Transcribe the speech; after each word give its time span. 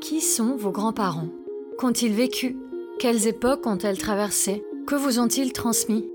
Qui 0.00 0.20
sont 0.20 0.54
vos 0.54 0.70
grands-parents? 0.70 1.28
Qu'ont-ils 1.76 2.12
vécu? 2.12 2.56
Quelles 3.00 3.26
époques 3.26 3.66
ont-elles 3.66 3.98
traversées? 3.98 4.62
Que 4.86 4.94
vous 4.94 5.18
ont-ils 5.18 5.52
transmis? 5.52 6.08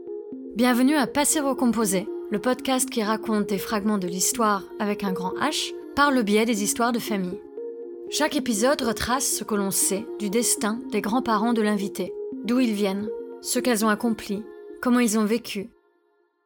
Bienvenue 0.55 0.95
à 0.95 1.05
Passer 1.05 1.41
Recomposé, 1.41 2.07
le 2.31 2.39
podcast 2.39 2.89
qui 2.89 3.03
raconte 3.03 3.47
des 3.47 3.57
fragments 3.57 3.97
de 3.97 4.07
l'histoire 4.07 4.63
avec 4.79 5.03
un 5.03 5.11
grand 5.11 5.33
H 5.35 5.73
par 5.97 6.11
le 6.11 6.23
biais 6.23 6.45
des 6.45 6.63
histoires 6.63 6.93
de 6.93 6.99
famille. 6.99 7.41
Chaque 8.09 8.37
épisode 8.37 8.81
retrace 8.81 9.25
ce 9.25 9.43
que 9.43 9.55
l'on 9.55 9.71
sait 9.71 10.05
du 10.17 10.29
destin 10.29 10.79
des 10.91 11.01
grands-parents 11.01 11.53
de 11.53 11.61
l'invité, 11.61 12.13
d'où 12.45 12.61
ils 12.61 12.73
viennent, 12.73 13.09
ce 13.41 13.59
qu'elles 13.59 13.83
ont 13.83 13.89
accompli, 13.89 14.43
comment 14.81 14.99
ils 14.99 15.19
ont 15.19 15.25
vécu. 15.25 15.69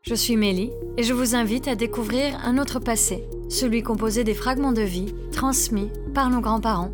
Je 0.02 0.16
suis 0.16 0.38
Mélie 0.38 0.72
et 0.98 1.04
je 1.04 1.14
vous 1.14 1.36
invite 1.36 1.68
à 1.68 1.76
découvrir 1.76 2.40
un 2.44 2.58
autre 2.58 2.80
passé, 2.80 3.26
celui 3.48 3.84
composé 3.84 4.24
des 4.24 4.34
fragments 4.34 4.72
de 4.72 4.82
vie 4.82 5.14
transmis 5.32 5.90
par 6.16 6.32
nos 6.32 6.42
grands-parents. 6.42 6.92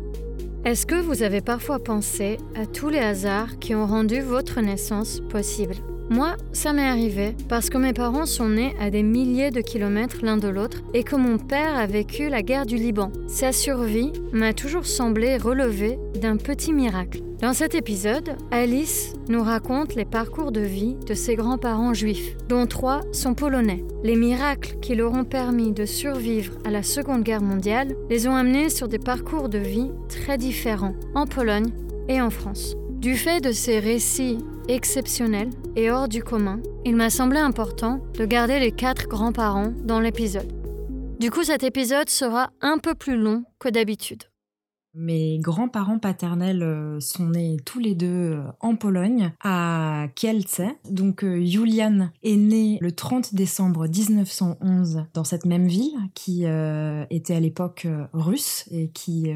Est-ce 0.64 0.86
que 0.86 0.94
vous 0.94 1.22
avez 1.22 1.42
parfois 1.42 1.78
pensé 1.78 2.38
à 2.54 2.64
tous 2.64 2.88
les 2.88 2.98
hasards 2.98 3.58
qui 3.58 3.74
ont 3.74 3.86
rendu 3.86 4.22
votre 4.22 4.62
naissance 4.62 5.20
possible? 5.28 5.74
Moi, 6.08 6.36
ça 6.52 6.72
m'est 6.72 6.88
arrivé 6.88 7.36
parce 7.50 7.68
que 7.68 7.76
mes 7.76 7.92
parents 7.92 8.24
sont 8.24 8.48
nés 8.48 8.74
à 8.80 8.88
des 8.88 9.02
milliers 9.02 9.50
de 9.50 9.60
kilomètres 9.60 10.20
l'un 10.22 10.38
de 10.38 10.48
l'autre 10.48 10.80
et 10.94 11.02
que 11.02 11.16
mon 11.16 11.36
père 11.36 11.76
a 11.76 11.86
vécu 11.86 12.30
la 12.30 12.40
guerre 12.40 12.64
du 12.64 12.76
Liban. 12.76 13.12
Sa 13.26 13.52
survie 13.52 14.12
m'a 14.32 14.54
toujours 14.54 14.86
semblé 14.86 15.36
relever 15.36 15.98
d'un 16.14 16.38
petit 16.38 16.72
miracle. 16.72 17.20
Dans 17.44 17.52
cet 17.52 17.74
épisode, 17.74 18.38
Alice 18.50 19.12
nous 19.28 19.42
raconte 19.42 19.96
les 19.96 20.06
parcours 20.06 20.50
de 20.50 20.62
vie 20.62 20.96
de 21.06 21.12
ses 21.12 21.34
grands-parents 21.34 21.92
juifs, 21.92 22.34
dont 22.48 22.64
trois 22.64 23.02
sont 23.12 23.34
polonais. 23.34 23.84
Les 24.02 24.16
miracles 24.16 24.78
qui 24.80 24.94
leur 24.94 25.12
ont 25.12 25.24
permis 25.24 25.70
de 25.70 25.84
survivre 25.84 26.54
à 26.64 26.70
la 26.70 26.82
Seconde 26.82 27.22
Guerre 27.22 27.42
mondiale 27.42 27.96
les 28.08 28.26
ont 28.26 28.34
amenés 28.34 28.70
sur 28.70 28.88
des 28.88 28.98
parcours 28.98 29.50
de 29.50 29.58
vie 29.58 29.90
très 30.08 30.38
différents 30.38 30.94
en 31.14 31.26
Pologne 31.26 31.70
et 32.08 32.22
en 32.22 32.30
France. 32.30 32.76
Du 32.92 33.14
fait 33.14 33.42
de 33.42 33.52
ces 33.52 33.78
récits 33.78 34.38
exceptionnels 34.68 35.50
et 35.76 35.90
hors 35.90 36.08
du 36.08 36.22
commun, 36.22 36.60
il 36.86 36.96
m'a 36.96 37.10
semblé 37.10 37.40
important 37.40 38.00
de 38.14 38.24
garder 38.24 38.58
les 38.58 38.72
quatre 38.72 39.06
grands-parents 39.06 39.74
dans 39.84 40.00
l'épisode. 40.00 40.50
Du 41.20 41.30
coup, 41.30 41.42
cet 41.42 41.62
épisode 41.62 42.08
sera 42.08 42.48
un 42.62 42.78
peu 42.78 42.94
plus 42.94 43.18
long 43.18 43.44
que 43.58 43.68
d'habitude. 43.68 44.22
Mes 44.96 45.38
grands-parents 45.38 45.98
paternels 45.98 46.62
euh, 46.62 47.00
sont 47.00 47.26
nés 47.26 47.56
tous 47.64 47.80
les 47.80 47.96
deux 47.96 48.34
euh, 48.34 48.42
en 48.60 48.76
Pologne, 48.76 49.32
à 49.42 50.06
Kielce. 50.14 50.62
Donc 50.88 51.24
euh, 51.24 51.44
Julian 51.44 52.10
est 52.22 52.36
né 52.36 52.78
le 52.80 52.92
30 52.92 53.34
décembre 53.34 53.88
1911 53.88 55.04
dans 55.12 55.24
cette 55.24 55.46
même 55.46 55.66
ville 55.66 55.96
qui 56.14 56.44
était 57.10 57.34
à 57.34 57.40
l'époque 57.40 57.86
russe 58.12 58.66
et 58.70 58.88
qui 58.88 59.30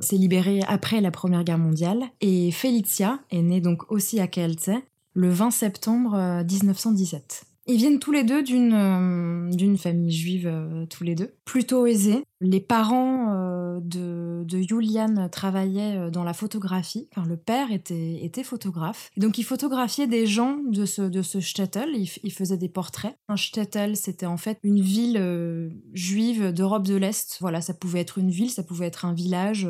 s'est 0.00 0.16
libérée 0.16 0.60
après 0.66 1.00
la 1.00 1.10
Première 1.10 1.44
Guerre 1.44 1.58
mondiale. 1.58 2.04
Et 2.20 2.50
Felicia 2.50 3.20
est 3.30 3.42
née 3.42 3.60
donc 3.60 3.90
aussi 3.90 4.20
à 4.20 4.26
Kielce 4.26 4.70
le 5.14 5.28
20 5.28 5.50
septembre 5.50 6.42
1917. 6.44 7.53
Ils 7.66 7.76
viennent 7.76 7.98
tous 7.98 8.12
les 8.12 8.24
deux 8.24 8.42
d'une 8.42 9.50
d'une 9.50 9.78
famille 9.78 10.12
juive, 10.12 10.52
tous 10.90 11.04
les 11.04 11.14
deux, 11.14 11.34
plutôt 11.44 11.86
aisée. 11.86 12.22
Les 12.40 12.60
parents 12.60 13.32
euh, 13.32 13.80
de, 13.80 14.44
de 14.44 14.60
Julian 14.60 15.28
travaillaient 15.30 15.96
euh, 15.96 16.10
dans 16.10 16.24
la 16.24 16.34
photographie. 16.34 17.08
Enfin, 17.16 17.26
le 17.26 17.36
père 17.36 17.72
était, 17.72 18.22
était 18.22 18.44
photographe. 18.44 19.10
donc, 19.16 19.38
il 19.38 19.44
photographiait 19.44 20.06
des 20.06 20.26
gens 20.26 20.58
de 20.68 20.84
ce, 20.84 21.02
de 21.02 21.22
ce 21.22 21.40
shtetl. 21.40 21.90
Il, 21.94 22.32
faisait 22.32 22.58
des 22.58 22.68
portraits. 22.68 23.16
Un 23.28 23.36
shtetl, 23.36 23.96
c'était 23.96 24.26
en 24.26 24.36
fait 24.36 24.58
une 24.62 24.80
ville 24.80 25.16
euh, 25.18 25.70
juive 25.94 26.52
d'Europe 26.52 26.86
de 26.86 26.96
l'Est. 26.96 27.38
Voilà, 27.40 27.62
ça 27.62 27.72
pouvait 27.72 28.00
être 28.00 28.18
une 28.18 28.30
ville, 28.30 28.50
ça 28.50 28.62
pouvait 28.62 28.86
être 28.86 29.04
un 29.04 29.14
village. 29.14 29.66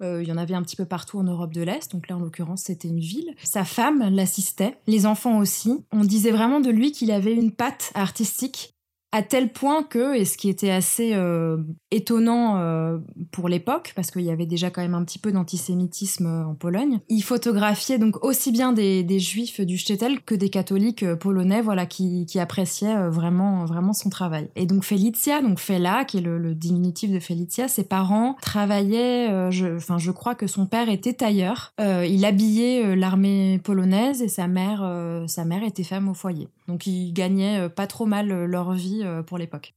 il 0.00 0.24
y 0.24 0.32
en 0.32 0.36
avait 0.36 0.54
un 0.54 0.62
petit 0.62 0.76
peu 0.76 0.86
partout 0.86 1.18
en 1.18 1.24
Europe 1.24 1.52
de 1.52 1.62
l'Est. 1.62 1.92
Donc 1.92 2.08
là, 2.08 2.16
en 2.16 2.20
l'occurrence, 2.20 2.62
c'était 2.62 2.88
une 2.88 3.00
ville. 3.00 3.34
Sa 3.44 3.64
femme 3.64 4.08
l'assistait. 4.10 4.78
Les 4.86 5.06
enfants 5.06 5.38
aussi. 5.38 5.84
On 5.92 6.04
disait 6.04 6.32
vraiment 6.32 6.60
de 6.60 6.70
lui 6.70 6.90
qu'il 6.90 7.10
avait 7.12 7.34
une 7.38 7.52
patte 7.52 7.92
artistique 7.94 8.76
à 9.16 9.22
tel 9.22 9.50
point 9.50 9.82
que, 9.82 10.14
et 10.14 10.26
ce 10.26 10.36
qui 10.36 10.50
était 10.50 10.70
assez 10.70 11.12
euh, 11.14 11.56
étonnant 11.90 12.58
euh, 12.58 12.98
pour 13.32 13.48
l'époque, 13.48 13.94
parce 13.96 14.10
qu'il 14.10 14.22
y 14.22 14.30
avait 14.30 14.44
déjà 14.44 14.68
quand 14.68 14.82
même 14.82 14.94
un 14.94 15.04
petit 15.04 15.18
peu 15.18 15.32
d'antisémitisme 15.32 16.26
euh, 16.26 16.44
en 16.44 16.54
Pologne, 16.54 17.00
il 17.08 17.22
photographiait 17.22 17.96
donc 17.96 18.22
aussi 18.22 18.52
bien 18.52 18.72
des, 18.72 19.18
juifs 19.18 19.62
du 19.62 19.78
shtetl 19.78 20.20
que 20.26 20.34
des 20.34 20.50
catholiques 20.50 21.14
polonais, 21.14 21.62
voilà, 21.62 21.86
qui, 21.86 22.26
appréciaient 22.38 23.08
vraiment, 23.08 23.64
vraiment 23.64 23.94
son 23.94 24.10
travail. 24.10 24.50
Et 24.56 24.66
donc 24.66 24.84
Felicia, 24.84 25.40
donc 25.40 25.58
Fela, 25.58 26.04
qui 26.04 26.18
est 26.18 26.20
le, 26.20 26.54
diminutif 26.54 27.10
de 27.10 27.18
Felicia, 27.18 27.68
ses 27.68 27.84
parents 27.84 28.36
travaillaient, 28.42 29.50
je, 29.50 29.76
enfin 29.76 29.96
je 29.96 30.10
crois 30.10 30.34
que 30.34 30.46
son 30.46 30.66
père 30.66 30.90
était 30.90 31.14
tailleur, 31.14 31.72
il 31.78 32.24
habillait 32.26 32.94
l'armée 32.94 33.58
polonaise 33.64 34.20
et 34.20 34.28
sa 34.28 34.48
mère, 34.48 35.24
sa 35.28 35.46
mère 35.46 35.64
était 35.64 35.84
femme 35.84 36.10
au 36.10 36.14
foyer. 36.14 36.48
Donc 36.68 36.86
ils 36.86 37.12
gagnaient 37.12 37.68
pas 37.68 37.86
trop 37.86 38.06
mal 38.06 38.44
leur 38.44 38.72
vie 38.72 39.02
euh, 39.04 39.22
pour 39.22 39.38
l'époque. 39.38 39.74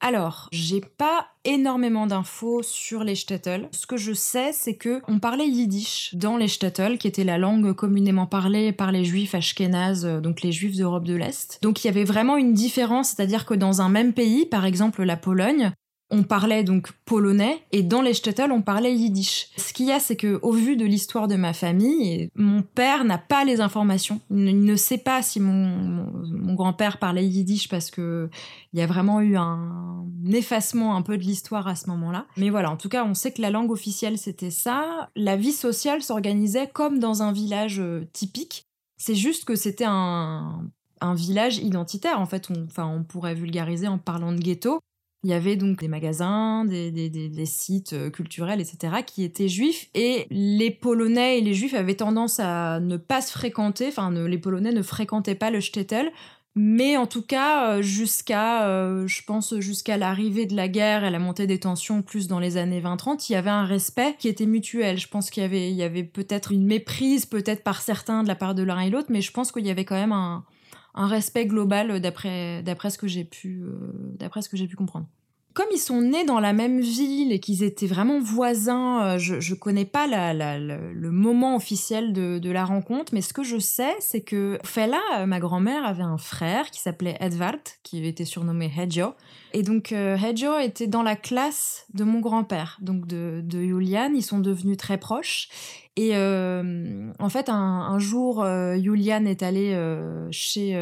Alors, 0.00 0.48
j'ai 0.52 0.82
pas 0.82 1.28
énormément 1.46 2.06
d'infos 2.06 2.62
sur 2.62 3.04
les 3.04 3.14
shtetl. 3.14 3.68
Ce 3.72 3.86
que 3.86 3.96
je 3.96 4.12
sais, 4.12 4.52
c'est 4.52 4.74
que 4.74 5.00
on 5.08 5.18
parlait 5.18 5.48
yiddish 5.48 6.14
dans 6.14 6.36
les 6.36 6.48
shtetl, 6.48 6.98
qui 6.98 7.08
était 7.08 7.24
la 7.24 7.38
langue 7.38 7.72
communément 7.72 8.26
parlée 8.26 8.72
par 8.72 8.92
les 8.92 9.04
juifs 9.04 9.34
ashkénazes, 9.34 10.04
euh, 10.04 10.20
donc 10.20 10.42
les 10.42 10.52
juifs 10.52 10.76
d'Europe 10.76 11.04
de 11.04 11.14
l'Est. 11.14 11.58
Donc 11.62 11.82
il 11.82 11.86
y 11.86 11.90
avait 11.90 12.04
vraiment 12.04 12.36
une 12.36 12.52
différence, 12.52 13.10
c'est-à-dire 13.10 13.46
que 13.46 13.54
dans 13.54 13.80
un 13.80 13.88
même 13.88 14.12
pays, 14.12 14.44
par 14.44 14.66
exemple 14.66 15.02
la 15.04 15.16
Pologne, 15.16 15.72
on 16.10 16.22
parlait 16.22 16.64
donc 16.64 16.92
polonais 17.04 17.62
et 17.72 17.82
dans 17.82 18.02
les 18.02 18.14
shtetl 18.14 18.52
on 18.52 18.62
parlait 18.62 18.94
yiddish. 18.94 19.48
Ce 19.56 19.72
qu'il 19.72 19.86
y 19.86 19.92
a 19.92 20.00
c'est 20.00 20.16
que 20.16 20.38
au 20.42 20.52
vu 20.52 20.76
de 20.76 20.84
l'histoire 20.84 21.28
de 21.28 21.36
ma 21.36 21.52
famille, 21.52 22.28
mon 22.34 22.62
père 22.62 23.04
n'a 23.04 23.18
pas 23.18 23.44
les 23.44 23.60
informations. 23.60 24.20
Il 24.30 24.64
ne 24.64 24.76
sait 24.76 24.98
pas 24.98 25.22
si 25.22 25.40
mon, 25.40 26.54
grand-père 26.54 26.98
parlait 26.98 27.26
yiddish 27.26 27.68
parce 27.68 27.90
que 27.90 28.28
il 28.72 28.78
y 28.78 28.82
a 28.82 28.86
vraiment 28.86 29.20
eu 29.20 29.36
un 29.36 30.04
effacement 30.32 30.96
un 30.96 31.02
peu 31.02 31.16
de 31.16 31.22
l'histoire 31.22 31.66
à 31.66 31.74
ce 31.74 31.88
moment-là. 31.90 32.26
Mais 32.36 32.50
voilà, 32.50 32.70
en 32.70 32.76
tout 32.76 32.88
cas, 32.88 33.04
on 33.04 33.14
sait 33.14 33.32
que 33.32 33.42
la 33.42 33.50
langue 33.50 33.70
officielle 33.70 34.18
c'était 34.18 34.50
ça. 34.50 35.10
La 35.16 35.36
vie 35.36 35.52
sociale 35.52 36.02
s'organisait 36.02 36.68
comme 36.72 36.98
dans 36.98 37.22
un 37.22 37.32
village 37.32 37.80
euh, 37.80 38.06
typique. 38.12 38.66
C'est 38.96 39.16
juste 39.16 39.44
que 39.44 39.56
c'était 39.56 39.84
un 39.84 40.70
village 41.14 41.58
identitaire. 41.58 42.20
En 42.20 42.26
fait, 42.26 42.48
enfin, 42.68 42.86
on 42.86 43.02
pourrait 43.02 43.34
vulgariser 43.34 43.88
en 43.88 43.98
parlant 43.98 44.32
de 44.32 44.38
ghetto. 44.38 44.80
Il 45.24 45.30
y 45.30 45.32
avait 45.32 45.56
donc 45.56 45.80
des 45.80 45.88
magasins, 45.88 46.66
des, 46.66 47.46
sites 47.46 47.94
euh, 47.94 48.10
culturels, 48.10 48.60
etc., 48.60 48.96
qui 49.06 49.24
étaient 49.24 49.48
juifs. 49.48 49.88
Et 49.94 50.26
les 50.30 50.70
Polonais 50.70 51.38
et 51.38 51.40
les 51.40 51.54
Juifs 51.54 51.72
avaient 51.72 51.94
tendance 51.94 52.40
à 52.40 52.78
ne 52.78 52.98
pas 52.98 53.22
se 53.22 53.32
fréquenter. 53.32 53.88
Enfin, 53.88 54.10
les 54.12 54.38
Polonais 54.38 54.72
ne 54.72 54.82
fréquentaient 54.82 55.34
pas 55.34 55.50
le 55.50 55.60
shtetl. 55.60 56.12
Mais 56.56 56.96
en 56.96 57.06
tout 57.06 57.22
cas, 57.22 57.70
euh, 57.70 57.82
jusqu'à, 57.82 58.68
euh, 58.68 59.08
je 59.08 59.22
pense, 59.24 59.58
jusqu'à 59.58 59.96
l'arrivée 59.96 60.46
de 60.46 60.54
la 60.54 60.68
guerre 60.68 61.04
et 61.04 61.10
la 61.10 61.18
montée 61.18 61.48
des 61.48 61.58
tensions, 61.58 62.02
plus 62.02 62.28
dans 62.28 62.38
les 62.38 62.58
années 62.58 62.80
20-30, 62.80 63.28
il 63.28 63.32
y 63.32 63.36
avait 63.36 63.50
un 63.50 63.64
respect 63.64 64.14
qui 64.18 64.28
était 64.28 64.46
mutuel. 64.46 64.98
Je 64.98 65.08
pense 65.08 65.30
qu'il 65.30 65.42
y 65.42 65.46
avait, 65.46 65.72
y 65.72 65.82
avait 65.82 66.04
peut-être 66.04 66.52
une 66.52 66.66
méprise, 66.66 67.26
peut-être 67.26 67.64
par 67.64 67.80
certains 67.80 68.22
de 68.22 68.28
la 68.28 68.36
part 68.36 68.54
de 68.54 68.62
l'un 68.62 68.78
et 68.80 68.90
l'autre, 68.90 69.08
mais 69.08 69.22
je 69.22 69.32
pense 69.32 69.50
qu'il 69.50 69.66
y 69.66 69.70
avait 69.70 69.84
quand 69.84 69.96
même 69.96 70.12
un, 70.12 70.44
un 70.94 71.06
respect 71.06 71.46
global 71.46 72.00
d'après 72.00 72.90
ce 72.90 72.98
que 72.98 73.06
j'ai 73.06 73.24
pu 73.24 73.62
euh, 73.62 73.74
d'après 74.18 74.42
ce 74.42 74.48
que 74.48 74.56
j'ai 74.56 74.68
pu 74.68 74.76
comprendre. 74.76 75.06
Comme 75.54 75.66
ils 75.72 75.78
sont 75.78 76.00
nés 76.00 76.24
dans 76.24 76.40
la 76.40 76.52
même 76.52 76.80
ville 76.80 77.32
et 77.32 77.38
qu'ils 77.38 77.62
étaient 77.62 77.86
vraiment 77.86 78.20
voisins, 78.20 79.04
euh, 79.04 79.18
je, 79.18 79.38
je 79.38 79.54
connais 79.54 79.84
pas 79.84 80.06
le 80.08 81.10
moment 81.10 81.56
officiel 81.56 82.12
de, 82.12 82.50
la 82.50 82.64
rencontre, 82.64 83.14
mais 83.14 83.22
ce 83.22 83.32
que 83.32 83.42
je 83.42 83.58
sais, 83.58 83.94
c'est 84.00 84.20
que 84.20 84.58
Fela, 84.64 85.00
euh, 85.18 85.26
ma 85.26 85.40
grand-mère, 85.40 85.84
avait 85.84 86.02
un 86.02 86.18
frère 86.18 86.70
qui 86.70 86.80
s'appelait 86.80 87.16
Edvard, 87.20 87.58
qui 87.82 88.04
était 88.04 88.24
surnommé 88.24 88.70
Hedjo. 88.76 89.14
Et 89.52 89.62
donc 89.62 89.92
Hedjo 89.92 90.58
était 90.58 90.88
dans 90.88 91.02
la 91.02 91.14
classe 91.14 91.86
de 91.94 92.02
mon 92.02 92.18
grand-père, 92.18 92.78
donc 92.80 93.06
de, 93.06 93.44
Julian. 93.50 94.10
Ils 94.14 94.22
sont 94.22 94.40
devenus 94.40 94.76
très 94.76 94.98
proches. 94.98 95.48
Et 95.96 96.10
euh, 96.14 97.12
en 97.20 97.28
fait, 97.28 97.48
un, 97.48 97.98
jour, 97.98 98.42
euh, 98.42 98.76
Julian 98.76 99.24
est 99.26 99.42
allé 99.42 99.72
euh, 99.74 100.26
chez, 100.32 100.76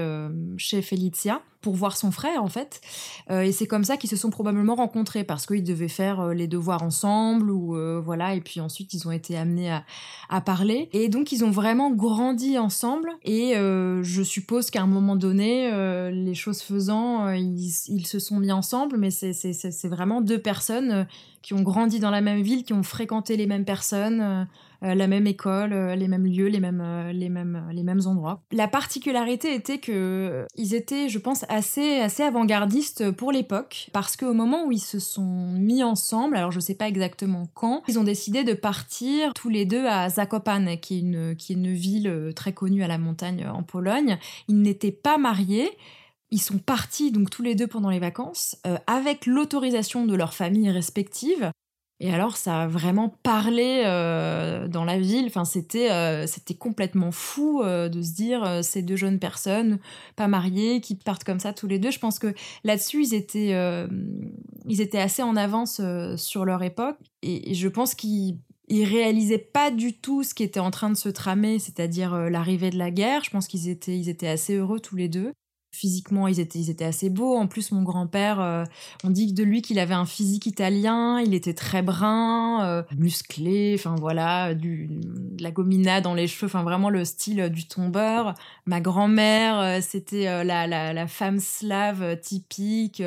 chez 0.57 0.83
Felicia 0.83 1.43
pour 1.63 1.75
voir 1.75 1.97
son 1.97 2.11
frère, 2.11 2.43
en 2.43 2.49
fait. 2.49 2.81
et 3.31 3.53
c'est 3.53 3.67
comme 3.67 3.85
ça 3.85 3.97
qu'ils 3.97 4.11
se 4.11 4.17
sont 4.17 4.31
probablement 4.31 4.75
rencontrés, 4.75 5.25
parce 5.25 5.47
qu'ils 5.47 5.65
devaient 5.65 5.89
faire 5.89 6.29
les 6.29 6.47
devoirs 6.47 6.83
ensemble, 6.83 7.51
ou 7.51 7.77
voilà, 8.03 8.35
et 8.35 8.41
puis 8.41 8.61
ensuite, 8.61 8.93
ils 8.95 9.07
ont 9.07 9.13
été 9.13 9.37
amenés 9.37 9.73
à, 10.29 10.41
parler. 10.41 10.89
Et 10.93 11.09
donc, 11.09 11.33
ils 11.33 11.45
ont 11.45 11.51
vraiment 11.51 11.91
grandi 11.91 12.59
ensemble, 12.59 13.11
et 13.25 13.55
je 13.55 14.23
suppose 14.23 14.71
qu'à 14.71 14.83
un 14.83 14.87
moment 14.87 15.17
donné, 15.17 15.71
les 16.11 16.35
choses 16.35 16.63
faisant, 16.63 17.31
ils, 17.31 18.07
se 18.07 18.19
sont 18.19 18.39
mis 18.39 18.53
ensemble, 18.53 18.97
mais 18.99 19.11
c'est 19.11 19.89
vraiment 19.89 20.21
deux 20.21 20.41
personnes 20.41 21.07
qui 21.43 21.55
ont 21.55 21.63
grandi 21.63 21.99
dans 21.99 22.11
la 22.11 22.21
même 22.21 22.41
ville, 22.41 22.65
qui 22.65 22.73
ont 22.73 22.83
fréquenté 22.83 23.37
les 23.37 23.47
mêmes 23.47 23.65
personnes, 23.65 24.21
euh, 24.21 24.45
la 24.83 25.07
même 25.07 25.27
école, 25.27 25.73
euh, 25.73 25.95
les 25.95 26.09
mêmes 26.09 26.27
lieux, 26.27 26.49
les 26.49 26.61
mêmes, 26.61 26.81
euh, 26.81 27.13
les 27.13 27.29
mêmes, 27.29 27.69
les 27.73 27.83
mêmes 27.83 28.01
endroits. 28.07 28.43
La 28.51 28.69
particularité 28.69 29.55
était 29.55 29.79
que 29.79 30.45
ils 30.57 30.75
étaient, 30.75 31.09
je 31.09 31.19
pense, 31.19 31.45
assez, 31.49 32.01
assez 32.01 32.23
avant-gardistes 32.23 33.11
pour 33.13 33.33
l'époque, 33.33 33.89
parce 33.93 34.17
qu'au 34.17 34.35
moment 34.35 34.67
où 34.67 34.73
ils 34.73 34.81
se 34.81 34.99
sont 34.99 35.53
mis 35.53 35.83
ensemble, 35.83 36.37
alors 36.37 36.51
je 36.51 36.61
sais 36.61 36.75
pas 36.75 36.89
exactement 36.89 37.49
quand, 37.55 37.83
ils 37.89 37.99
ont 37.99 38.05
décidé 38.05 38.45
de 38.45 38.55
partir 38.55 39.33
tous 39.35 39.49
les 39.49 39.65
deux 39.65 39.87
à 39.87 40.09
Zakopane, 40.09 40.79
qui 40.79 40.97
est 40.97 41.01
une, 41.01 41.37
qui 41.37 41.53
est 41.53 41.57
une 41.57 41.73
ville 41.73 42.33
très 42.35 42.53
connue 42.53 42.83
à 42.83 42.89
la 42.89 42.99
montagne 42.99 43.47
en 43.47 43.63
Pologne. 43.63 44.19
Ils 44.49 44.61
n'étaient 44.61 44.93
pas 44.93 45.19
mariés. 45.19 45.71
Ils 46.31 46.41
sont 46.41 46.59
partis 46.59 47.13
donc 47.13 47.29
tous 47.29 47.43
les 47.43 47.55
deux 47.55 47.67
pendant 47.67 47.91
les 47.91 47.99
vacances 47.99 48.57
avec 48.87 49.27
l'autorisation 49.27 50.07
de 50.07 50.15
leurs 50.15 50.33
familles 50.33 50.71
respectives. 50.71 51.51
Et 52.05 52.13
alors, 52.13 52.37
ça 52.37 52.63
a 52.63 52.67
vraiment 52.67 53.17
parlé 53.23 53.85
euh, 53.87 54.67
dans 54.67 54.85
la 54.85 54.99
ville. 54.99 55.27
Enfin, 55.27 55.45
c'était 55.45 55.93
euh, 55.93 56.27
c'était 56.27 56.57
complètement 56.57 57.13
fou 57.13 57.63
euh, 57.63 57.89
de 57.89 58.03
se 58.03 58.13
dire 58.13 58.59
ces 58.65 58.83
deux 58.83 58.97
jeunes 58.97 59.21
personnes 59.21 59.79
pas 60.17 60.27
mariées 60.27 60.81
qui 60.81 60.97
partent 60.97 61.23
comme 61.23 61.39
ça 61.39 61.53
tous 61.53 61.69
les 61.69 61.79
deux. 61.79 61.93
Je 61.93 62.01
pense 62.01 62.19
que 62.19 62.35
là-dessus, 62.65 63.05
ils 63.05 63.15
étaient 63.15 63.55
ils 64.67 64.81
étaient 64.81 64.99
assez 64.99 65.23
en 65.23 65.37
avance 65.37 65.81
sur 66.17 66.45
leur 66.45 66.65
époque. 66.65 66.97
Et, 67.23 67.55
je 67.55 67.69
pense 67.69 67.95
qu'ils 67.95 68.37
ils 68.67 68.85
réalisaient 68.85 69.39
pas 69.39 69.71
du 69.71 69.97
tout 69.97 70.25
ce 70.25 70.35
qui 70.35 70.43
était 70.43 70.59
en 70.59 70.73
train 70.73 70.91
de 70.91 70.97
se 70.97 71.09
tramer, 71.09 71.61
c'est-à-dire 71.61 72.17
l'arrivée 72.31 72.71
de 72.71 72.79
la 72.79 72.91
guerre. 72.91 73.23
Je 73.23 73.31
pense 73.31 73.47
qu'ils 73.47 73.69
étaient, 73.69 73.97
ils 73.97 74.09
étaient 74.09 74.27
assez 74.27 74.57
heureux 74.57 74.81
tous 74.81 74.97
les 74.97 75.09
deux 75.09 75.33
physiquement 75.73 76.29
ils 76.29 76.39
étaient 76.39 76.59
ils 76.59 76.71
étaient 76.71 76.85
assez 76.85 77.09
beaux. 77.09 77.35
En 77.35 77.47
plus 77.47 77.73
mon 77.73 77.83
grand-père 77.83 78.41
euh, 78.41 78.65
on 79.05 79.11
dit 79.11 79.33
de 79.33 79.43
lui 79.43 79.63
qu'il 79.63 79.79
avait 79.79 79.95
un 79.95 80.05
physique 80.05 80.47
italien 80.47 81.19
il 81.21 81.35
était 81.35 81.55
très 81.55 81.83
brun 81.83 82.65
euh, 82.65 82.83
musclé 82.97 83.75
enfin 83.79 83.97
voilà 83.99 84.55
du 84.55 84.89
de 84.91 85.43
la 85.43 85.51
gomina 85.51 86.03
dans 86.03 86.15
les 86.15 86.29
cheveux 86.29 86.47
enfin 86.47 86.63
vraiment 86.63 86.91
le 86.91 87.05
style 87.05 87.49
du 87.49 87.67
tombeur. 87.67 88.35
Ma 88.67 88.81
grand-mère 88.81 89.59
euh, 89.61 89.79
c'était 89.81 90.45
la, 90.45 90.67
la, 90.67 90.93
la, 90.93 91.07
femme 91.07 91.41
slave 91.41 92.21
typique 92.21 93.03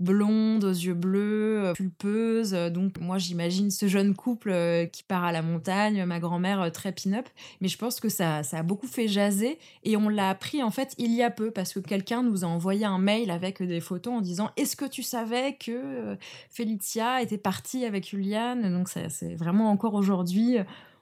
blonde 0.00 0.64
aux 0.64 0.70
yeux 0.70 0.94
bleus 0.94 1.72
pulpeuse. 1.74 2.52
Donc 2.52 2.98
moi 2.98 3.18
j'imagine 3.18 3.70
ce 3.70 3.88
jeune 3.88 4.14
couple 4.14 4.52
qui 4.90 5.02
part 5.02 5.24
à 5.24 5.32
la 5.32 5.42
montagne 5.42 6.04
ma 6.06 6.18
grand-mère 6.18 6.72
très 6.72 6.92
pin-up. 6.92 7.28
Mais 7.60 7.68
je 7.68 7.76
pense 7.76 8.00
que 8.00 8.08
ça 8.08 8.42
ça 8.42 8.58
a 8.58 8.62
beaucoup 8.62 8.86
fait 8.86 9.06
jaser 9.06 9.58
et 9.84 9.96
on 9.96 10.08
l'a 10.08 10.30
appris 10.30 10.62
en 10.62 10.70
fait 10.70 10.94
il 10.96 11.12
y 11.12 11.22
a 11.22 11.30
peu 11.30 11.50
parce 11.50 11.74
que 11.74 11.80
quelqu'un 12.06 12.22
nous 12.22 12.44
a 12.44 12.46
envoyé 12.46 12.84
un 12.84 12.98
mail 12.98 13.30
avec 13.30 13.62
des 13.62 13.80
photos 13.80 14.14
en 14.14 14.20
disant 14.20 14.50
Est-ce 14.56 14.76
que 14.76 14.84
tu 14.84 15.02
savais 15.02 15.56
que 15.56 15.72
euh, 15.72 16.16
Felicia 16.50 17.20
était 17.20 17.38
partie 17.38 17.84
avec 17.84 18.08
Juliane? 18.08 18.72
Donc, 18.72 18.88
c'est 18.88 19.34
vraiment 19.34 19.70
encore 19.70 19.94
aujourd'hui, 19.94 20.56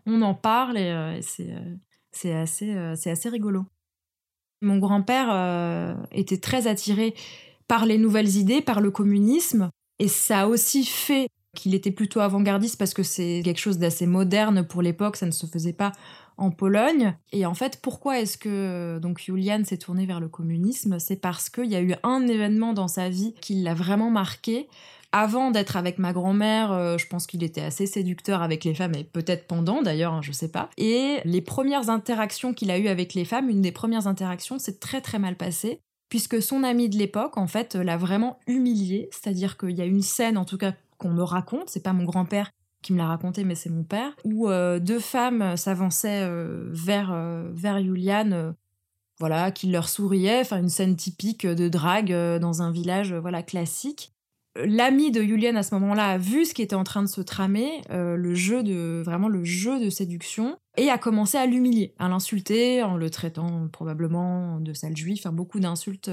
on 0.06 0.22
en 0.22 0.34
parle 0.34 0.78
et, 0.78 0.90
euh, 0.90 1.20
euh, 1.40 1.76
c'est 2.10 2.34
assez, 2.34 2.74
assez 2.74 3.28
rigolo. 3.28 3.66
Mon 4.62 4.78
grand-père 4.78 5.98
était 6.10 6.38
très 6.38 6.66
attiré 6.66 7.14
par 7.68 7.84
les 7.84 7.98
nouvelles 7.98 8.36
idées, 8.36 8.62
par 8.62 8.80
le 8.80 8.90
communisme, 8.90 9.68
et 9.98 10.08
ça 10.08 10.42
a 10.42 10.46
aussi 10.46 10.84
fait 10.84 11.28
qu'il 11.54 11.74
était 11.74 11.90
plutôt 11.90 12.20
avant-gardiste 12.20 12.78
parce 12.78 12.94
que 12.94 13.02
c'est 13.02 13.42
quelque 13.44 13.60
chose 13.60 13.78
d'assez 13.78 14.06
moderne 14.06 14.64
pour 14.66 14.82
l'époque, 14.82 15.16
ça 15.16 15.26
ne 15.26 15.30
se 15.30 15.46
faisait 15.46 15.72
pas 15.72 15.92
en 16.36 16.50
Pologne. 16.50 17.16
Et 17.32 17.46
en 17.46 17.54
fait, 17.54 17.78
pourquoi 17.80 18.20
est-ce 18.20 18.36
que 18.36 18.98
donc 19.00 19.20
Julian 19.20 19.62
s'est 19.64 19.78
tourné 19.78 20.06
vers 20.06 20.20
le 20.20 20.28
communisme? 20.28 20.98
C'est 20.98 21.16
parce 21.16 21.48
qu'il 21.48 21.70
y 21.70 21.76
a 21.76 21.80
eu 21.82 21.94
un 22.02 22.26
événement 22.26 22.72
dans 22.72 22.88
sa 22.88 23.08
vie 23.08 23.34
qui 23.40 23.54
l'a 23.54 23.74
vraiment 23.74 24.10
marqué. 24.10 24.68
Avant 25.12 25.52
d'être 25.52 25.76
avec 25.76 26.00
ma 26.00 26.12
grand-mère, 26.12 26.72
euh, 26.72 26.98
je 26.98 27.06
pense 27.06 27.28
qu'il 27.28 27.44
était 27.44 27.60
assez 27.60 27.86
séducteur 27.86 28.42
avec 28.42 28.64
les 28.64 28.74
femmes, 28.74 28.96
et 28.96 29.04
peut-être 29.04 29.46
pendant 29.46 29.80
d'ailleurs, 29.80 30.12
hein, 30.12 30.22
je 30.22 30.32
sais 30.32 30.50
pas. 30.50 30.70
Et 30.76 31.18
les 31.24 31.40
premières 31.40 31.88
interactions 31.88 32.52
qu'il 32.52 32.72
a 32.72 32.78
eues 32.78 32.88
avec 32.88 33.14
les 33.14 33.24
femmes, 33.24 33.48
une 33.48 33.62
des 33.62 33.70
premières 33.70 34.08
interactions, 34.08 34.58
c'est 34.58 34.80
très 34.80 35.00
très 35.00 35.20
mal 35.20 35.36
passé 35.36 35.78
puisque 36.14 36.40
son 36.40 36.62
ami 36.62 36.88
de 36.88 36.96
l'époque, 36.96 37.36
en 37.36 37.48
fait, 37.48 37.74
l'a 37.74 37.96
vraiment 37.96 38.38
humilié. 38.46 39.08
C'est-à-dire 39.10 39.56
qu'il 39.56 39.72
y 39.72 39.80
a 39.80 39.84
une 39.84 40.00
scène, 40.00 40.38
en 40.38 40.44
tout 40.44 40.58
cas, 40.58 40.72
qu'on 41.04 41.12
me 41.12 41.22
raconte, 41.22 41.68
c'est 41.68 41.82
pas 41.82 41.92
mon 41.92 42.04
grand-père 42.04 42.50
qui 42.82 42.92
me 42.92 42.98
l'a 42.98 43.06
raconté, 43.06 43.44
mais 43.44 43.54
c'est 43.54 43.70
mon 43.70 43.82
père, 43.82 44.14
où 44.24 44.48
euh, 44.48 44.78
deux 44.78 45.00
femmes 45.00 45.56
s'avançaient 45.56 46.22
euh, 46.22 46.68
vers, 46.70 47.10
euh, 47.12 47.50
vers 47.52 47.82
Juliane, 47.82 48.54
voilà, 49.18 49.50
qui 49.50 49.68
leur 49.68 49.88
souriait, 49.88 50.40
enfin 50.40 50.58
une 50.58 50.68
scène 50.68 50.96
typique 50.96 51.46
de 51.46 51.68
drague 51.68 52.12
dans 52.40 52.62
un 52.62 52.72
village 52.72 53.14
voilà 53.14 53.42
classique. 53.42 54.12
L'ami 54.56 55.10
de 55.10 55.22
Juliane 55.22 55.56
à 55.56 55.62
ce 55.62 55.74
moment-là 55.74 56.10
a 56.10 56.18
vu 56.18 56.44
ce 56.44 56.54
qui 56.54 56.62
était 56.62 56.74
en 56.74 56.84
train 56.84 57.02
de 57.02 57.08
se 57.08 57.20
tramer, 57.20 57.82
le 57.90 58.34
jeu 58.34 58.64
de 58.64 59.02
vraiment 59.04 59.28
le 59.28 59.44
jeu 59.44 59.80
de 59.80 59.88
séduction, 59.88 60.56
et 60.76 60.90
a 60.90 60.98
commencé 60.98 61.38
à 61.38 61.46
l'humilier, 61.46 61.94
à 62.00 62.08
l'insulter 62.08 62.82
en 62.82 62.96
le 62.96 63.08
traitant 63.08 63.68
probablement 63.72 64.58
de 64.58 64.72
sale 64.72 64.96
juif, 64.96 65.20
enfin 65.20 65.32
beaucoup 65.32 65.60
d'insultes 65.60 66.10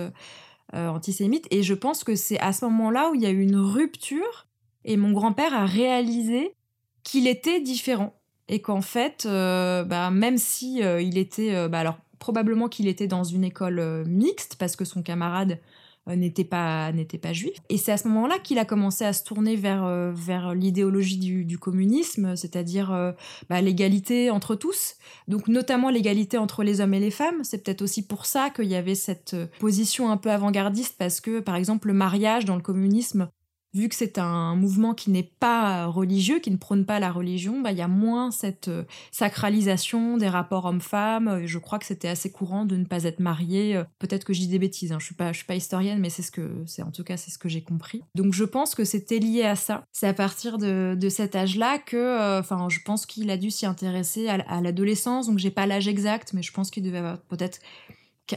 antisémites. 0.73 1.47
Et 1.49 1.63
je 1.63 1.73
pense 1.73 2.03
que 2.03 2.15
c'est 2.15 2.39
à 2.39 2.53
ce 2.53 2.65
moment-là 2.65 3.09
où 3.09 3.15
il 3.15 3.21
y 3.21 3.25
a 3.25 3.31
eu 3.31 3.41
une 3.41 3.57
rupture 3.57 4.47
et 4.85 4.97
mon 4.97 5.11
grand-père 5.11 5.53
a 5.53 5.65
réalisé 5.65 6.55
qu'il 7.03 7.27
était 7.27 7.59
différent 7.59 8.13
et 8.47 8.61
qu'en 8.61 8.81
fait, 8.81 9.25
euh, 9.25 9.83
bah, 9.83 10.11
même 10.11 10.37
si 10.37 10.83
euh, 10.83 11.01
il 11.01 11.17
était, 11.17 11.55
euh, 11.55 11.69
bah, 11.69 11.79
alors 11.79 11.97
probablement 12.19 12.67
qu'il 12.67 12.87
était 12.87 13.07
dans 13.07 13.23
une 13.23 13.43
école 13.43 14.05
mixte 14.05 14.55
parce 14.57 14.75
que 14.75 14.85
son 14.85 15.01
camarade 15.01 15.59
n'était 16.07 16.43
pas 16.43 16.91
n'était 16.91 17.17
pas 17.17 17.33
juif. 17.33 17.53
Et 17.69 17.77
c'est 17.77 17.91
à 17.91 17.97
ce 17.97 18.07
moment-là 18.09 18.37
qu'il 18.37 18.59
a 18.59 18.65
commencé 18.65 19.05
à 19.05 19.13
se 19.13 19.23
tourner 19.23 19.55
vers 19.55 20.11
vers 20.13 20.53
l'idéologie 20.53 21.17
du, 21.17 21.57
communisme, 21.57 22.35
c'est-à-dire 22.35 23.15
bah, 23.49 23.61
l'égalité 23.61 24.29
entre 24.29 24.53
tous. 24.53 24.95
Donc 25.27 25.47
notamment 25.47 25.89
l'égalité 25.89 26.37
entre 26.37 26.63
les 26.63 26.79
hommes 26.79 26.93
et 26.93 26.99
les 26.99 27.09
femmes. 27.09 27.43
C'est 27.43 27.63
peut-être 27.63 27.81
aussi 27.81 28.05
pour 28.05 28.27
ça 28.27 28.51
qu'il 28.51 28.65
y 28.65 28.75
avait 28.75 28.93
cette 28.93 29.35
position 29.59 30.11
un 30.11 30.17
peu 30.17 30.29
avant-gardiste 30.29 30.95
parce 30.99 31.21
que 31.21 31.39
par 31.39 31.55
exemple 31.55 31.87
le 31.87 31.95
mariage 31.95 32.45
dans 32.45 32.55
le 32.55 32.61
communisme 32.61 33.29
vu 33.73 33.87
que 33.87 33.95
c'est 33.95 34.17
un 34.17 34.55
mouvement 34.55 34.93
qui 34.93 35.11
n'est 35.11 35.31
pas 35.39 35.85
religieux, 35.85 36.39
qui 36.39 36.51
ne 36.51 36.57
prône 36.57 36.85
pas 36.85 36.99
la 36.99 37.11
religion, 37.11 37.61
bah, 37.61 37.71
il 37.71 37.77
y 37.77 37.81
a 37.81 37.87
moins 37.87 38.31
cette 38.31 38.67
euh, 38.67 38.83
sacralisation 39.11 40.17
des 40.17 40.27
rapports 40.27 40.65
hommes-femmes. 40.65 41.45
Je 41.45 41.57
crois 41.57 41.79
que 41.79 41.85
c'était 41.85 42.09
assez 42.09 42.31
courant 42.31 42.65
de 42.65 42.75
ne 42.75 42.85
pas 42.85 43.03
être 43.03 43.19
marié. 43.19 43.77
Euh, 43.77 43.83
peut-être 43.99 44.25
que 44.25 44.33
je 44.33 44.39
dis 44.39 44.47
des 44.47 44.59
bêtises, 44.59 44.91
hein. 44.91 44.97
je 44.99 45.05
suis 45.05 45.15
pas, 45.15 45.33
suis 45.33 45.45
pas 45.45 45.55
historienne, 45.55 45.99
mais 45.99 46.09
c'est 46.09 46.21
ce 46.21 46.31
que, 46.31 46.63
c'est 46.65 46.83
en 46.83 46.91
tout 46.91 47.03
cas 47.03 47.17
c'est 47.17 47.31
ce 47.31 47.37
que 47.37 47.49
j'ai 47.49 47.63
compris. 47.63 48.01
Donc 48.15 48.33
je 48.33 48.43
pense 48.43 48.75
que 48.75 48.83
c'était 48.83 49.19
lié 49.19 49.43
à 49.43 49.55
ça. 49.55 49.83
C'est 49.91 50.07
à 50.07 50.13
partir 50.13 50.57
de, 50.57 50.97
cet 51.09 51.35
âge-là 51.35 51.77
que, 51.77 51.97
euh, 51.97 52.39
enfin, 52.39 52.67
je 52.69 52.79
pense 52.85 53.05
qu'il 53.05 53.29
a 53.29 53.37
dû 53.37 53.51
s'y 53.51 53.65
intéresser 53.65 54.27
à, 54.27 54.35
à 54.47 54.61
l'adolescence. 54.61 55.27
Donc 55.27 55.39
j'ai 55.39 55.51
pas 55.51 55.65
l'âge 55.65 55.87
exact, 55.87 56.33
mais 56.33 56.41
je 56.41 56.51
pense 56.51 56.71
qu'il 56.71 56.83
devait 56.83 56.99
avoir 56.99 57.19
peut-être 57.21 57.59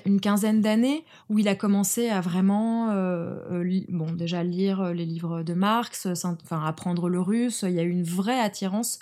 une 0.05 0.21
quinzaine 0.21 0.61
d'années 0.61 1.05
où 1.29 1.39
il 1.39 1.49
a 1.49 1.55
commencé 1.55 2.09
à 2.09 2.21
vraiment, 2.21 2.91
euh, 2.91 3.39
euh, 3.51 3.81
bon, 3.89 4.13
déjà 4.13 4.43
lire 4.43 4.81
euh, 4.81 4.93
les 4.93 5.05
livres 5.05 5.43
de 5.43 5.55
Marx, 5.55 6.07
enfin 6.07 6.65
apprendre 6.65 7.09
le 7.09 7.21
russe. 7.21 7.65
Il 7.67 7.75
y 7.75 7.81
a 7.81 7.83
eu 7.83 7.91
une 7.91 8.05
vraie 8.05 8.41
attirance 8.41 8.99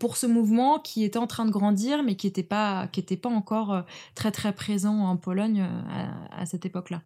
pour 0.00 0.16
ce 0.16 0.26
mouvement 0.26 0.80
qui 0.80 1.04
était 1.04 1.18
en 1.18 1.26
train 1.26 1.44
de 1.44 1.50
grandir, 1.50 2.02
mais 2.02 2.16
qui 2.16 2.26
n'était 2.26 2.42
pas, 2.42 2.88
encore 3.24 3.84
très 4.14 4.32
très 4.32 4.52
présent 4.52 5.04
en 5.04 5.16
Pologne 5.16 5.64
à 6.32 6.46
cette 6.46 6.66
époque-là. 6.66 7.02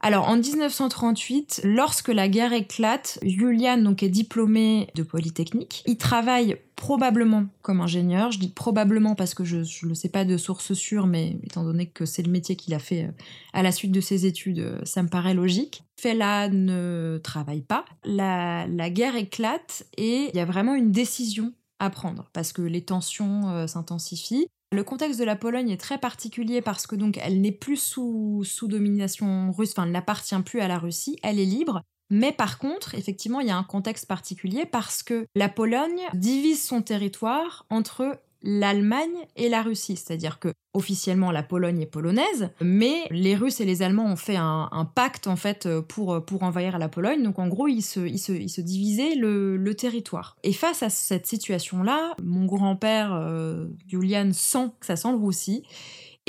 Alors 0.00 0.28
en 0.28 0.36
1938, 0.36 1.62
lorsque 1.64 2.08
la 2.08 2.28
guerre 2.28 2.52
éclate, 2.52 3.18
Julian 3.22 3.78
donc 3.78 4.02
est 4.02 4.08
diplômé 4.08 4.88
de 4.94 5.02
Polytechnique. 5.02 5.82
Il 5.86 5.96
travaille 5.96 6.58
probablement 6.76 7.46
comme 7.62 7.80
ingénieur. 7.80 8.30
Je 8.30 8.38
dis 8.38 8.48
probablement 8.48 9.14
parce 9.14 9.34
que 9.34 9.42
je 9.44 9.56
ne 9.56 9.88
le 9.88 9.94
sais 9.94 10.10
pas 10.10 10.24
de 10.24 10.36
source 10.36 10.74
sûre, 10.74 11.06
mais 11.06 11.38
étant 11.42 11.64
donné 11.64 11.86
que 11.86 12.04
c'est 12.04 12.22
le 12.22 12.30
métier 12.30 12.54
qu'il 12.54 12.74
a 12.74 12.78
fait 12.78 13.04
euh, 13.04 13.10
à 13.54 13.62
la 13.62 13.72
suite 13.72 13.92
de 13.92 14.00
ses 14.00 14.26
études, 14.26 14.60
euh, 14.60 14.78
ça 14.84 15.02
me 15.02 15.08
paraît 15.08 15.34
logique. 15.34 15.82
Fela 15.98 16.48
ne 16.50 17.18
travaille 17.22 17.62
pas. 17.62 17.84
La, 18.04 18.66
guerre 18.90 19.16
éclate 19.16 19.84
et 19.96 20.28
il 20.32 20.36
y 20.36 20.40
a 20.40 20.44
vraiment 20.44 20.74
une 20.74 20.92
décision 20.92 21.52
à 21.78 21.90
prendre 21.90 22.30
parce 22.32 22.52
que 22.52 22.62
les 22.62 22.84
tensions 22.84 23.48
euh, 23.48 23.66
s'intensifient. 23.66 24.46
Le 24.72 24.82
contexte 24.82 25.20
de 25.20 25.24
la 25.24 25.36
Pologne 25.36 25.70
est 25.70 25.80
très 25.80 25.98
particulier 25.98 26.60
parce 26.60 26.86
que 26.86 26.96
donc 26.96 27.18
elle 27.22 27.40
n'est 27.40 27.52
plus 27.52 27.76
sous, 27.76 28.42
sous 28.44 28.66
domination 28.66 29.52
russe, 29.52 29.70
enfin 29.70 29.84
elle 29.84 29.92
n'appartient 29.92 30.40
plus 30.44 30.60
à 30.60 30.68
la 30.68 30.78
Russie, 30.78 31.18
elle 31.22 31.38
est 31.38 31.44
libre. 31.44 31.82
Mais 32.10 32.32
par 32.32 32.58
contre, 32.58 32.94
effectivement, 32.94 33.40
il 33.40 33.48
y 33.48 33.50
a 33.50 33.56
un 33.56 33.64
contexte 33.64 34.06
particulier 34.06 34.64
parce 34.64 35.02
que 35.02 35.26
la 35.34 35.48
Pologne 35.48 36.02
divise 36.14 36.64
son 36.64 36.82
territoire 36.82 37.66
entre 37.70 38.20
l'Allemagne 38.46 39.26
et 39.34 39.48
la 39.48 39.60
Russie. 39.60 39.96
C'est-à-dire 39.96 40.38
que 40.38 40.52
officiellement 40.72 41.30
la 41.30 41.42
Pologne 41.42 41.80
est 41.80 41.86
polonaise, 41.86 42.50
mais 42.60 42.94
les 43.10 43.34
Russes 43.34 43.60
et 43.60 43.64
les 43.64 43.82
Allemands 43.82 44.06
ont 44.06 44.16
fait 44.16 44.36
un, 44.36 44.90
pacte 44.94 45.26
en 45.26 45.36
fait 45.36 45.68
pour, 45.88 46.24
pour 46.24 46.42
envahir 46.44 46.78
la 46.78 46.88
Pologne. 46.88 47.22
Donc 47.22 47.38
en 47.38 47.48
gros, 47.48 47.66
ils 47.66 47.82
se, 47.82 48.00
ils 48.00 48.18
se, 48.18 48.60
divisaient 48.60 49.14
le, 49.16 49.74
territoire. 49.74 50.36
Et 50.42 50.52
face 50.52 50.82
à 50.82 50.88
cette 50.88 51.26
situation-là, 51.26 52.14
mon 52.22 52.46
grand-père 52.46 53.12
euh, 53.12 53.66
Julian 53.86 54.30
sent 54.32 54.70
que 54.80 54.86
ça 54.86 54.96
sent 54.96 55.10
le 55.10 55.16
roussi 55.16 55.64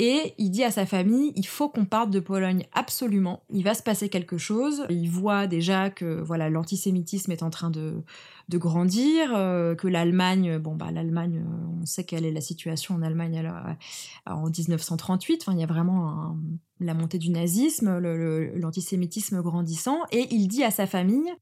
Et 0.00 0.34
il 0.38 0.50
dit 0.50 0.62
à 0.62 0.70
sa 0.70 0.86
famille, 0.86 1.32
il 1.34 1.46
faut 1.46 1.68
qu'on 1.68 1.84
parte 1.84 2.10
de 2.10 2.20
Pologne 2.20 2.66
absolument. 2.72 3.42
Il 3.50 3.64
va 3.64 3.74
se 3.74 3.82
passer 3.82 4.08
quelque 4.08 4.38
chose. 4.38 4.86
Il 4.90 5.10
voit 5.10 5.48
déjà 5.48 5.90
que 5.90 6.20
voilà 6.20 6.48
l'antisémitisme 6.48 7.32
est 7.32 7.42
en 7.42 7.50
train 7.50 7.70
de, 7.70 8.04
de 8.48 8.58
grandir, 8.58 9.32
euh, 9.34 9.74
que 9.74 9.88
l'Allemagne, 9.88 10.58
bon 10.58 10.76
bah 10.76 10.92
l'Allemagne, 10.92 11.44
euh, 11.44 11.80
on 11.82 11.84
sait 11.84 12.04
quelle 12.04 12.24
est 12.24 12.30
la 12.30 12.40
situation 12.40 12.94
en 12.94 13.02
Allemagne 13.02 13.38
alors, 13.40 13.56
euh, 13.56 13.72
en 14.32 14.48
1938. 14.48 15.42
Enfin, 15.42 15.52
il 15.52 15.60
y 15.60 15.64
a 15.64 15.66
vraiment 15.66 16.36
la 16.78 16.94
montée 16.94 17.18
du 17.18 17.30
nazisme, 17.30 17.98
l'antisémitisme 17.98 19.42
grandissant. 19.42 19.98
Et 20.12 20.28
il 20.30 20.46
dit 20.46 20.62
à 20.62 20.70
sa 20.70 20.86
famille, 20.86 21.34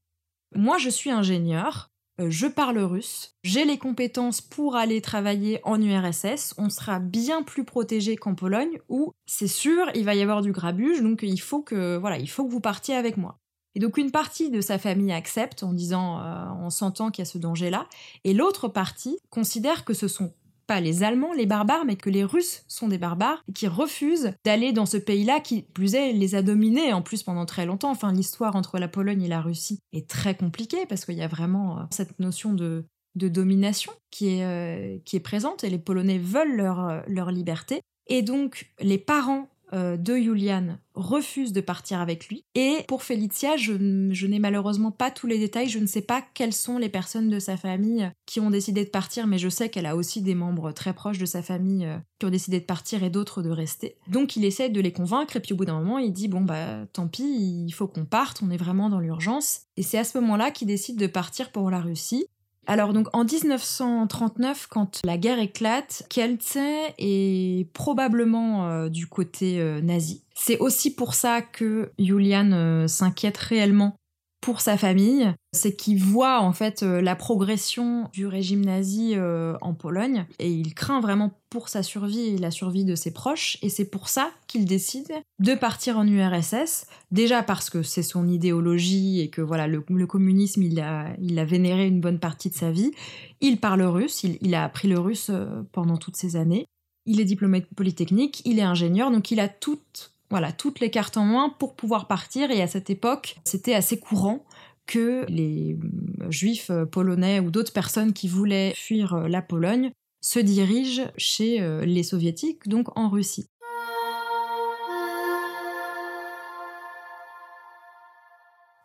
moi 0.55 0.79
je 0.79 0.89
suis 0.89 1.11
ingénieur, 1.11 1.91
je 2.19 2.47
parle 2.47 2.79
russe, 2.79 3.35
j'ai 3.43 3.63
les 3.63 3.77
compétences 3.77 4.41
pour 4.41 4.75
aller 4.75 5.01
travailler 5.01 5.59
en 5.63 5.81
URSS, 5.81 6.55
on 6.57 6.69
sera 6.69 6.99
bien 6.99 7.43
plus 7.43 7.63
protégé 7.63 8.15
qu'en 8.15 8.33
Pologne 8.33 8.79
où 8.89 9.11
c'est 9.25 9.47
sûr, 9.47 9.89
il 9.93 10.03
va 10.03 10.15
y 10.15 10.21
avoir 10.21 10.41
du 10.41 10.51
grabuge, 10.51 11.01
donc 11.01 11.19
il 11.21 11.39
faut 11.39 11.61
que 11.61 11.97
voilà, 11.97 12.17
il 12.17 12.29
faut 12.29 12.45
que 12.45 12.51
vous 12.51 12.59
partiez 12.59 12.95
avec 12.95 13.17
moi. 13.17 13.39
Et 13.75 13.79
donc 13.79 13.97
une 13.97 14.09
partie 14.09 14.49
de 14.49 14.59
sa 14.59 14.79
famille 14.79 15.11
accepte 15.11 15.61
en 15.61 15.71
disant, 15.71 16.19
euh, 16.19 16.47
en 16.47 16.71
sentant 16.71 17.11
qu'il 17.11 17.21
y 17.21 17.27
a 17.27 17.29
ce 17.29 17.37
danger-là, 17.37 17.87
et 18.23 18.33
l'autre 18.33 18.67
partie 18.67 19.19
considère 19.29 19.85
que 19.85 19.93
ce 19.93 20.07
sont 20.07 20.33
pas 20.67 20.81
les 20.81 21.03
Allemands, 21.03 21.33
les 21.33 21.45
barbares, 21.45 21.85
mais 21.85 21.95
que 21.95 22.09
les 22.09 22.23
Russes 22.23 22.63
sont 22.67 22.87
des 22.87 22.97
barbares 22.97 23.43
et 23.47 23.53
qui 23.53 23.67
refusent 23.67 24.33
d'aller 24.43 24.73
dans 24.73 24.85
ce 24.85 24.97
pays-là 24.97 25.39
qui, 25.39 25.63
plus 25.63 25.95
est, 25.95 26.11
les 26.11 26.35
a 26.35 26.41
dominés 26.41 26.93
en 26.93 27.01
plus 27.01 27.23
pendant 27.23 27.45
très 27.45 27.65
longtemps. 27.65 27.89
Enfin, 27.89 28.11
l'histoire 28.11 28.55
entre 28.55 28.77
la 28.77 28.87
Pologne 28.87 29.23
et 29.23 29.27
la 29.27 29.41
Russie 29.41 29.79
est 29.93 30.07
très 30.07 30.35
compliquée 30.35 30.85
parce 30.87 31.05
qu'il 31.05 31.15
y 31.15 31.23
a 31.23 31.27
vraiment 31.27 31.79
euh, 31.79 31.83
cette 31.91 32.19
notion 32.19 32.53
de, 32.53 32.85
domination 33.15 33.91
qui 34.11 34.27
est, 34.27 34.43
euh, 34.43 34.99
qui 35.03 35.15
est 35.15 35.21
présente 35.21 35.63
et 35.63 35.69
les 35.71 35.79
Polonais 35.79 36.19
veulent 36.19 36.55
leur, 36.55 36.87
euh, 36.87 37.01
leur 37.07 37.31
liberté. 37.31 37.81
Et 38.07 38.21
donc, 38.21 38.71
les 38.79 38.99
parents 38.99 39.49
euh, 39.73 39.97
de 39.97 40.15
Julian 40.15 40.77
refuse 40.93 41.53
de 41.53 41.61
partir 41.61 41.99
avec 41.99 42.27
lui. 42.27 42.45
Et 42.55 42.77
pour 42.87 43.03
Felicia, 43.03 43.57
je, 43.57 43.73
n'ai 43.73 44.39
malheureusement 44.39 44.91
pas 44.91 45.11
tous 45.11 45.27
les 45.27 45.37
détails. 45.37 45.67
Je 45.67 45.79
ne 45.79 45.85
sais 45.85 46.01
pas 46.01 46.23
quelles 46.33 46.53
sont 46.53 46.77
les 46.77 46.89
personnes 46.89 47.29
de 47.29 47.39
sa 47.39 47.57
famille 47.57 48.09
qui 48.25 48.39
ont 48.39 48.49
décidé 48.49 48.85
de 48.85 48.89
partir, 48.89 49.27
mais 49.27 49.37
je 49.37 49.49
sais 49.49 49.69
qu'elle 49.69 49.85
a 49.85 49.95
aussi 49.95 50.21
des 50.21 50.35
membres 50.35 50.71
très 50.71 50.93
proches 50.93 51.17
de 51.17 51.25
sa 51.25 51.41
famille 51.41 51.85
euh, 51.85 51.97
qui 52.19 52.25
ont 52.25 52.29
décidé 52.29 52.59
de 52.59 52.65
partir 52.65 53.03
et 53.03 53.09
d'autres 53.09 53.41
de 53.41 53.49
rester. 53.49 53.97
Donc 54.07 54.35
il 54.35 54.45
essaie 54.45 54.69
de 54.69 54.81
les 54.81 54.93
convaincre 54.93 55.35
et 55.35 55.39
puis 55.39 55.53
au 55.53 55.57
bout 55.57 55.65
d'un 55.65 55.79
moment, 55.79 55.99
il 55.99 56.13
dit 56.13 56.27
bon 56.27 56.41
bah 56.41 56.85
tant 56.93 57.07
pis, 57.07 57.65
il 57.67 57.71
faut 57.71 57.87
qu'on 57.87 58.05
parte, 58.05 58.41
on 58.41 58.49
est 58.49 58.57
vraiment 58.57 58.89
dans 58.89 58.99
l'urgence. 58.99 59.61
Et 59.75 59.83
c'est 59.83 59.97
à 59.97 60.03
ce 60.03 60.17
moment-là 60.19 60.51
qu'il 60.51 60.67
décide 60.67 60.97
de 60.97 61.07
partir 61.07 61.51
pour 61.51 61.69
la 61.69 61.81
Russie. 61.81 62.25
Alors 62.69 62.91
donc 62.91 63.07
en 63.13 63.23
1939, 63.23 64.67
quand 64.69 64.99
la 65.05 65.17
guerre 65.17 65.39
éclate, 65.39 66.03
Kielce 66.09 66.57
est 66.97 67.71
probablement 67.71 68.67
euh, 68.67 68.89
du 68.89 69.07
côté 69.07 69.61
euh, 69.61 69.79
nazi. 69.79 70.23
C'est 70.35 70.59
aussi 70.59 70.93
pour 70.93 71.13
ça 71.13 71.41
que 71.41 71.91
Julian 71.97 72.51
euh, 72.51 72.87
s'inquiète 72.87 73.37
réellement 73.37 73.96
pour 74.41 74.61
sa 74.61 74.77
famille, 74.77 75.33
c'est 75.51 75.75
qu'il 75.75 76.01
voit 76.01 76.39
en 76.41 76.53
fait 76.53 76.83
euh, 76.83 77.01
la 77.01 77.15
progression 77.15 78.07
du 78.13 78.27
régime 78.27 78.63
nazi 78.63 79.13
euh, 79.15 79.57
en 79.61 79.73
Pologne 79.73 80.25
et 80.39 80.51
il 80.51 80.73
craint 80.73 81.01
vraiment 81.01 81.31
pour 81.49 81.69
sa 81.69 81.81
survie 81.81 82.27
et 82.27 82.37
la 82.37 82.51
survie 82.51 82.85
de 82.85 82.95
ses 82.95 83.11
proches 83.11 83.57
et 83.61 83.69
c'est 83.69 83.89
pour 83.89 84.09
ça 84.09 84.31
qu'il 84.45 84.65
décide 84.65 85.11
de 85.39 85.55
partir 85.55 85.97
en 85.97 86.07
URSS 86.07 86.85
déjà 87.11 87.41
parce 87.41 87.69
que 87.69 87.81
c'est 87.81 88.03
son 88.03 88.27
idéologie 88.27 89.21
et 89.21 89.29
que 89.29 89.41
voilà 89.41 89.67
le, 89.67 89.81
communisme 89.81 90.61
il 90.61 90.79
a, 90.79 91.07
il 91.19 91.39
a 91.39 91.45
vénéré 91.45 91.87
une 91.87 92.01
bonne 92.01 92.19
partie 92.19 92.49
de 92.49 92.55
sa 92.55 92.71
vie. 92.71 92.91
Il 93.41 93.59
parle 93.59 93.81
russe 93.81 94.23
il, 94.23 94.37
il 94.41 94.53
a 94.55 94.63
appris 94.63 94.87
le 94.87 94.99
russe 94.99 95.31
euh, 95.31 95.63
pendant 95.71 95.97
toutes 95.97 96.15
ces 96.15 96.35
années. 96.35 96.67
Il 97.05 97.19
est 97.19 97.25
diplômé 97.25 97.61
de 97.61 97.67
Polytechnique 97.75 98.43
il 98.45 98.59
est 98.59 98.63
ingénieur 98.63 99.09
donc 99.09 99.31
il 99.31 99.39
a 99.39 99.49
toute 99.49 100.11
voilà, 100.29 100.51
toutes 100.51 100.79
les 100.79 100.89
cartes 100.89 101.17
en 101.17 101.25
main 101.25 101.55
pour 101.57 101.75
pouvoir 101.75 102.07
partir. 102.07 102.51
Et 102.51 102.61
à 102.61 102.67
cette 102.67 102.89
époque, 102.89 103.37
c'était 103.43 103.73
assez 103.73 103.99
courant 103.99 104.45
que 104.87 105.25
les 105.27 105.77
euh, 106.21 106.31
juifs 106.31 106.69
euh, 106.69 106.85
polonais 106.85 107.39
ou 107.39 107.51
d'autres 107.51 107.73
personnes 107.73 108.13
qui 108.13 108.27
voulaient 108.27 108.73
fuir 108.75 109.13
euh, 109.13 109.27
la 109.27 109.41
Pologne 109.41 109.91
se 110.21 110.39
dirigent 110.39 111.11
chez 111.15 111.61
les 111.85 112.03
soviétiques, 112.03 112.67
donc 112.67 112.97
en 112.97 113.07
Russie. 113.07 113.47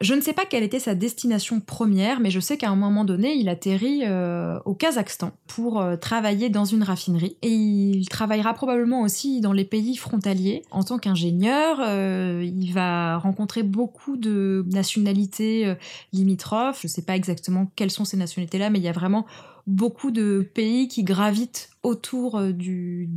Je 0.02 0.14
ne 0.14 0.20
sais 0.20 0.32
pas 0.32 0.44
quelle 0.44 0.64
était 0.64 0.80
sa 0.80 0.96
destination 0.96 1.60
première, 1.60 2.18
mais 2.18 2.30
je 2.30 2.40
sais 2.40 2.58
qu'à 2.58 2.68
un 2.68 2.74
moment 2.74 3.04
donné, 3.04 3.34
il 3.34 3.48
atterrit 3.48 4.00
euh, 4.02 4.58
au 4.64 4.74
Kazakhstan 4.74 5.30
pour 5.46 5.80
euh, 5.80 5.94
travailler 5.94 6.48
dans 6.48 6.64
une 6.64 6.82
raffinerie. 6.82 7.36
Et 7.42 7.50
il 7.50 8.08
travaillera 8.08 8.52
probablement 8.52 9.02
aussi 9.02 9.40
dans 9.40 9.52
les 9.52 9.64
pays 9.64 9.96
frontaliers 9.96 10.64
en 10.72 10.82
tant 10.82 10.98
qu'ingénieur. 10.98 11.78
Euh, 11.80 12.42
il 12.44 12.72
va 12.72 13.18
rencontrer 13.18 13.62
beaucoup 13.62 14.16
de 14.16 14.64
nationalités 14.72 15.72
limitrophes. 16.12 16.80
Je 16.82 16.88
ne 16.88 16.90
sais 16.92 17.02
pas 17.02 17.14
exactement 17.14 17.70
quelles 17.76 17.92
sont 17.92 18.04
ces 18.04 18.16
nationalités-là, 18.16 18.70
mais 18.70 18.80
il 18.80 18.84
y 18.84 18.88
a 18.88 18.92
vraiment 18.92 19.24
beaucoup 19.66 20.10
de 20.10 20.48
pays 20.54 20.88
qui 20.88 21.04
gravitent 21.04 21.70
autour 21.82 22.38
euh, 22.38 22.52
du, 22.52 23.08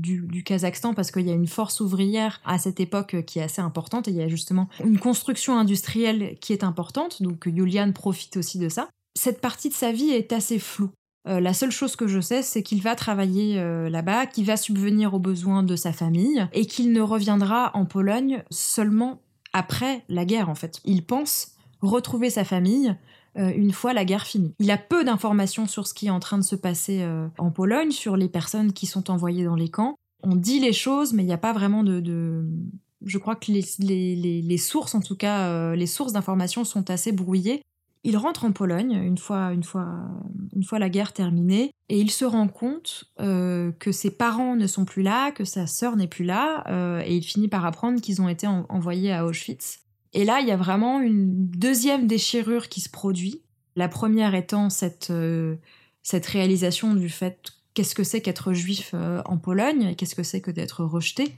Kazakhstan 0.46 0.94
parce 0.94 1.12
qu'il 1.12 1.28
y 1.28 1.32
a 1.32 1.36
une 1.36 1.48
force 1.48 1.80
ouvrière 1.80 2.42
à 2.46 2.58
cette 2.58 2.80
époque 2.80 3.24
qui 3.26 3.40
est 3.40 3.44
assez 3.44 3.62
importante 3.62 4.08
et 4.08 4.12
il 4.12 4.18
y 4.18 4.22
a 4.22 4.28
justement 4.28 4.70
une 4.84 5.00
construction 5.00 5.58
industrielle 5.58 6.38
qui 6.40 6.54
est 6.54 6.64
importante, 6.64 7.22
donc 7.22 7.46
Yulian 7.46 7.92
profite 7.92 8.38
aussi 8.38 8.60
de 8.60 8.70
ça. 8.70 8.90
Cette 9.18 9.42
partie 9.42 9.70
de 9.70 9.74
sa 9.74 9.92
vie 9.92 10.10
est 10.10 10.34
assez 10.34 10.60
floue. 10.60 10.92
Euh, 11.28 11.40
la 11.40 11.54
seule 11.54 11.72
chose 11.72 11.96
que 11.96 12.08
je 12.08 12.20
sais, 12.20 12.44
c'est 12.44 12.62
qu'il 12.62 12.82
va 12.82 12.96
travailler 12.96 13.60
euh, 13.60 13.90
là-bas, 13.90 14.28
qu'il 14.28 14.46
va 14.46 14.58
subvenir 14.58 15.14
aux 15.14 15.20
besoins 15.20 15.64
de 15.64 15.76
sa 15.76 15.92
famille 15.92 16.48
et 16.54 16.66
qu'il 16.66 16.92
ne 16.92 17.02
reviendra 17.02 17.72
en 17.74 17.86
Pologne 17.86 18.44
seulement 18.52 19.22
après 19.54 20.04
la 20.08 20.26
guerre 20.26 20.50
en 20.50 20.56
fait. 20.56 20.82
Il 20.86 21.04
pense 21.04 21.54
retrouver 21.82 22.30
sa 22.30 22.44
famille 22.44 22.90
euh, 22.90 22.94
une 23.36 23.72
fois 23.72 23.94
la 23.94 24.06
guerre 24.06 24.26
finie. 24.26 24.54
Il 24.60 24.72
a 24.72 24.78
peu 24.78 25.04
d'informations 25.04 25.68
sur 25.68 25.88
ce 25.88 25.94
qui 25.94 26.08
est 26.08 26.12
en 26.12 26.20
train 26.20 26.38
de 26.38 26.44
se 26.44 26.56
passer 26.56 27.02
euh, 27.02 27.28
en 27.38 27.52
Pologne, 27.52 27.92
sur 27.92 28.18
les 28.18 28.30
personnes 28.30 28.74
qui 28.74 28.86
sont 28.86 29.12
envoyées 29.12 29.44
dans 29.44 29.56
les 29.56 29.70
camps. 29.70 29.96
On 30.24 30.36
dit 30.36 30.60
les 30.60 30.74
choses, 30.74 31.14
mais 31.14 31.24
il 31.24 31.28
n'y 31.28 31.34
a 31.34 31.38
pas 31.38 31.54
vraiment 31.54 31.84
de, 31.84 32.46
Je 33.04 33.18
crois 33.18 33.36
que 33.36 33.52
les, 33.52 34.58
sources, 34.58 34.96
en 34.96 35.02
tout 35.02 35.16
cas, 35.16 35.50
euh, 35.50 35.76
les 35.76 35.88
sources 35.88 36.14
d'informations 36.14 36.64
sont 36.64 36.90
assez 36.90 37.12
brouillées. 37.12 37.62
Il 38.04 38.18
rentre 38.18 38.46
en 38.46 38.52
Pologne 38.52 38.94
une 38.94 39.18
fois, 39.18 39.52
une 39.52 39.64
fois, 39.64 39.88
une 40.56 40.64
fois 40.64 40.78
la 40.78 40.90
guerre 40.90 41.12
terminée 41.12 41.72
et 41.90 42.00
il 42.00 42.12
se 42.12 42.24
rend 42.24 42.48
compte 42.48 43.06
que 43.18 43.92
ses 43.92 44.12
parents 44.12 44.56
ne 44.56 44.68
sont 44.68 44.86
plus 44.86 45.02
là, 45.02 45.32
que 45.32 45.44
sa 45.44 45.66
sœur 45.66 45.96
n'est 45.96 46.06
plus 46.06 46.24
là 46.24 47.02
et 47.04 47.16
il 47.16 47.24
finit 47.24 47.48
par 47.48 47.66
apprendre 47.66 48.00
qu'ils 48.00 48.22
ont 48.22 48.30
été 48.30 48.46
envoyés 48.46 49.12
à 49.12 49.26
Auschwitz. 49.26 49.85
Et 50.16 50.24
là, 50.24 50.40
il 50.40 50.48
y 50.48 50.52
a 50.52 50.58
vraiment 50.58 51.02
une 51.02 51.46
deuxième 51.50 52.08
déchirure 52.08 52.70
qui 52.70 52.80
se 52.80 52.90
produit. 52.90 53.42
La 53.76 53.90
première 53.90 54.34
étant 54.34 54.70
cette, 54.70 55.10
euh, 55.12 55.58
cette 56.04 56.26
réalisation 56.26 56.96
du 56.96 57.10
fait 57.10 57.52
qu'est-ce 57.74 57.94
que 57.94 58.06
c'est 58.06 58.22
qu'être 58.22 58.54
juif 58.54 58.92
euh, 58.94 59.22
en 59.26 59.38
Pologne 59.38 59.84
et 59.84 59.96
qu'est-ce 59.96 60.16
que 60.16 60.24
c'est 60.24 60.40
que 60.40 60.52
d'être 60.52 60.86
rejeté. 60.86 61.36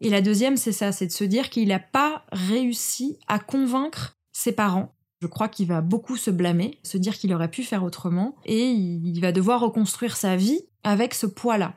Et 0.00 0.10
la 0.10 0.22
deuxième, 0.22 0.56
c'est 0.56 0.72
ça, 0.72 0.90
c'est 0.90 1.06
de 1.06 1.12
se 1.12 1.22
dire 1.22 1.50
qu'il 1.50 1.68
n'a 1.68 1.78
pas 1.78 2.24
réussi 2.32 3.16
à 3.28 3.38
convaincre 3.38 4.16
ses 4.32 4.50
parents. 4.50 4.92
Je 5.22 5.28
crois 5.28 5.48
qu'il 5.48 5.68
va 5.68 5.80
beaucoup 5.80 6.16
se 6.16 6.32
blâmer, 6.32 6.80
se 6.82 6.98
dire 6.98 7.16
qu'il 7.16 7.32
aurait 7.32 7.50
pu 7.50 7.62
faire 7.62 7.84
autrement, 7.84 8.34
et 8.44 8.66
il 8.70 9.20
va 9.20 9.30
devoir 9.30 9.60
reconstruire 9.60 10.16
sa 10.16 10.34
vie 10.34 10.62
avec 10.82 11.14
ce 11.14 11.26
poids-là. 11.26 11.76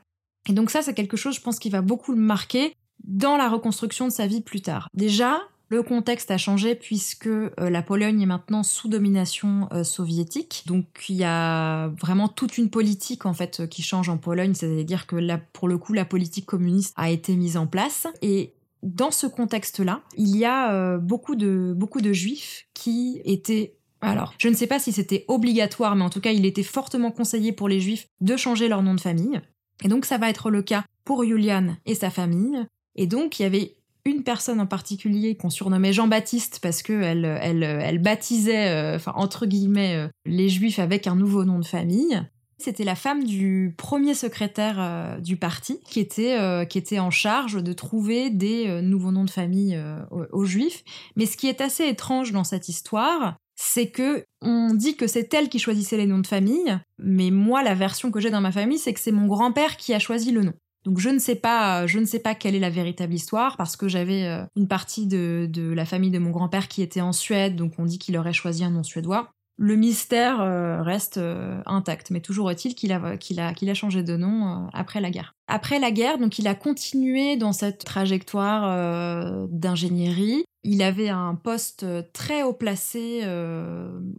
Et 0.49 0.53
donc 0.53 0.71
ça, 0.71 0.81
c'est 0.81 0.95
quelque 0.95 1.15
chose, 1.15 1.35
je 1.35 1.41
pense, 1.41 1.59
qui 1.59 1.69
va 1.69 1.81
beaucoup 1.81 2.11
le 2.11 2.19
marquer 2.19 2.73
dans 3.03 3.37
la 3.37 3.47
reconstruction 3.47 4.07
de 4.07 4.11
sa 4.11 4.25
vie 4.25 4.41
plus 4.41 4.61
tard. 4.61 4.89
Déjà, 4.95 5.39
le 5.69 5.83
contexte 5.83 6.31
a 6.31 6.37
changé 6.37 6.75
puisque 6.75 7.27
euh, 7.27 7.51
la 7.57 7.81
Pologne 7.81 8.21
est 8.21 8.25
maintenant 8.25 8.63
sous 8.63 8.89
domination 8.89 9.69
euh, 9.71 9.83
soviétique. 9.83 10.63
Donc 10.65 10.85
il 11.07 11.15
y 11.15 11.23
a 11.23 11.89
vraiment 11.89 12.27
toute 12.27 12.57
une 12.57 12.69
politique 12.69 13.25
en 13.25 13.33
fait 13.33 13.67
qui 13.69 13.83
change 13.83 14.09
en 14.09 14.17
Pologne, 14.17 14.53
c'est-à-dire 14.55 15.07
que 15.07 15.15
là, 15.15 15.39
pour 15.53 15.67
le 15.67 15.77
coup 15.77 15.93
la 15.93 16.05
politique 16.05 16.45
communiste 16.45 16.93
a 16.97 17.09
été 17.09 17.35
mise 17.35 17.57
en 17.57 17.67
place 17.67 18.07
et 18.21 18.53
dans 18.81 19.11
ce 19.11 19.27
contexte-là, 19.27 20.01
il 20.15 20.37
y 20.37 20.45
a 20.45 20.73
euh, 20.73 20.97
beaucoup 20.97 21.35
de 21.35 21.73
beaucoup 21.75 22.01
de 22.01 22.13
juifs 22.13 22.67
qui 22.73 23.21
étaient 23.25 23.75
alors, 24.01 24.33
je 24.37 24.47
ne 24.47 24.53
sais 24.53 24.67
pas 24.67 24.79
si 24.79 24.93
c'était 24.93 25.25
obligatoire, 25.27 25.93
mais 25.95 26.05
en 26.05 26.09
tout 26.09 26.21
cas, 26.21 26.31
il 26.31 26.45
était 26.45 26.63
fortement 26.63 27.11
conseillé 27.11 27.51
pour 27.51 27.67
les 27.67 27.81
juifs 27.81 28.07
de 28.21 28.37
changer 28.37 28.69
leur 28.69 28.81
nom 28.81 28.93
de 28.93 29.01
famille. 29.01 29.41
Et 29.83 29.89
donc, 29.89 30.05
ça 30.05 30.17
va 30.17 30.29
être 30.29 30.49
le 30.49 30.61
cas 30.61 30.85
pour 31.03 31.25
Julian 31.25 31.75
et 31.85 31.95
sa 31.95 32.09
famille. 32.09 32.65
Et 32.95 33.07
donc, 33.07 33.39
il 33.39 33.43
y 33.43 33.45
avait 33.45 33.75
une 34.09 34.23
personne 34.23 34.59
en 34.59 34.65
particulier 34.65 35.35
qu'on 35.35 35.49
surnommait 35.49 35.93
Jean-Baptiste 35.93 36.59
parce 36.61 36.81
qu'elle 36.81 37.25
elle, 37.25 37.63
elle 37.63 37.99
baptisait, 37.99 38.69
euh, 38.69 38.95
enfin, 38.95 39.13
entre 39.15 39.45
guillemets, 39.45 39.95
euh, 39.95 40.07
les 40.25 40.49
juifs 40.49 40.79
avec 40.79 41.07
un 41.07 41.15
nouveau 41.15 41.45
nom 41.45 41.59
de 41.59 41.65
famille. 41.65 42.21
C'était 42.57 42.83
la 42.83 42.95
femme 42.95 43.23
du 43.23 43.73
premier 43.77 44.13
secrétaire 44.13 44.77
euh, 44.79 45.19
du 45.19 45.37
parti 45.37 45.79
qui 45.85 46.01
était, 46.01 46.37
qui 46.67 46.77
était 46.77 46.99
en 46.99 47.09
charge 47.09 47.63
de 47.63 47.71
trouver 47.71 48.29
des 48.29 48.81
nouveaux 48.81 49.11
noms 49.11 49.23
de 49.23 49.29
famille 49.29 49.81
aux, 50.11 50.43
juifs. 50.43 50.83
Mais 51.15 51.25
ce 51.25 51.37
qui 51.37 51.47
est 51.47 51.61
assez 51.61 51.87
étrange 51.87 52.33
dans 52.33 52.43
cette 52.43 52.67
histoire, 52.67 53.37
c'est 53.55 53.87
que 53.87 54.25
on 54.41 54.73
dit 54.73 54.97
que 54.97 55.07
c'est 55.07 55.33
elle 55.33 55.47
qui 55.47 55.59
choisissait 55.59 55.95
les 55.95 56.05
noms 56.05 56.19
de 56.19 56.27
famille, 56.27 56.77
mais 56.97 57.31
moi 57.31 57.63
la 57.63 57.75
version 57.75 58.11
que 58.11 58.19
j'ai 58.19 58.29
dans 58.29 58.41
ma 58.41 58.51
famille, 58.51 58.77
c'est 58.77 58.93
que 58.93 58.99
c'est 58.99 59.13
mon 59.13 59.27
grand-père 59.27 59.77
qui 59.77 59.93
a 59.93 59.99
choisi 59.99 60.31
le 60.31 60.43
nom. 60.43 60.53
Donc 60.85 60.99
je 60.99 61.09
ne 61.09 61.19
sais 61.19 61.35
pas, 61.35 61.87
je 61.87 61.99
ne 61.99 62.05
sais 62.05 62.19
pas 62.19 62.35
quelle 62.35 62.55
est 62.55 62.59
la 62.59 62.69
véritable 62.69 63.13
histoire 63.13 63.57
parce 63.57 63.75
que 63.75 63.87
j'avais 63.87 64.25
euh, 64.25 64.43
une 64.55 64.67
partie 64.67 65.07
de, 65.07 65.49
la 65.73 65.85
famille 65.85 66.11
de 66.11 66.19
mon 66.19 66.31
grand-père 66.31 66.67
qui 66.67 66.81
était 66.81 67.01
en 67.01 67.11
Suède, 67.11 67.55
donc 67.55 67.73
on 67.77 67.85
dit 67.85 67.99
qu'il 67.99 68.17
aurait 68.17 68.33
choisi 68.33 68.63
un 68.63 68.71
nom 68.71 68.83
suédois. 68.83 69.29
Le 69.61 69.75
mystère 69.75 70.39
euh, 70.39 70.81
reste 70.81 71.17
euh, 71.17 71.61
intact, 71.65 72.11
mais 72.11 72.21
toujours 72.21 72.49
est-il 72.49 72.75
qu'il 72.75 72.93
a, 72.93 73.17
qu'il 73.17 73.41
a, 73.41 73.53
qu'il 73.53 73.69
a 73.69 73.73
changé 73.73 74.03
de 74.03 74.15
nom 74.15 74.69
après 74.71 75.01
la 75.01 75.11
guerre. 75.11 75.35
Après 75.47 75.79
la 75.79 75.91
guerre, 75.91 76.17
donc 76.17 76.39
il 76.39 76.47
a 76.47 76.55
continué 76.55 77.35
dans 77.35 77.51
cette 77.51 77.83
trajectoire 77.83 79.47
d'ingénierie. 79.49 80.45
Il 80.63 80.81
avait 80.81 81.09
un 81.09 81.35
poste 81.35 81.85
très 82.13 82.43
haut 82.43 82.53
placé 82.53 83.23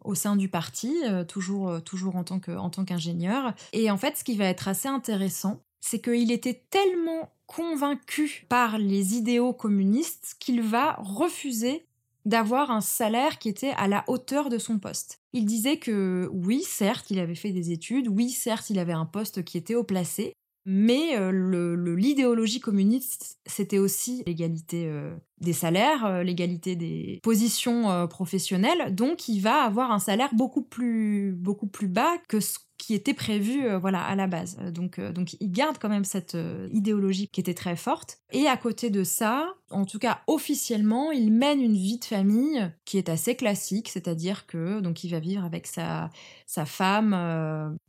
au 0.05 0.15
sein 0.15 0.37
du 0.37 0.49
parti, 0.49 0.93
toujours, 1.29 1.83
toujours 1.85 2.17
en 2.17 2.25
tant, 2.25 2.41
que, 2.41 2.51
en 2.51 2.69
tant 2.69 2.85
qu'ingénieur. 2.85 3.55
Et 3.73 3.91
en 3.91 3.97
fait, 3.97 4.19
ce 4.19 4.25
qui 4.25 4.37
va 4.37 4.47
être 4.47 4.69
assez 4.69 4.89
intéressant, 4.89 5.63
c'est 5.81 6.01
qu'il 6.01 6.31
était 6.31 6.63
tellement 6.71 7.33
convaincu 7.47 8.47
par 8.49 8.79
les 8.79 9.17
idéaux 9.17 9.53
communistes 9.53 10.37
qu'il 10.39 10.63
va 10.63 10.95
refuser 11.01 11.87
d'avoir 12.27 12.71
un 12.71 12.81
salaire 12.81 13.39
qui 13.39 13.49
était 13.49 13.73
à 13.77 13.89
la 13.89 14.05
hauteur 14.07 14.51
de 14.51 14.59
son 14.59 14.79
poste. 14.79 15.21
Il 15.33 15.47
disait 15.47 15.79
que 15.79 16.29
oui, 16.33 16.63
certes, 16.63 17.11
il 17.11 17.19
avait 17.19 17.35
fait 17.35 17.53
des 17.53 17.73
études, 17.73 18.09
oui, 18.09 18.31
certes, 18.31 18.71
il 18.71 18.79
avait 18.79 18.93
un 18.93 19.07
poste 19.07 19.43
qui 19.43 19.57
était 19.57 19.75
haut 19.75 19.85
placé, 19.85 20.35
mais 20.67 21.17
l'idéologie 21.33 22.61
communiste, 22.61 23.39
c'était 23.47 23.79
aussi 23.79 24.23
l'égalité 24.27 24.93
des 25.39 25.53
salaires, 25.53 26.23
l'égalité 26.23 26.77
des 26.77 27.19
positions 27.23 28.07
professionnelles. 28.09 28.95
Donc, 28.95 29.29
il 29.29 29.41
va 29.41 29.63
avoir 29.63 29.91
un 29.91 29.99
salaire 29.99 30.31
beaucoup 30.35 30.63
plus, 30.63 31.33
beaucoup 31.33 31.67
plus 31.67 31.89
bas 31.89 32.19
que 32.29 32.41
ce 32.41 32.59
qui 32.79 32.95
était 32.95 33.15
prévu 33.15 33.69
voilà, 33.79 34.03
à 34.03 34.15
la 34.15 34.27
base. 34.27 34.57
Donc, 34.73 35.01
donc, 35.01 35.37
il 35.41 35.51
garde 35.51 35.79
quand 35.79 35.89
même 35.89 36.05
cette 36.05 36.37
idéologie 36.73 37.29
qui 37.29 37.41
était 37.41 37.55
très 37.55 37.77
forte. 37.77 38.19
Et 38.33 38.47
à 38.47 38.57
côté 38.57 38.91
de 38.91 39.03
ça, 39.03 39.55
en 39.71 39.85
tout 39.85 39.99
cas 39.99 40.21
officiellement, 40.27 41.11
il 41.11 41.33
mène 41.33 41.61
une 41.61 41.77
vie 41.77 41.99
de 41.99 42.05
famille 42.05 42.71
qui 42.85 42.99
est 42.99 43.09
assez 43.09 43.35
classique, 43.35 43.89
c'est-à-dire 43.89 44.47
que 44.47 44.81
donc 44.81 45.05
il 45.05 45.11
va 45.11 45.21
vivre 45.21 45.45
avec 45.45 45.67
sa, 45.67 46.11
sa 46.47 46.67
femme, 46.67 47.15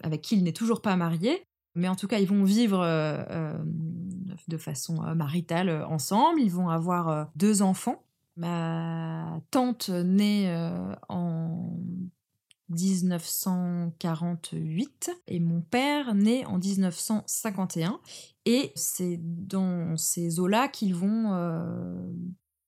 avec 0.04 0.22
qui 0.22 0.38
il 0.38 0.44
n'est 0.44 0.52
toujours 0.52 0.82
pas 0.82 0.96
marié, 0.96 1.44
mais 1.76 1.88
en 1.88 1.96
tout 1.96 2.08
cas, 2.08 2.18
ils 2.20 2.28
vont 2.28 2.44
vivre 2.44 2.82
euh, 2.82 3.24
euh, 3.30 3.58
de 4.48 4.58
façon 4.58 5.04
euh, 5.04 5.14
maritale 5.16 5.86
ensemble. 5.86 6.42
Ils 6.42 6.52
vont 6.52 6.68
avoir 6.70 7.30
deux 7.36 7.62
enfants. 7.62 8.04
Ma 8.38 9.42
tante 9.52 9.90
née 9.90 10.50
en 11.10 11.78
1948 12.70 15.12
et 15.28 15.42
mon 15.42 15.60
père 15.62 16.16
né 16.16 16.46
en 16.46 16.58
1951. 16.58 18.00
Et 18.46 18.72
c'est 18.76 19.20
dans 19.22 19.98
ces 19.98 20.40
eaux-là 20.40 20.70
qu'ils 20.70 20.96
vont 20.96 21.34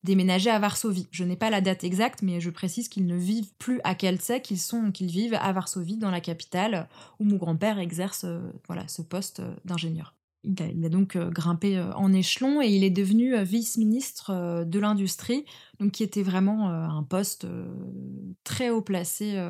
déménager 0.04 0.50
à 0.50 0.60
Varsovie. 0.60 1.08
Je 1.12 1.24
n'ai 1.24 1.36
pas 1.36 1.50
la 1.50 1.62
date 1.62 1.84
exacte, 1.84 2.22
mais 2.22 2.40
je 2.42 2.50
précise 2.50 2.90
qu'ils 2.90 3.06
ne 3.06 3.16
vivent 3.16 3.54
plus 3.58 3.80
à 3.84 3.96
Kielce, 3.96 4.34
qu'ils 4.44 4.60
sont, 4.60 4.92
qu'ils 4.92 5.12
vivent 5.12 5.38
à 5.40 5.52
Varsovie, 5.54 5.98
dans 5.98 6.12
la 6.12 6.22
capitale, 6.22 6.88
où 7.20 7.26
mon 7.26 7.38
grand-père 7.38 7.80
exerce 7.80 8.26
euh, 8.26 8.40
voilà 8.68 8.88
ce 8.88 9.02
poste 9.02 9.40
euh, 9.40 9.54
d'ingénieur. 9.66 10.16
Il 10.46 10.86
a, 10.86 10.90
donc 10.90 11.16
euh, 11.16 11.30
grimpé 11.30 11.80
en 11.96 12.12
échelon 12.12 12.62
et 12.62 12.68
il 12.68 12.84
est 12.84 12.90
devenu 12.90 13.42
vice-ministre 13.46 14.66
de 14.66 14.80
l'industrie, 14.80 15.46
donc 15.80 15.94
qui 15.94 16.04
était 16.04 16.22
vraiment 16.22 16.68
un 16.68 17.02
poste 17.04 17.48
très 18.44 18.70
haut 18.70 18.82
placé 18.82 19.42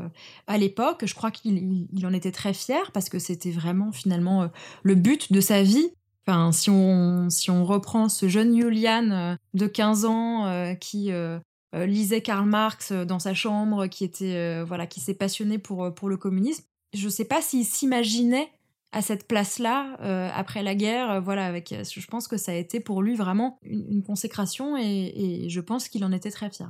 à 0.45 0.57
l'époque. 0.59 1.03
Je 1.07 1.15
crois 1.15 1.31
qu'il 1.31 1.87
en 2.05 2.13
était 2.13 2.31
très 2.31 2.53
fier 2.53 2.91
parce 2.91 3.09
que 3.09 3.17
c'était 3.17 3.49
vraiment 3.49 3.91
finalement 3.91 4.51
le 4.83 4.93
but 4.93 5.33
de 5.33 5.41
sa 5.41 5.63
vie 5.63 5.89
Enfin, 6.25 6.51
si 6.53 6.69
on, 6.69 7.29
si 7.29 7.51
on 7.51 7.65
reprend 7.65 8.07
ce 8.07 8.29
jeune 8.29 8.55
Julian 8.55 9.11
euh, 9.11 9.35
de 9.53 9.67
15 9.67 10.05
ans 10.05 10.45
euh, 10.45 10.73
qui 10.73 11.11
euh, 11.11 11.39
lisait 11.73 12.21
Karl 12.21 12.47
Marx 12.47 12.93
dans 12.93 13.19
sa 13.19 13.33
chambre, 13.33 13.87
qui 13.87 14.03
était 14.03 14.63
voilà, 14.63 14.87
qui 14.87 14.99
s'est 14.99 15.15
passionné 15.15 15.57
pour, 15.57 15.93
pour 15.93 16.07
le 16.07 16.17
communisme, 16.17 16.63
je 16.93 17.05
ne 17.05 17.09
sais 17.11 17.25
pas 17.25 17.41
s'il 17.41 17.65
s'imaginait 17.65 18.51
à 18.91 19.01
cette 19.01 19.27
place-là 19.27 19.97
après 20.35 20.61
la 20.61 20.75
guerre. 20.75 21.19
voilà, 21.19 21.47
avec, 21.47 21.73
je 21.73 22.05
pense 22.05 22.27
que 22.27 22.37
ça 22.37 22.51
a 22.51 22.55
été 22.55 22.79
pour 22.79 23.01
lui 23.01 23.15
vraiment 23.15 23.57
une, 23.63 24.03
consécration 24.03 24.77
et, 24.77 25.47
je 25.49 25.61
pense 25.61 25.89
qu'il 25.89 26.05
en 26.05 26.11
était 26.11 26.29
très 26.29 26.51
fier. 26.51 26.69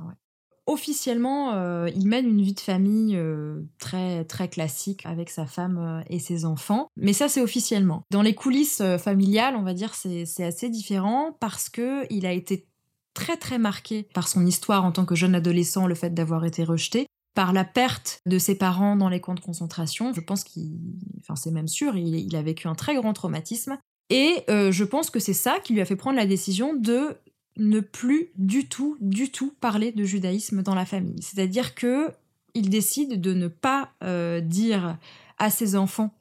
Officiellement, 0.66 1.54
euh, 1.54 1.88
il 1.94 2.06
mène 2.08 2.26
une 2.26 2.40
vie 2.40 2.54
de 2.54 2.60
famille 2.60 3.16
euh, 3.16 3.60
très 3.78 4.24
très 4.24 4.48
classique 4.48 5.04
avec 5.04 5.30
sa 5.30 5.46
femme 5.46 5.78
euh, 5.78 6.02
et 6.08 6.18
ses 6.18 6.44
enfants. 6.44 6.88
Mais 6.96 7.12
ça, 7.12 7.28
c'est 7.28 7.40
officiellement. 7.40 8.02
Dans 8.10 8.22
les 8.22 8.34
coulisses 8.34 8.82
familiales, 8.98 9.56
on 9.56 9.62
va 9.62 9.74
dire, 9.74 9.94
c'est 9.94 10.44
assez 10.44 10.68
différent 10.68 11.36
parce 11.40 11.68
que 11.68 12.06
il 12.12 12.26
a 12.26 12.32
été 12.32 12.66
très 13.14 13.36
très 13.36 13.58
marqué 13.58 14.08
par 14.14 14.26
son 14.26 14.44
histoire 14.46 14.84
en 14.84 14.92
tant 14.92 15.04
que 15.04 15.14
jeune 15.14 15.34
adolescent, 15.34 15.86
le 15.86 15.94
fait 15.94 16.12
d'avoir 16.12 16.44
été 16.44 16.64
rejeté, 16.64 17.06
par 17.34 17.52
la 17.52 17.64
perte 17.64 18.20
de 18.26 18.38
ses 18.38 18.56
parents 18.56 18.96
dans 18.96 19.08
les 19.08 19.20
camps 19.20 19.34
de 19.34 19.40
concentration. 19.40 20.12
Je 20.12 20.20
pense 20.20 20.44
qu'il, 20.44 20.78
enfin 21.20 21.36
c'est 21.36 21.50
même 21.50 21.68
sûr, 21.68 21.96
il, 21.96 22.34
a 22.34 22.42
vécu 22.42 22.68
un 22.68 22.74
très 22.74 22.94
grand 22.94 23.12
traumatisme. 23.12 23.78
Et 24.10 24.44
je 24.48 24.84
pense 24.84 25.10
que 25.10 25.20
c'est 25.20 25.32
ça 25.32 25.58
qui 25.62 25.74
lui 25.74 25.80
a 25.80 25.84
fait 25.84 25.96
prendre 25.96 26.16
la 26.16 26.26
décision 26.26 26.74
de 26.74 27.16
ne 27.56 27.80
plus 27.80 28.30
du 28.36 28.68
tout, 28.68 28.96
du 29.00 29.30
tout 29.30 29.54
parler 29.60 29.92
de 29.92 30.04
judaïsme 30.04 30.62
dans 30.62 30.74
la 30.74 30.86
famille. 30.86 31.22
C'est-à-dire 31.22 31.74
que 31.74 32.10
il 32.54 32.70
décide 32.70 33.20
de 33.20 33.34
ne 33.34 33.48
pas 33.48 33.90
euh, 34.02 34.40
dire 34.40 34.96
à 35.38 35.50
ses 35.50 35.76
enfants 35.76 36.14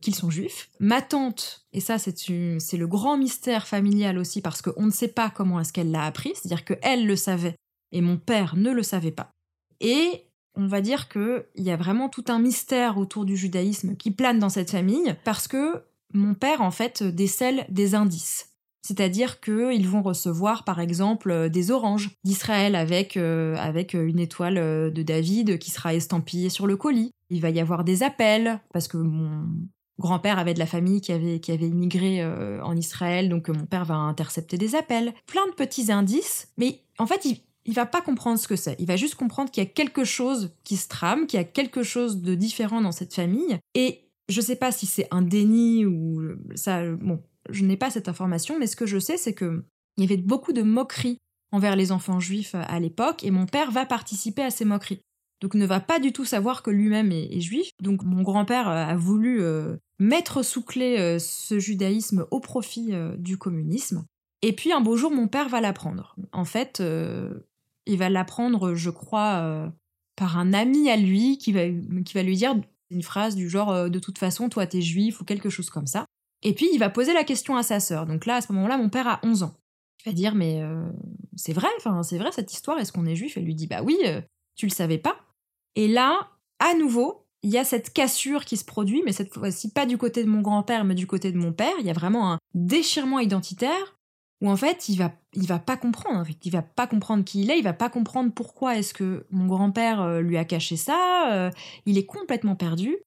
qu'ils 0.00 0.14
sont 0.14 0.30
juifs. 0.30 0.70
Ma 0.80 1.02
tante, 1.02 1.66
et 1.72 1.80
ça 1.80 1.98
c'est 1.98 2.76
le 2.76 2.86
grand 2.86 3.16
mystère 3.16 3.66
familial 3.66 4.18
aussi 4.18 4.40
parce 4.40 4.62
qu'on 4.62 4.86
ne 4.86 4.90
sait 4.90 5.08
pas 5.08 5.30
comment 5.30 5.60
est-ce 5.60 5.72
qu'elle 5.72 5.90
l'a 5.90 6.04
appris, 6.04 6.32
c'est-à-dire 6.34 6.64
qu'elle 6.64 7.06
le 7.06 7.16
savait 7.16 7.56
et 7.92 8.00
mon 8.00 8.18
père 8.18 8.56
ne 8.56 8.70
le 8.70 8.82
savait 8.82 9.12
pas. 9.12 9.30
Et 9.80 10.26
on 10.56 10.66
va 10.66 10.80
dire 10.80 11.08
qu'il 11.08 11.44
y 11.56 11.70
a 11.70 11.76
vraiment 11.76 12.08
tout 12.08 12.24
un 12.28 12.38
mystère 12.38 12.98
autour 12.98 13.24
du 13.24 13.36
judaïsme 13.36 13.96
qui 13.96 14.10
plane 14.10 14.38
dans 14.38 14.48
cette 14.48 14.70
famille 14.70 15.14
parce 15.24 15.48
que 15.48 15.84
mon 16.12 16.34
père 16.34 16.60
en 16.60 16.70
fait 16.70 17.02
décèle 17.02 17.66
des 17.70 17.94
indices. 17.94 18.53
C'est-à-dire 18.84 19.40
qu'ils 19.40 19.88
vont 19.88 20.02
recevoir, 20.02 20.64
par 20.64 20.78
exemple, 20.78 21.30
euh, 21.30 21.48
des 21.48 21.70
oranges 21.70 22.10
d'Israël 22.22 22.74
avec, 22.74 23.16
euh, 23.16 23.56
avec 23.56 23.94
euh, 23.94 24.06
une 24.06 24.18
étoile 24.18 24.56
de 24.92 25.02
David 25.02 25.58
qui 25.58 25.70
sera 25.70 25.94
estampillée 25.94 26.50
sur 26.50 26.66
le 26.66 26.76
colis. 26.76 27.10
Il 27.30 27.40
va 27.40 27.48
y 27.48 27.60
avoir 27.60 27.82
des 27.82 28.02
appels, 28.02 28.60
parce 28.74 28.86
que 28.86 28.98
mon 28.98 29.46
grand-père 29.98 30.38
avait 30.38 30.52
de 30.52 30.58
la 30.58 30.66
famille 30.66 31.00
qui 31.00 31.12
avait, 31.12 31.40
qui 31.40 31.50
avait 31.50 31.68
immigré 31.68 32.24
en 32.62 32.76
Israël, 32.76 33.28
donc 33.28 33.48
mon 33.48 33.64
père 33.64 33.84
va 33.84 33.94
intercepter 33.94 34.58
des 34.58 34.74
appels. 34.74 35.14
Plein 35.26 35.46
de 35.46 35.52
petits 35.52 35.90
indices, 35.90 36.48
mais 36.58 36.82
en 36.98 37.06
fait, 37.06 37.24
il, 37.24 37.38
il 37.64 37.74
va 37.74 37.86
pas 37.86 38.02
comprendre 38.02 38.38
ce 38.38 38.46
que 38.46 38.56
c'est. 38.56 38.76
Il 38.78 38.86
va 38.86 38.96
juste 38.96 39.14
comprendre 39.14 39.50
qu'il 39.50 39.62
y 39.62 39.66
a 39.66 39.70
quelque 39.70 40.04
chose 40.04 40.54
qui 40.64 40.76
se 40.76 40.88
trame, 40.88 41.26
qu'il 41.26 41.38
y 41.38 41.40
a 41.40 41.44
quelque 41.44 41.82
chose 41.82 42.20
de 42.20 42.34
différent 42.34 42.82
dans 42.82 42.92
cette 42.92 43.14
famille. 43.14 43.58
Et 43.74 44.10
je 44.28 44.40
sais 44.40 44.56
pas 44.56 44.72
si 44.72 44.86
c'est 44.86 45.08
un 45.10 45.22
déni 45.22 45.86
ou 45.86 46.22
ça. 46.54 46.82
Bon, 46.96 47.22
je 47.50 47.64
n'ai 47.64 47.76
pas 47.76 47.90
cette 47.90 48.08
information, 48.08 48.58
mais 48.58 48.66
ce 48.66 48.76
que 48.76 48.86
je 48.86 48.98
sais, 48.98 49.16
c'est 49.16 49.34
que 49.34 49.64
il 49.96 50.02
y 50.04 50.06
avait 50.06 50.20
beaucoup 50.20 50.52
de 50.52 50.62
moqueries 50.62 51.18
envers 51.52 51.76
les 51.76 51.92
enfants 51.92 52.18
juifs 52.18 52.54
à 52.54 52.80
l'époque, 52.80 53.22
et 53.22 53.30
mon 53.30 53.46
père 53.46 53.70
va 53.70 53.86
participer 53.86 54.42
à 54.42 54.50
ces 54.50 54.64
moqueries. 54.64 55.00
Donc 55.40 55.54
ne 55.54 55.66
va 55.66 55.78
pas 55.78 55.98
du 55.98 56.12
tout 56.12 56.24
savoir 56.24 56.62
que 56.62 56.70
lui-même 56.70 57.12
est, 57.12 57.40
juif. 57.40 57.68
Donc 57.82 58.02
mon 58.02 58.22
grand-père 58.22 58.66
a 58.66 58.96
voulu 58.96 59.42
euh, 59.42 59.76
mettre 59.98 60.42
sous 60.42 60.62
clé 60.62 60.96
euh, 60.98 61.18
ce 61.18 61.58
judaïsme 61.58 62.26
au 62.30 62.40
profit 62.40 62.94
euh, 62.94 63.14
du 63.18 63.36
communisme. 63.36 64.06
Et 64.40 64.54
puis 64.54 64.72
un 64.72 64.80
beau 64.80 64.96
jour, 64.96 65.10
mon 65.10 65.28
père 65.28 65.50
va 65.50 65.60
l'apprendre. 65.60 66.16
En 66.32 66.46
fait, 66.46 66.82
il 67.86 67.98
va 67.98 68.10
l'apprendre, 68.10 68.74
je 68.74 68.90
crois, 68.90 69.72
par 70.16 70.36
un 70.36 70.52
ami 70.52 70.90
à 70.90 70.96
lui 70.96 71.38
qui 71.38 71.52
va, 71.52 71.62
qui 72.04 72.14
va 72.14 72.22
lui 72.22 72.36
dire 72.36 72.54
une 72.90 73.02
phrase 73.02 73.36
du 73.36 73.48
genre 73.48 73.88
de 73.88 73.98
toute 73.98 74.18
façon, 74.18 74.50
toi 74.50 74.66
t'es 74.66 74.82
juif 74.82 75.22
ou 75.22 75.24
quelque 75.24 75.48
chose 75.48 75.70
comme 75.70 75.86
ça. 75.86 76.04
Et 76.44 76.52
puis 76.54 76.68
il 76.72 76.78
va 76.78 76.90
poser 76.90 77.14
la 77.14 77.24
question 77.24 77.56
à 77.56 77.62
sa 77.62 77.80
sœur. 77.80 78.06
Donc 78.06 78.26
là, 78.26 78.36
à 78.36 78.40
ce 78.42 78.52
moment-là, 78.52 78.76
mon 78.76 78.90
père 78.90 79.08
a 79.08 79.20
11 79.24 79.42
ans. 79.42 79.54
Il 80.04 80.10
va 80.10 80.14
dire 80.14 80.34
mais 80.34 80.62
euh, 80.62 80.84
c'est 81.34 81.54
vrai, 81.54 81.68
enfin 81.78 82.02
c'est 82.02 82.18
vrai 82.18 82.30
cette 82.30 82.52
histoire. 82.52 82.78
Est-ce 82.78 82.92
qu'on 82.92 83.06
est 83.06 83.16
juif? 83.16 83.36
Elle 83.36 83.44
lui 83.44 83.54
dit 83.54 83.66
bah 83.66 83.82
oui, 83.82 83.98
euh, 84.04 84.20
tu 84.54 84.66
le 84.66 84.70
savais 84.70 84.98
pas. 84.98 85.16
Et 85.74 85.88
là, 85.88 86.28
à 86.58 86.74
nouveau, 86.74 87.26
il 87.42 87.50
y 87.50 87.58
a 87.58 87.64
cette 87.64 87.92
cassure 87.92 88.44
qui 88.44 88.58
se 88.58 88.64
produit, 88.64 89.02
mais 89.04 89.12
cette 89.12 89.32
fois-ci 89.32 89.72
pas 89.72 89.86
du 89.86 89.96
côté 89.98 90.22
de 90.22 90.28
mon 90.28 90.42
grand-père, 90.42 90.84
mais 90.84 90.94
du 90.94 91.06
côté 91.06 91.32
de 91.32 91.38
mon 91.38 91.52
père. 91.52 91.74
Il 91.80 91.86
y 91.86 91.90
a 91.90 91.94
vraiment 91.94 92.32
un 92.32 92.38
déchirement 92.52 93.18
identitaire 93.18 93.98
où 94.42 94.50
en 94.50 94.56
fait 94.56 94.90
il 94.90 94.98
va 94.98 95.12
il 95.32 95.46
va 95.46 95.58
pas 95.58 95.78
comprendre. 95.78 96.20
En 96.20 96.24
fait. 96.26 96.36
Il 96.44 96.52
va 96.52 96.62
pas 96.62 96.86
comprendre 96.86 97.24
qui 97.24 97.40
il 97.40 97.50
est. 97.50 97.58
Il 97.58 97.64
va 97.64 97.72
pas 97.72 97.88
comprendre 97.88 98.30
pourquoi 98.34 98.76
est-ce 98.76 98.92
que 98.92 99.26
mon 99.30 99.46
grand-père 99.46 100.02
euh, 100.02 100.20
lui 100.20 100.36
a 100.36 100.44
caché 100.44 100.76
ça. 100.76 101.50
il 101.86 101.96
est 101.96 102.06
complètement 102.06 102.54
perdu. 102.56 102.98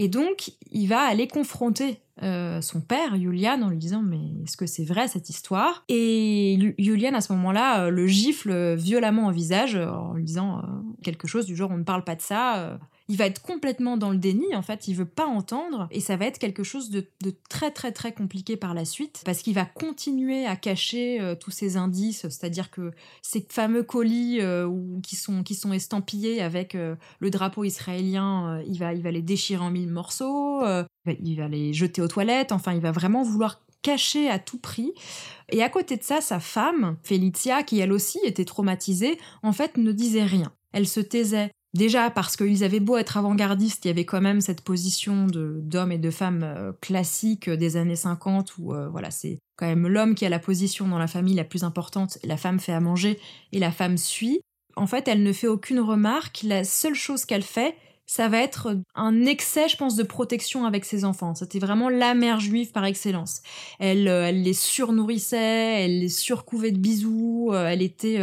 Et 0.00 0.08
donc, 0.08 0.52
il 0.70 0.86
va 0.86 1.00
aller 1.00 1.28
confronter 1.28 2.00
euh, 2.22 2.60
son 2.60 2.80
père, 2.80 3.16
Julian, 3.16 3.62
en 3.62 3.70
lui 3.70 3.78
disant 3.78 4.02
Mais 4.02 4.42
est-ce 4.44 4.56
que 4.56 4.66
c'est 4.66 4.84
vrai 4.84 5.08
cette 5.08 5.30
histoire? 5.30 5.84
Et 5.88 6.74
Julian, 6.78 7.14
à 7.14 7.20
ce 7.20 7.32
moment-là, 7.32 7.84
euh, 7.84 7.90
le 7.90 8.06
gifle 8.06 8.74
violemment 8.74 9.28
au 9.28 9.30
visage 9.30 9.76
en 9.76 10.12
lui 10.12 10.24
disant 10.24 10.58
euh, 10.58 10.62
quelque 11.02 11.26
chose 11.26 11.46
du 11.46 11.56
genre 11.56 11.70
On 11.70 11.78
ne 11.78 11.84
parle 11.84 12.04
pas 12.04 12.16
de 12.16 12.20
ça. 12.20 12.78
Il 13.10 13.16
va 13.16 13.26
être 13.26 13.42
complètement 13.42 13.96
dans 13.96 14.10
le 14.10 14.18
déni, 14.18 14.54
en 14.54 14.62
fait, 14.62 14.86
il 14.86 14.94
veut 14.94 15.04
pas 15.04 15.26
entendre, 15.26 15.88
et 15.90 15.98
ça 15.98 16.16
va 16.16 16.26
être 16.26 16.38
quelque 16.38 16.62
chose 16.62 16.90
de, 16.90 17.04
très 17.48 17.72
très 17.72 17.90
très 17.90 18.12
compliqué 18.12 18.56
par 18.56 18.72
la 18.72 18.84
suite, 18.84 19.22
parce 19.24 19.42
qu'il 19.42 19.54
va 19.54 19.64
continuer 19.64 20.46
à 20.46 20.54
cacher 20.54 21.20
euh, 21.20 21.34
tous 21.34 21.50
ces 21.50 21.76
indices, 21.76 22.22
c'est-à-dire 22.22 22.70
que 22.70 22.92
ces 23.20 23.44
fameux 23.48 23.82
colis 23.82 24.38
euh, 24.40 24.70
qui, 25.02 25.16
sont, 25.16 25.42
qui 25.42 25.56
sont 25.56 25.72
estampillés 25.72 26.40
avec 26.40 26.76
euh, 26.76 26.94
le 27.18 27.30
drapeau 27.30 27.64
israélien, 27.64 28.62
il, 28.68 28.78
va, 28.78 28.94
il 28.94 29.02
va 29.02 29.10
les 29.10 29.22
déchirer 29.22 29.60
en 29.60 29.70
mille 29.70 29.90
morceaux, 29.90 30.62
il 31.06 31.34
va 31.36 31.48
les 31.48 31.72
jeter 31.72 32.00
aux 32.02 32.08
toilettes, 32.08 32.52
enfin, 32.52 32.74
il 32.74 32.80
va 32.80 32.92
vraiment 32.92 33.24
vouloir 33.24 33.60
cacher 33.82 34.30
à 34.30 34.38
tout 34.38 34.58
prix. 34.58 34.92
Et 35.48 35.64
à 35.64 35.68
côté 35.68 35.96
de 35.96 36.04
ça, 36.04 36.20
sa 36.20 36.38
femme, 36.38 36.96
Felicia, 37.02 37.64
qui 37.64 37.80
elle 37.80 37.92
aussi 37.92 38.20
était 38.24 38.44
traumatisée, 38.44 39.18
en 39.42 39.52
fait 39.52 39.78
ne 39.78 39.90
disait 39.90 40.22
rien. 40.22 40.52
Elle 40.72 40.86
se 40.86 41.00
taisait 41.00 41.50
Déjà 41.72 42.10
parce 42.10 42.36
qu'ils 42.36 42.64
avaient 42.64 42.80
beau 42.80 42.96
être 42.96 43.16
avant-gardistes, 43.16 43.84
il 43.84 43.88
y 43.88 43.90
avait 43.92 44.04
quand 44.04 44.20
même 44.20 44.40
cette 44.40 44.62
position 44.62 45.26
d'hommes 45.28 45.92
et 45.92 45.98
de 45.98 46.10
femmes 46.10 46.42
euh, 46.42 46.72
classiques 46.80 47.48
des 47.48 47.76
années 47.76 47.96
50 47.96 48.58
où 48.58 48.74
euh, 48.74 48.88
voilà, 48.88 49.12
c'est 49.12 49.38
quand 49.56 49.66
même 49.66 49.86
l'homme 49.86 50.16
qui 50.16 50.26
a 50.26 50.28
la 50.28 50.40
position 50.40 50.88
dans 50.88 50.98
la 50.98 51.06
famille 51.06 51.34
la 51.34 51.44
plus 51.44 51.62
importante, 51.62 52.18
la 52.24 52.36
femme 52.36 52.58
fait 52.58 52.72
à 52.72 52.80
manger 52.80 53.20
et 53.52 53.60
la 53.60 53.70
femme 53.70 53.98
suit. 53.98 54.40
En 54.74 54.88
fait, 54.88 55.06
elle 55.06 55.22
ne 55.22 55.32
fait 55.32 55.46
aucune 55.46 55.78
remarque, 55.78 56.40
la 56.42 56.64
seule 56.64 56.94
chose 56.94 57.24
qu'elle 57.24 57.42
fait, 57.42 57.76
ça 58.06 58.28
va 58.28 58.38
être 58.38 58.76
un 58.96 59.24
excès, 59.24 59.68
je 59.68 59.76
pense, 59.76 59.94
de 59.94 60.02
protection 60.02 60.64
avec 60.64 60.84
ses 60.84 61.04
enfants. 61.04 61.36
C'était 61.36 61.60
vraiment 61.60 61.88
la 61.88 62.14
mère 62.14 62.40
juive 62.40 62.72
par 62.72 62.84
excellence. 62.84 63.42
Elle, 63.78 64.08
euh, 64.08 64.26
elle 64.26 64.42
les 64.42 64.54
surnourrissait, 64.54 65.84
elle 65.84 66.00
les 66.00 66.08
surcouvait 66.08 66.72
de 66.72 66.78
bisous, 66.78 67.52
elle 67.54 67.82
était 67.82 68.18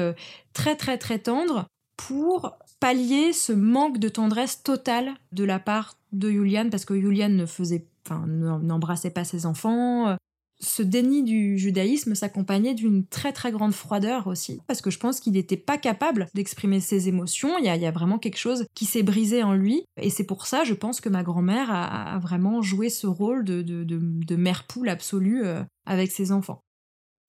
très 0.51 0.75
très 0.75 0.97
très 0.97 1.19
tendre 1.19 1.65
pour 1.95 2.57
pallier 2.79 3.33
ce 3.33 3.53
manque 3.53 3.97
de 3.97 4.09
tendresse 4.09 4.63
totale 4.63 5.13
de 5.31 5.43
la 5.43 5.59
part 5.59 5.97
de 6.11 6.29
Julian, 6.29 6.69
parce 6.69 6.85
que 6.85 6.99
Julian 6.99 7.29
ne 7.29 7.45
faisait, 7.45 7.85
enfin, 8.05 8.25
n'embrassait 8.27 9.09
pas 9.09 9.23
ses 9.23 9.45
enfants. 9.45 10.15
Ce 10.59 10.81
déni 10.81 11.23
du 11.23 11.59
judaïsme 11.59 12.15
s'accompagnait 12.15 12.73
d'une 12.73 13.05
très 13.05 13.31
très 13.31 13.51
grande 13.51 13.73
froideur 13.73 14.25
aussi, 14.25 14.59
parce 14.65 14.81
que 14.81 14.89
je 14.89 14.97
pense 14.97 15.19
qu'il 15.19 15.33
n'était 15.33 15.57
pas 15.57 15.77
capable 15.77 16.27
d'exprimer 16.33 16.79
ses 16.79 17.07
émotions. 17.09 17.59
Il 17.59 17.65
y, 17.65 17.69
a, 17.69 17.91
vraiment 17.91 18.17
quelque 18.17 18.39
chose 18.39 18.65
qui 18.73 18.85
s'est 18.85 19.03
brisé 19.03 19.43
en 19.43 19.53
lui, 19.53 19.83
et 20.01 20.09
c'est 20.09 20.23
pour 20.23 20.47
ça, 20.47 20.63
je 20.63 20.73
pense 20.73 20.99
que 20.99 21.09
ma 21.09 21.21
grand-mère 21.21 21.69
a, 21.69 22.17
vraiment 22.19 22.63
joué 22.63 22.89
ce 22.89 23.05
rôle 23.05 23.43
de, 23.43 23.61
de 23.61 24.35
mère 24.35 24.65
poule 24.65 24.89
absolue 24.89 25.45
euh, 25.45 25.61
avec 25.85 26.11
ses 26.11 26.31
enfants. 26.31 26.61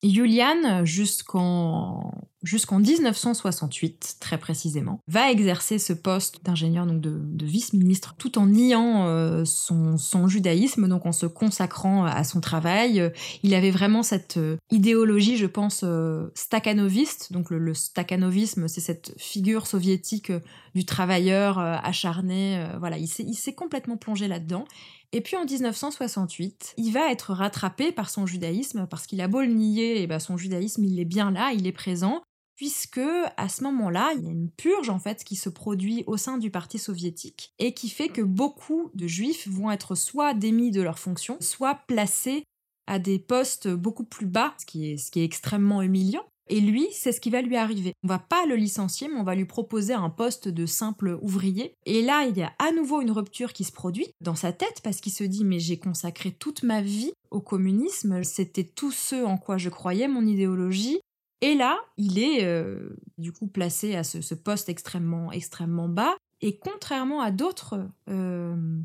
Julian, 0.01 0.85
jusqu'en 0.85 2.13
jusqu'en 2.43 2.79
1968 2.79 4.17
très 4.19 4.37
précisément, 4.37 5.01
va 5.07 5.31
exercer 5.31 5.77
ce 5.77 5.93
poste 5.93 6.43
d'ingénieur 6.45 6.85
donc 6.85 7.01
de, 7.01 7.45
vice-ministre 7.45 8.15
tout 8.17 8.37
en 8.37 8.45
niant 8.47 9.07
euh, 9.07 9.43
son, 9.45 10.27
judaïsme, 10.27 10.87
donc 10.87 11.05
en 11.05 11.11
se 11.11 11.25
consacrant 11.25 12.05
à 12.05 12.23
son 12.23 12.41
travail. 12.41 13.11
Il 13.43 13.53
avait 13.55 13.71
vraiment 13.71 14.03
cette 14.03 14.37
euh, 14.37 14.57
idéologie, 14.71 15.37
je 15.37 15.47
pense, 15.47 15.81
euh, 15.83 16.27
stakhanoviste. 16.35 17.33
Donc 17.33 17.49
le, 17.49 17.57
le 17.57 17.73
stakhanovisme, 17.73 18.67
c'est 18.67 18.81
cette 18.81 19.13
figure 19.17 19.67
soviétique 19.67 20.31
du 20.75 20.85
travailleur 20.85 21.57
acharné. 21.57 22.63
voilà, 22.79 22.97
il 22.97 23.07
s'est 23.07 23.53
complètement 23.53 23.97
plongé 23.97 24.27
là-dedans. 24.27 24.65
Et 25.11 25.21
puis 25.21 25.35
en 25.35 25.43
1968, 25.43 26.75
il 26.77 26.91
va 26.91 27.11
être 27.11 27.33
rattrapé 27.33 27.91
par 27.91 28.11
son 28.11 28.27
judaïsme, 28.27 28.85
parce 28.87 29.07
qu'il 29.07 29.21
a 29.21 29.27
beau 29.27 29.41
le 29.41 29.47
nier, 29.47 30.01
et 30.01 30.07
ben 30.07 30.19
son 30.19 30.37
judaïsme, 30.37 30.83
il 30.83 30.99
est 30.99 31.05
bien 31.05 31.31
là, 31.31 31.51
il 31.51 31.65
est 31.65 31.71
présent, 31.71 32.21
puisque 32.59 32.99
à 33.37 33.47
ce 33.47 33.63
moment-là, 33.63 34.11
il 34.17 34.25
y 34.25 34.27
a 34.27 34.31
une 34.31 34.49
purge 34.49 34.89
en 34.89 34.99
fait 34.99 35.23
qui 35.23 35.37
se 35.37 35.47
produit 35.47 36.03
au 36.07 36.17
sein 36.17 36.37
du 36.37 36.51
parti 36.51 36.77
soviétique 36.77 37.53
et 37.57 37.73
qui 37.73 37.87
fait 37.87 38.09
que 38.09 38.21
beaucoup 38.21 38.91
de 38.95 39.07
juifs 39.07 39.47
vont 39.47 39.71
être 39.71 39.95
soit 39.95 40.33
démis 40.33 40.69
de 40.69 40.81
leurs 40.81 40.99
fonctions, 40.99 41.37
soit 41.39 41.75
placés 41.87 42.43
à 42.85 42.99
des 42.99 43.17
postes 43.17 43.69
beaucoup 43.69 44.03
plus 44.03 44.25
bas, 44.25 44.53
ce 44.59 44.65
qui 44.65 44.91
est, 44.91 45.23
extrêmement 45.23 45.81
humiliant. 45.81 46.25
Et 46.49 46.59
lui, 46.59 46.85
c'est 46.91 47.13
ce 47.13 47.21
qui 47.21 47.29
va 47.29 47.41
lui 47.41 47.55
arriver. 47.55 47.93
On 48.03 48.09
va 48.09 48.19
pas 48.19 48.45
le 48.45 48.55
licencier, 48.55 49.07
mais 49.07 49.21
on 49.21 49.23
va 49.23 49.35
lui 49.35 49.45
proposer 49.45 49.93
un 49.93 50.09
poste 50.09 50.49
de 50.49 50.65
simple 50.65 51.17
ouvrier. 51.21 51.75
Et 51.85 52.01
là, 52.01 52.25
il 52.25 52.35
y 52.35 52.41
a 52.41 52.51
à 52.59 52.73
nouveau 52.73 52.99
une 52.99 53.11
rupture 53.11 53.53
qui 53.53 53.63
se 53.63 53.71
produit 53.71 54.11
dans 54.19 54.35
sa 54.35 54.51
tête 54.51 54.81
parce 54.83 54.99
qu'il 54.99 55.13
se 55.13 55.23
dit 55.23 55.45
mais 55.45 55.59
j'ai 55.59 55.79
consacré 55.79 56.33
toute 56.33 56.63
ma 56.63 56.81
vie 56.81 57.13
au 57.31 57.39
communisme, 57.39 58.21
c'était 58.23 58.65
tout 58.65 58.91
ce 58.91 59.23
en 59.23 59.37
quoi 59.37 59.57
je 59.57 59.69
croyais, 59.69 60.09
mon 60.09 60.25
idéologie. 60.25 60.99
Et 61.41 61.55
là, 61.55 61.79
il 61.97 62.19
est 62.19 62.43
euh, 62.43 62.97
du 63.17 63.31
coup 63.31 63.47
placé 63.47 63.95
à 63.95 64.03
ce, 64.03 64.33
poste 64.33 64.69
extrêmement, 64.69 65.31
extrêmement 65.31 65.87
bas. 65.87 66.15
Et 66.41 66.57
contrairement 66.57 67.21
à 67.21 67.31
d'autres 67.31 67.89
euh, 68.09 68.81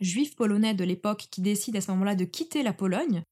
juifs 0.00 0.36
polonais 0.36 0.74
de 0.74 0.84
l'époque 0.84 1.28
qui 1.30 1.40
décident 1.40 1.78
à 1.78 1.80
ce 1.80 1.90
moment-là 1.92 2.14
de 2.14 2.24
quitter 2.24 2.62
la 2.62 2.72
Pologne, 2.72 3.22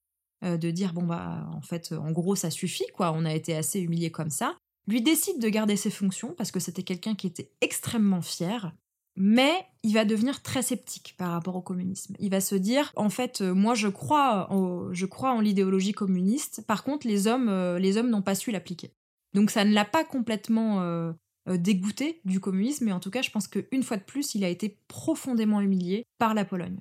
euh, 0.45 0.57
de 0.57 0.71
dire 0.71 0.93
bon 0.93 1.05
bah 1.05 1.49
en 1.53 1.63
fait 1.63 1.93
en 1.93 2.13
gros 2.13 2.37
ça 2.37 2.51
suffit 2.51 2.87
quoi, 2.95 3.13
on 3.13 3.25
a 3.25 3.35
été 3.35 3.57
assez 3.57 3.81
humilié 3.81 4.11
comme 4.11 4.31
ça. 4.31 4.57
Lui 4.87 5.03
décide 5.03 5.41
de 5.41 5.49
garder 5.49 5.77
ses 5.77 5.91
fonctions 5.91 6.35
parce 6.35 6.51
que 6.51 6.61
c'était 6.61 6.85
quelqu'un 6.85 7.15
qui 7.15 7.27
était 7.27 7.51
extrêmement 7.61 8.23
fier, 8.23 8.73
mais 9.19 9.53
il 9.83 9.95
va 9.95 10.05
devenir 10.05 10.43
très 10.43 10.63
sceptique 10.63 11.15
par 11.19 11.33
rapport 11.33 11.57
au 11.57 11.61
communisme. 11.61 12.15
Il 12.19 12.31
va 12.31 12.41
se 12.41 12.55
dire 12.55 12.93
en 12.97 13.11
fait 13.11 13.41
euh, 13.41 13.53
moi 13.53 13.75
je 13.75 13.89
crois 13.89 14.51
en, 14.51 15.41
l'idéologie 15.41 15.93
communiste, 15.93 16.65
par 16.67 16.85
contre 16.85 17.07
les 17.07 17.27
hommes 17.27 17.49
euh, 17.49 17.79
les 17.79 17.97
hommes 17.97 18.11
n'ont 18.11 18.23
pas 18.23 18.35
su 18.35 18.51
l'appliquer. 18.51 18.93
Donc 19.35 19.51
ça 19.51 19.65
ne 19.65 19.75
l'a 19.75 19.85
pas 19.85 20.05
complètement 20.05 21.13
dégoûté 21.47 22.23
du 22.25 22.41
communisme, 22.41 22.87
mais 22.87 22.93
en 22.93 23.01
tout 23.01 23.11
cas 23.11 23.21
je 23.21 23.31
pense 23.31 23.47
qu'une 23.47 23.83
fois 23.83 23.99
de 23.99 24.03
plus 24.03 24.35
il 24.35 24.43
a 24.43 24.49
été 24.49 24.79
profondément 24.89 25.61
humilié 25.61 26.07
par 26.19 26.33
la 26.33 26.47
Pologne. 26.47 26.79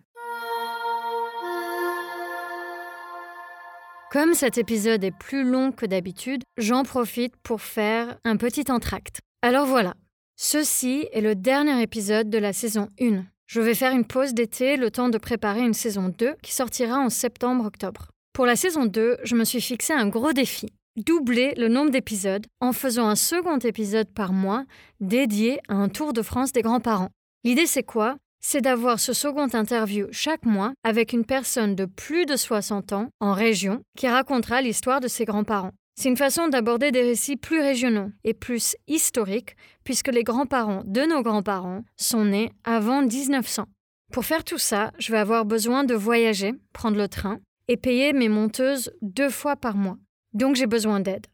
Comme 4.10 4.34
cet 4.34 4.58
épisode 4.58 5.04
est 5.04 5.12
plus 5.12 5.44
long 5.44 5.74
que 5.74 5.86
d'habitude, 5.86 6.44
j'en 6.56 6.84
profite 6.84 7.36
pour 7.44 7.62
faire 7.62 8.18
un 8.24 8.38
petit 8.38 8.72
entracte. 8.72 9.20
Alors 9.42 9.68
voilà, 9.68 9.96
ceci 10.38 11.08
est 11.12 11.20
le 11.20 11.36
dernier 11.36 11.82
épisode 11.82 12.30
de 12.30 12.38
la 12.38 12.54
saison 12.54 12.88
1. 13.02 13.26
Je 13.48 13.60
vais 13.60 13.76
faire 13.76 13.92
une 13.92 14.06
pause 14.06 14.34
d'été, 14.34 14.78
le 14.78 14.92
temps 14.92 15.10
de 15.10 15.18
préparer 15.18 15.60
une 15.60 15.74
saison 15.74 16.08
2 16.08 16.36
qui 16.42 16.54
sortira 16.54 16.98
en 16.98 17.10
septembre-octobre. 17.10 18.08
Pour 18.32 18.46
la 18.46 18.56
saison 18.56 18.86
2, 18.86 19.18
je 19.24 19.36
me 19.36 19.44
suis 19.44 19.62
fixé 19.62 19.92
un 19.94 20.08
gros 20.08 20.32
défi 20.32 20.68
doubler 20.98 21.54
le 21.58 21.68
nombre 21.68 21.92
d'épisodes 21.92 22.48
en 22.60 22.74
faisant 22.74 23.08
un 23.08 23.16
second 23.16 23.60
épisode 23.60 24.10
par 24.10 24.34
mois 24.34 24.64
dédié 25.00 25.60
à 25.68 25.76
un 25.76 25.90
tour 25.90 26.12
de 26.12 26.22
France 26.22 26.54
des 26.54 26.64
grands-parents. 26.64 27.12
L'idée 27.44 27.68
c'est 27.68 27.84
quoi? 27.84 28.18
C'est 28.40 28.62
d'avoir 28.62 29.00
ce 29.00 29.14
second 29.14 29.48
interview 29.54 30.08
chaque 30.12 30.46
mois 30.46 30.74
avec 30.84 31.14
une 31.14 31.26
personne 31.26 31.76
de 31.76 31.86
plus 31.86 32.26
de 32.26 32.36
60 32.36 32.94
ans 32.94 33.10
en 33.20 33.34
région 33.34 33.82
qui 33.98 34.08
racontera 34.08 34.62
l'histoire 34.62 35.00
de 35.00 35.08
ses 35.08 35.26
grands-parents. 35.26 35.74
C'est 36.00 36.10
une 36.10 36.18
façon 36.18 36.48
d'aborder 36.48 36.92
des 36.92 37.02
récits 37.02 37.38
plus 37.38 37.60
régionaux 37.60 38.12
et 38.24 38.36
plus 38.36 38.76
historiques 38.88 39.56
puisque 39.84 40.10
les 40.10 40.24
grands-parents 40.24 40.84
de 40.86 41.02
nos 41.02 41.24
grands-parents 41.24 41.84
sont 41.96 42.26
nés 42.26 42.52
avant 42.64 43.02
1900. 43.02 43.66
Pour 44.14 44.24
faire 44.24 44.44
tout 44.44 44.60
ça, 44.60 44.92
je 45.00 45.12
vais 45.12 45.18
avoir 45.18 45.46
besoin 45.46 45.84
de 45.84 45.96
voyager, 45.96 46.54
prendre 46.72 46.98
le 46.98 47.08
train 47.08 47.40
et 47.68 47.78
payer 47.78 48.14
mes 48.14 48.30
monteuses 48.30 48.92
deux 49.02 49.32
fois 49.32 49.56
par 49.56 49.76
mois. 49.76 49.98
Donc 50.34 50.56
j'ai 50.56 50.68
besoin 50.68 51.00
d'aide. 51.00 51.26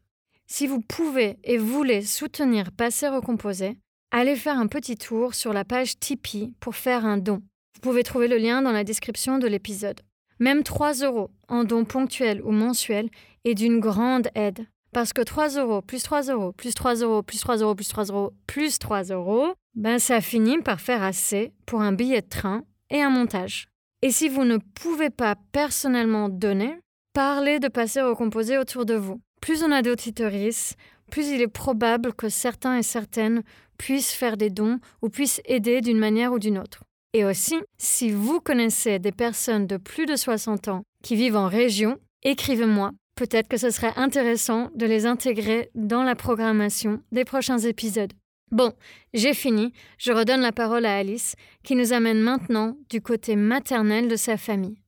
Si 0.46 0.66
vous 0.66 0.80
pouvez 0.80 1.36
et 1.44 1.58
voulez 1.58 2.00
soutenir 2.00 2.72
Passer 2.72 3.08
Recomposé, 3.08 3.76
allez 4.12 4.34
faire 4.34 4.58
un 4.58 4.66
petit 4.66 4.96
tour 4.96 5.34
sur 5.34 5.52
la 5.52 5.66
page 5.66 5.98
Tipeee 5.98 6.54
pour 6.58 6.74
faire 6.74 7.04
un 7.04 7.18
don. 7.18 7.42
Vous 7.74 7.80
pouvez 7.82 8.02
trouver 8.02 8.28
le 8.28 8.38
lien 8.38 8.62
dans 8.62 8.72
la 8.72 8.84
description 8.84 9.38
de 9.38 9.46
l'épisode. 9.46 10.00
Même 10.38 10.62
3 10.62 10.94
euros 11.04 11.30
en 11.48 11.64
don 11.64 11.84
ponctuel 11.84 12.42
ou 12.42 12.50
mensuel 12.50 13.08
est 13.44 13.54
d'une 13.54 13.80
grande 13.80 14.28
aide. 14.34 14.66
Parce 14.92 15.12
que 15.12 15.22
3 15.22 15.58
euros, 15.58 15.82
plus 15.82 16.02
3 16.02 16.30
euros, 16.30 16.52
plus 16.52 16.74
3 16.74 16.96
euros, 16.96 17.22
plus 17.22 17.40
3 17.40 17.56
euros, 17.58 17.74
plus 17.74 17.88
3 17.88 18.04
euros, 18.06 18.32
plus 18.46 18.78
3 18.78 19.02
euros, 19.04 19.54
ben 19.74 19.98
ça 19.98 20.20
finit 20.20 20.58
par 20.58 20.80
faire 20.80 21.02
assez 21.02 21.52
pour 21.66 21.82
un 21.82 21.92
billet 21.92 22.22
de 22.22 22.28
train 22.28 22.62
et 22.90 23.02
un 23.02 23.10
montage. 23.10 23.66
Et 24.02 24.10
si 24.10 24.28
vous 24.28 24.44
ne 24.44 24.58
pouvez 24.58 25.10
pas 25.10 25.34
personnellement 25.52 26.28
donner, 26.28 26.78
parlez 27.12 27.58
de 27.58 27.68
passer 27.68 28.02
au 28.02 28.14
composé 28.14 28.58
autour 28.58 28.84
de 28.84 28.94
vous. 28.94 29.20
Plus 29.40 29.62
on 29.62 29.72
a 29.72 29.82
d'auditories, 29.82 30.74
plus 31.10 31.28
il 31.28 31.40
est 31.40 31.48
probable 31.48 32.12
que 32.12 32.28
certains 32.28 32.78
et 32.78 32.82
certaines 32.82 33.42
puissent 33.78 34.12
faire 34.12 34.36
des 34.36 34.50
dons 34.50 34.78
ou 35.02 35.08
puissent 35.08 35.40
aider 35.44 35.80
d'une 35.80 35.98
manière 35.98 36.32
ou 36.32 36.38
d'une 36.38 36.58
autre. 36.58 36.84
Et 37.14 37.24
aussi, 37.24 37.54
si 37.78 38.10
vous 38.10 38.40
connaissez 38.40 38.98
des 38.98 39.12
personnes 39.12 39.68
de 39.68 39.76
plus 39.76 40.04
de 40.04 40.16
60 40.16 40.66
ans 40.66 40.82
qui 41.00 41.14
vivent 41.14 41.36
en 41.36 41.48
région, 41.48 41.96
écrivez-moi. 42.24 42.90
Peut-être 43.14 43.46
que 43.46 43.56
ce 43.56 43.70
serait 43.70 43.92
intéressant 43.94 44.70
de 44.74 44.84
les 44.84 45.06
intégrer 45.06 45.70
dans 45.76 46.02
la 46.02 46.16
programmation 46.16 47.00
des 47.12 47.24
prochains 47.24 47.60
épisodes. 47.60 48.12
Bon, 48.50 48.72
j'ai 49.14 49.32
fini. 49.32 49.72
Je 49.96 50.10
redonne 50.10 50.40
la 50.40 50.50
parole 50.50 50.84
à 50.86 50.96
Alice, 50.96 51.36
qui 51.62 51.76
nous 51.76 51.92
amène 51.92 52.20
maintenant 52.20 52.76
du 52.90 53.00
côté 53.00 53.36
maternel 53.36 54.08
de 54.08 54.16
sa 54.16 54.36
famille. 54.36 54.80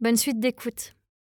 Bonne 0.00 0.16
suite 0.16 0.38
d'écoute. 0.38 0.94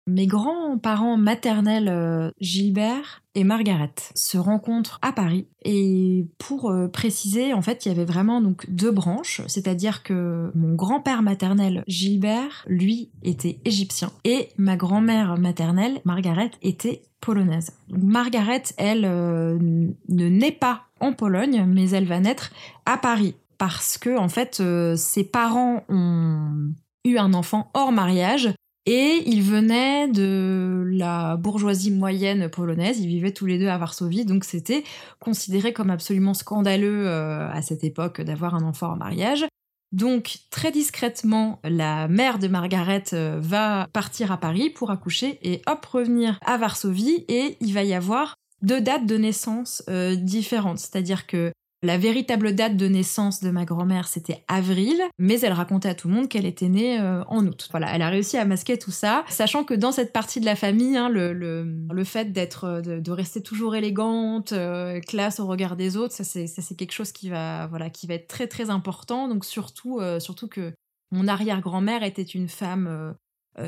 Mes 0.09 0.29
grands-parents 0.29 1.17
maternels, 1.17 1.89
euh, 1.89 2.31
Gilbert 2.41 3.25
et 3.35 3.43
Margaret, 3.43 3.93
se 4.15 4.39
rencontrent 4.39 5.01
à 5.03 5.11
Paris. 5.11 5.49
Et 5.65 6.27
pour 6.39 6.71
euh, 6.71 6.87
préciser, 6.87 7.53
en 7.53 7.61
fait, 7.61 7.85
il 7.85 7.89
y 7.89 7.91
avait 7.93 8.05
vraiment 8.05 8.41
deux 8.69 8.93
branches, 8.93 9.43
c'est-à-dire 9.49 10.05
que 10.05 10.53
mon 10.55 10.75
grand-père 10.75 11.23
maternel, 11.23 11.83
Gilbert, 11.89 12.65
lui, 12.69 13.11
était 13.25 13.59
égyptien, 13.65 14.13
et 14.23 14.51
ma 14.59 14.77
grand-mère 14.77 15.39
maternelle, 15.39 16.01
Margaret, 16.05 16.53
était 16.63 17.03
polonaise. 17.21 17.73
Margaret, 17.89 18.63
elle, 18.77 19.07
euh, 19.07 19.59
ne 19.59 20.29
naît 20.29 20.53
pas 20.53 20.85
en 21.01 21.15
Pologne, 21.15 21.65
mais 21.67 21.91
elle 21.91 22.07
va 22.07 22.21
naître 22.21 22.53
à 22.85 22.97
Paris 22.97 23.35
parce 23.59 23.99
que 23.99 24.17
en 24.19 24.29
fait, 24.29 24.63
ses 24.97 25.25
parents 25.25 25.83
ont 25.89 26.73
eu 27.07 27.17
un 27.17 27.33
enfant 27.33 27.71
hors 27.73 27.91
mariage 27.91 28.51
et 28.87 29.23
ils 29.27 29.43
venaient 29.43 30.09
de 30.09 30.85
la 30.93 31.37
bourgeoisie 31.37 31.91
moyenne 31.91 32.49
polonaise, 32.49 33.01
ils 33.01 33.09
vivaient 33.09 33.33
tous 33.33 33.47
les 33.47 33.59
deux 33.59 33.67
à 33.67 33.79
Varsovie, 33.79 34.25
donc 34.25 34.45
c'était 34.45 34.85
considéré 35.19 35.73
comme 35.73 35.91
absolument 35.91 36.35
scandaleux 36.35 37.09
euh, 37.09 37.51
à 37.51 37.63
cette 37.63 37.83
époque 37.83 38.21
d'avoir 38.21 38.55
un 38.55 38.63
enfant 38.63 38.93
en 38.93 38.97
mariage. 38.97 39.45
Donc 39.93 40.39
très 40.51 40.71
discrètement, 40.71 41.61
la 41.65 42.07
mère 42.07 42.39
de 42.39 42.49
Margaret 42.49 43.05
euh, 43.13 43.39
va 43.41 43.89
partir 43.93 44.31
à 44.31 44.37
Paris 44.37 44.71
pour 44.71 44.91
accoucher 44.91 45.39
et 45.43 45.63
hop 45.67 45.85
revenir 45.87 46.39
à 46.45 46.57
Varsovie 46.57 47.25
et 47.29 47.57
il 47.61 47.73
va 47.73 47.83
y 47.83 47.95
avoir 47.95 48.37
deux 48.63 48.81
dates 48.81 49.07
de 49.07 49.17
naissance 49.17 49.83
euh, 49.89 50.15
différentes. 50.15 50.79
C'est-à-dire 50.79 51.27
que 51.27 51.53
la 51.83 51.99
véritable 51.99 52.55
date 52.55 52.77
de 52.77 52.89
naissance 52.89 53.43
de 53.43 53.51
ma 53.51 53.65
grand-mère, 53.65 54.09
c'était 54.09 54.45
avril, 54.49 55.01
mais 55.19 55.41
elle 55.41 55.53
racontait 55.53 55.91
à 55.91 55.95
tout 55.95 56.09
le 56.09 56.15
monde 56.15 56.29
qu'elle 56.29 56.47
était 56.47 56.69
née 56.69 56.99
euh, 56.99 57.23
en 57.25 57.47
août. 57.47 57.69
Voilà, 57.71 57.95
elle 57.95 58.03
a 58.03 58.09
réussi 58.09 58.39
à 58.39 58.45
masquer 58.47 58.79
tout 58.79 58.91
ça, 58.91 59.25
sachant 59.29 59.63
que 59.63 59.75
dans 59.75 59.93
cette 59.93 60.13
partie 60.13 60.41
de 60.41 60.47
la 60.47 60.57
famille, 60.57 60.97
hein, 60.97 61.09
le, 61.11 61.33
le, 61.33 62.05
fait 62.05 62.33
d'être, 62.33 62.65
euh, 62.65 62.81
de, 62.81 63.11
rester 63.13 63.43
toujours 63.43 63.77
élégante, 63.77 64.53
euh, 64.53 65.01
classe 65.01 65.39
au 65.39 65.47
regard 65.47 65.77
des 65.77 65.97
autres, 65.97 66.15
ça 66.15 66.25
c'est, 66.25 66.77
quelque 66.77 66.93
chose 66.93 67.13
qui 67.13 67.29
va, 67.29 67.67
voilà, 67.67 67.91
qui 67.91 68.07
va 68.07 68.15
être 68.15 68.29
très 68.29 68.47
très 68.47 68.71
important. 68.71 69.29
Donc 69.29 69.45
surtout, 69.45 70.01
surtout 70.19 70.49
que 70.49 70.73
mon 71.11 71.29
arrière-grand-mère 71.29 72.03
était 72.03 72.23
une 72.23 72.49
femme 72.49 73.15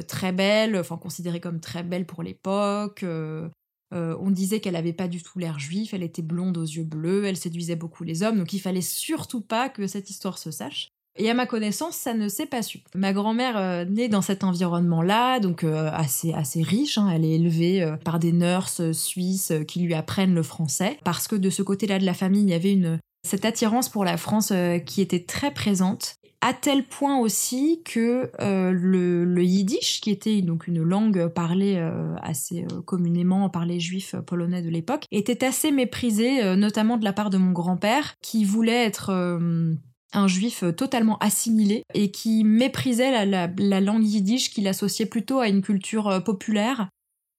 très 0.07 0.33
belle, 0.33 0.77
enfin 0.77 0.97
considérée 0.97 1.40
comme 1.40 1.61
très 1.61 1.83
belle 1.83 2.07
pour 2.07 2.23
l'époque. 2.23 3.05
On 3.92 4.31
disait 4.31 4.61
qu'elle 4.61 4.77
avait 4.77 4.92
pas 4.92 5.09
du 5.09 5.22
tout 5.22 5.38
l'air 5.38 5.59
juif, 5.59 5.94
elle 5.94 6.03
était 6.03 6.22
blonde 6.22 6.59
aux 6.59 6.64
yeux 6.64 6.85
bleus, 6.85 7.24
elle 7.24 7.37
séduisait 7.37 7.77
beaucoup 7.77 8.05
les 8.05 8.22
hommes, 8.22 8.38
donc 8.38 8.53
il 8.53 8.61
fallait 8.61 8.81
surtout 8.81 9.40
pas 9.40 9.68
que 9.68 9.87
cette 9.87 10.11
histoire 10.11 10.38
se 10.38 10.51
sache. 10.51 10.90
Et 11.20 11.29
à 11.29 11.35
ma 11.35 11.46
connaissance, 11.46 11.96
ça 11.96 12.14
ne 12.14 12.29
s'est 12.29 12.46
pas 12.46 12.62
su. 12.62 12.81
Ma 12.94 13.12
grand-mère 13.12 13.57
euh, 13.57 13.85
née 13.85 14.09
dans 14.09 14.22
cet 14.22 14.44
environnement-là, 14.44 15.40
donc 15.40 15.64
euh, 15.64 15.90
assez 15.92 16.33
assez 16.33 16.62
riche. 16.62 16.96
Hein. 16.96 17.11
elle 17.12 17.24
est 17.24 17.35
élevée 17.35 17.94
par 18.05 18.20
des 18.20 18.31
nurses 18.31 18.92
suisses 18.92 19.53
qui 19.66 19.81
lui 19.81 19.94
apprennent 19.94 20.35
le 20.35 20.44
français, 20.44 20.98
parce 21.05 21.27
que 21.27 21.35
de 21.35 21.51
ce 21.51 21.62
côté-là 21.62 21.98
de 21.98 22.05
la 22.07 22.14
famille, 22.14 22.42
il 22.42 22.51
y 22.51 22.55
avait 22.55 22.72
une 22.72 23.01
cette 23.28 23.44
attirance 23.44 23.88
pour 23.88 24.04
la 24.04 24.16
France 24.16 24.52
qui 24.84 25.00
était 25.00 25.24
très 25.24 25.52
présente 25.52 26.18
à 26.40 26.54
tel 26.54 26.84
point 26.84 27.18
aussi 27.18 27.82
que 27.84 28.30
euh, 28.40 28.70
le, 28.72 29.42
yiddish, 29.42 30.00
qui 30.00 30.10
était 30.10 30.40
donc 30.42 30.66
une 30.66 30.82
langue 30.82 31.26
parlée 31.28 31.76
euh, 31.76 32.14
assez 32.22 32.64
euh, 32.64 32.80
communément 32.82 33.48
par 33.48 33.66
les 33.66 33.80
juifs 33.80 34.14
polonais 34.26 34.62
de 34.62 34.68
l'époque, 34.68 35.04
était 35.10 35.44
assez 35.44 35.72
méprisé, 35.72 36.56
notamment 36.56 36.96
de 36.96 37.04
la 37.04 37.12
part 37.12 37.30
de 37.30 37.38
mon 37.38 37.52
grand-père, 37.52 38.14
qui 38.22 38.44
voulait 38.44 38.84
être 38.84 39.10
un 40.12 40.28
juif 40.28 40.64
totalement 40.76 41.18
assimilé 41.18 41.82
et 41.94 42.10
qui 42.10 42.44
méprisait 42.44 43.26
la, 43.26 43.48
la 43.56 43.80
langue 43.80 44.04
yiddish 44.04 44.50
qu'il 44.50 44.68
associait 44.68 45.06
plutôt 45.06 45.40
à 45.40 45.48
une 45.48 45.62
culture 45.62 46.22
populaire. 46.24 46.88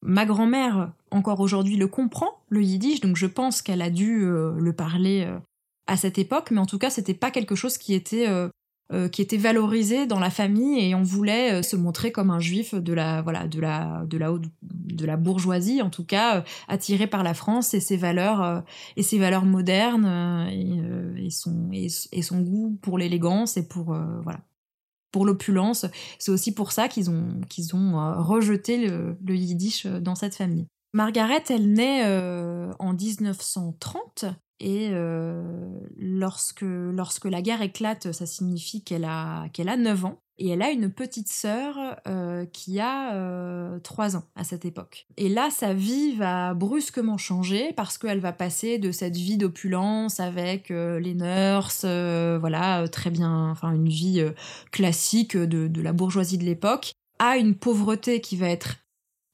Ma 0.02 0.26
grand-mère, 0.26 0.94
encore 1.12 1.40
aujourd'hui, 1.40 1.78
le 1.78 1.88
comprend, 1.88 2.40
le 2.50 2.62
yiddish, 2.62 3.02
donc 3.02 3.16
je 3.16 3.26
pense 3.26 3.62
qu'elle 3.62 3.82
a 3.82 3.90
dû 3.90 4.22
le 4.22 4.74
parler 4.74 5.28
à 5.90 5.98
cette 5.98 6.18
époque, 6.18 6.52
mais 6.52 6.60
en 6.60 6.66
tout 6.66 6.78
cas, 6.78 6.90
c'était 6.90 7.14
pas 7.14 7.32
quelque 7.32 7.56
chose 7.56 7.78
qui 7.78 7.94
était 7.94 8.28
euh, 8.92 9.08
qui 9.08 9.22
était 9.22 9.38
valorisé 9.38 10.08
dans 10.08 10.20
la 10.20 10.32
famille 10.32 10.84
et 10.84 10.96
on 10.96 11.04
voulait 11.04 11.54
euh, 11.54 11.62
se 11.62 11.76
montrer 11.76 12.12
comme 12.12 12.32
un 12.32 12.40
juif 12.40 12.74
de 12.74 12.92
la 12.92 13.22
voilà 13.22 13.48
de 13.48 13.60
la 13.62 14.04
de 14.08 14.18
la 14.18 14.34
de 14.64 15.06
la 15.06 15.16
bourgeoisie 15.16 15.84
en 15.84 15.92
tout 15.92 16.04
cas 16.04 16.38
euh, 16.38 16.42
attiré 16.68 17.06
par 17.06 17.22
la 17.22 17.36
France 17.36 17.76
et 17.76 17.82
ses 17.82 17.98
valeurs 17.98 18.64
et 18.96 19.04
ses 19.04 19.20
valeurs 19.20 19.46
modernes 19.46 20.50
et, 20.50 21.30
son 21.30 21.70
et, 21.72 21.90
son 22.24 22.42
goût 22.42 22.80
pour 22.82 22.98
l'élégance 22.98 23.58
et 23.58 23.68
pour 23.68 23.96
voilà 24.24 24.40
pour 25.12 25.24
l'opulence. 25.24 25.86
C'est 26.18 26.32
aussi 26.32 26.52
pour 26.52 26.72
ça 26.72 26.88
qu'ils 26.88 27.12
ont 27.12 27.42
qu'ils 27.48 27.76
ont 27.76 28.24
rejeté 28.24 28.88
le, 28.88 29.36
yiddish 29.36 29.86
dans 29.86 30.16
cette 30.16 30.34
famille 30.34 30.66
Margaret 30.94 31.44
elle 31.50 31.72
naît 31.72 32.06
en 32.80 32.94
1930 32.94 34.26
et 34.60 34.90
euh, 34.92 35.42
lorsque, 35.98 36.64
la 36.64 37.42
guerre 37.42 37.62
éclate, 37.62 38.12
ça 38.12 38.26
signifie 38.26 38.84
qu'elle 38.84 39.06
a, 39.06 39.48
qu'elle 39.50 39.70
a 39.70 39.78
9 39.78 40.06
ans. 40.06 40.22
Et 40.42 40.50
elle 40.50 40.62
a 40.62 40.70
une 40.70 40.90
petite 40.90 41.28
sœur 41.28 41.76
euh, 42.08 42.46
qui 42.46 42.80
a 42.80 43.14
euh, 43.14 43.78
3 43.80 44.16
ans 44.16 44.24
à 44.36 44.46
cette 44.46 44.64
époque. 44.64 45.06
Et 45.18 45.28
là, 45.28 45.50
sa 45.50 45.74
vie 45.74 46.16
va 46.16 46.54
brusquement 46.54 47.18
changer 47.18 47.74
parce 47.74 47.98
qu'elle 47.98 48.22
va 48.22 48.32
passer 48.32 48.78
de 48.78 48.92
cette 48.92 49.18
vie 49.18 49.38
d'opulence 49.38 50.22
avec 50.22 50.72
euh, 50.72 50.98
les 51.00 51.14
nurses, 51.14 51.84
voilà, 51.84 52.88
très 52.88 53.10
bien, 53.10 53.50
enfin 53.50 53.74
une 53.74 53.90
vie 53.90 54.24
classique 54.72 55.36
de, 55.36 55.68
de 55.68 55.82
la 55.82 55.92
bourgeoisie 55.92 56.38
de 56.38 56.46
l'époque, 56.46 56.94
à 57.20 57.36
une 57.36 57.56
pauvreté 57.56 58.22
qui 58.22 58.38
va 58.38 58.48
être 58.50 58.78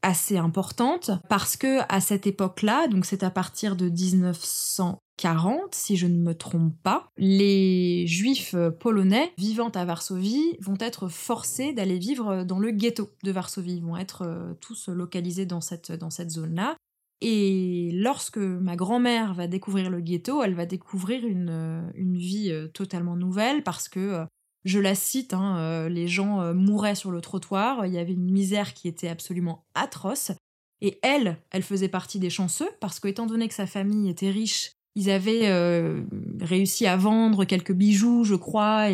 assez 0.05 0.37
importante 0.37 1.11
parce 1.29 1.57
que 1.57 1.79
à 1.89 1.99
cette 1.99 2.27
époque-là, 2.27 2.87
donc 2.87 3.05
c'est 3.05 3.23
à 3.23 3.31
partir 3.31 3.75
de 3.75 3.89
1900 3.89 4.99
40, 5.17 5.73
si 5.73 5.95
je 5.95 6.07
ne 6.07 6.17
me 6.17 6.35
trompe 6.35 6.75
pas, 6.83 7.09
les 7.17 8.05
juifs 8.05 8.53
euh, 8.53 8.69
polonais 8.69 9.31
vivant 9.37 9.69
à 9.69 9.85
Varsovie 9.85 10.57
vont 10.59 10.77
être 10.79 11.07
forcés 11.07 11.73
d'aller 11.73 11.97
vivre 11.97 12.43
dans 12.43 12.59
le 12.59 12.71
ghetto 12.71 13.09
de 13.23 13.31
Varsovie. 13.31 13.77
Ils 13.77 13.83
vont 13.83 13.97
être 13.97 14.23
euh, 14.23 14.53
tous 14.59 14.89
localisés 14.89 15.45
dans 15.45 15.61
cette, 15.61 15.91
dans 15.91 16.09
cette 16.09 16.31
zone-là. 16.31 16.75
Et 17.21 17.91
lorsque 17.93 18.37
ma 18.37 18.75
grand-mère 18.75 19.33
va 19.33 19.47
découvrir 19.47 19.89
le 19.89 20.01
ghetto, 20.01 20.43
elle 20.43 20.53
va 20.53 20.65
découvrir 20.65 21.25
une, 21.25 21.49
euh, 21.49 21.81
une 21.95 22.17
vie 22.17 22.51
totalement 22.73 23.15
nouvelle 23.15 23.63
parce 23.63 23.87
que, 23.87 24.25
je 24.65 24.79
la 24.79 24.95
cite, 24.95 25.33
hein, 25.33 25.87
les 25.87 26.07
gens 26.07 26.53
mouraient 26.53 26.95
sur 26.95 27.11
le 27.11 27.21
trottoir, 27.21 27.85
il 27.85 27.93
y 27.93 27.99
avait 27.99 28.13
une 28.13 28.31
misère 28.31 28.73
qui 28.73 28.87
était 28.87 29.07
absolument 29.07 29.63
atroce. 29.75 30.31
Et 30.81 30.99
elle, 31.03 31.37
elle 31.51 31.63
faisait 31.63 31.87
partie 31.87 32.19
des 32.19 32.29
chanceux 32.29 32.69
parce 32.81 32.99
que, 32.99 33.07
étant 33.07 33.25
donné 33.25 33.47
que 33.47 33.53
sa 33.53 33.67
famille 33.67 34.09
était 34.09 34.29
riche 34.29 34.75
ils 34.95 35.09
avaient 35.09 35.47
euh, 35.47 36.03
réussi 36.39 36.87
à 36.87 36.95
vendre 36.95 37.43
quelques 37.43 37.73
bijoux, 37.73 38.23
je 38.23 38.35
crois, 38.35 38.87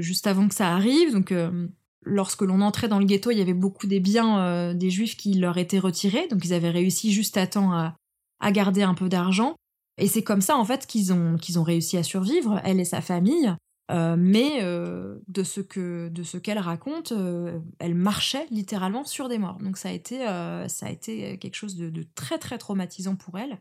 juste 0.00 0.26
avant 0.26 0.48
que 0.48 0.54
ça 0.54 0.72
arrive. 0.72 1.12
Donc, 1.12 1.32
euh, 1.32 1.68
lorsque 2.02 2.42
l'on 2.42 2.62
entrait 2.62 2.88
dans 2.88 2.98
le 2.98 3.04
ghetto, 3.04 3.30
il 3.30 3.38
y 3.38 3.42
avait 3.42 3.52
beaucoup 3.52 3.86
des 3.86 4.00
biens 4.00 4.40
euh, 4.40 4.74
des 4.74 4.88
juifs 4.88 5.18
qui 5.18 5.34
leur 5.34 5.58
étaient 5.58 5.78
retirés. 5.78 6.28
Donc, 6.28 6.44
ils 6.46 6.54
avaient 6.54 6.70
réussi 6.70 7.12
juste 7.12 7.36
à 7.36 7.46
temps 7.46 7.72
à, 7.72 7.94
garder 8.52 8.82
un 8.82 8.94
peu 8.94 9.10
d'argent. 9.10 9.54
Et 9.98 10.06
c'est 10.06 10.22
comme 10.22 10.40
ça, 10.40 10.56
en 10.56 10.64
fait, 10.64 10.86
qu'ils 10.86 11.12
ont, 11.12 11.36
qu'ils 11.36 11.58
ont 11.58 11.64
réussi 11.64 11.98
à 11.98 12.02
survivre, 12.02 12.60
elle 12.64 12.80
et 12.80 12.86
sa 12.86 13.02
famille. 13.02 13.54
Mais 13.90 14.62
de 14.62 15.42
ce 15.42 15.60
que 15.60 16.08
de 16.08 16.22
ce 16.22 16.38
qu'elle 16.38 16.58
raconte, 16.58 17.12
elle 17.78 17.94
marchait 17.94 18.46
littéralement 18.50 19.04
sur 19.04 19.28
des 19.28 19.38
morts. 19.38 19.58
Donc 19.58 19.76
ça 19.76 19.88
a 19.88 19.92
été 19.92 20.18
ça 20.18 20.86
a 20.86 20.90
été 20.90 21.38
quelque 21.38 21.54
chose 21.54 21.76
de 21.76 22.06
très 22.14 22.38
très 22.38 22.58
traumatisant 22.58 23.16
pour 23.16 23.38
elle. 23.38 23.58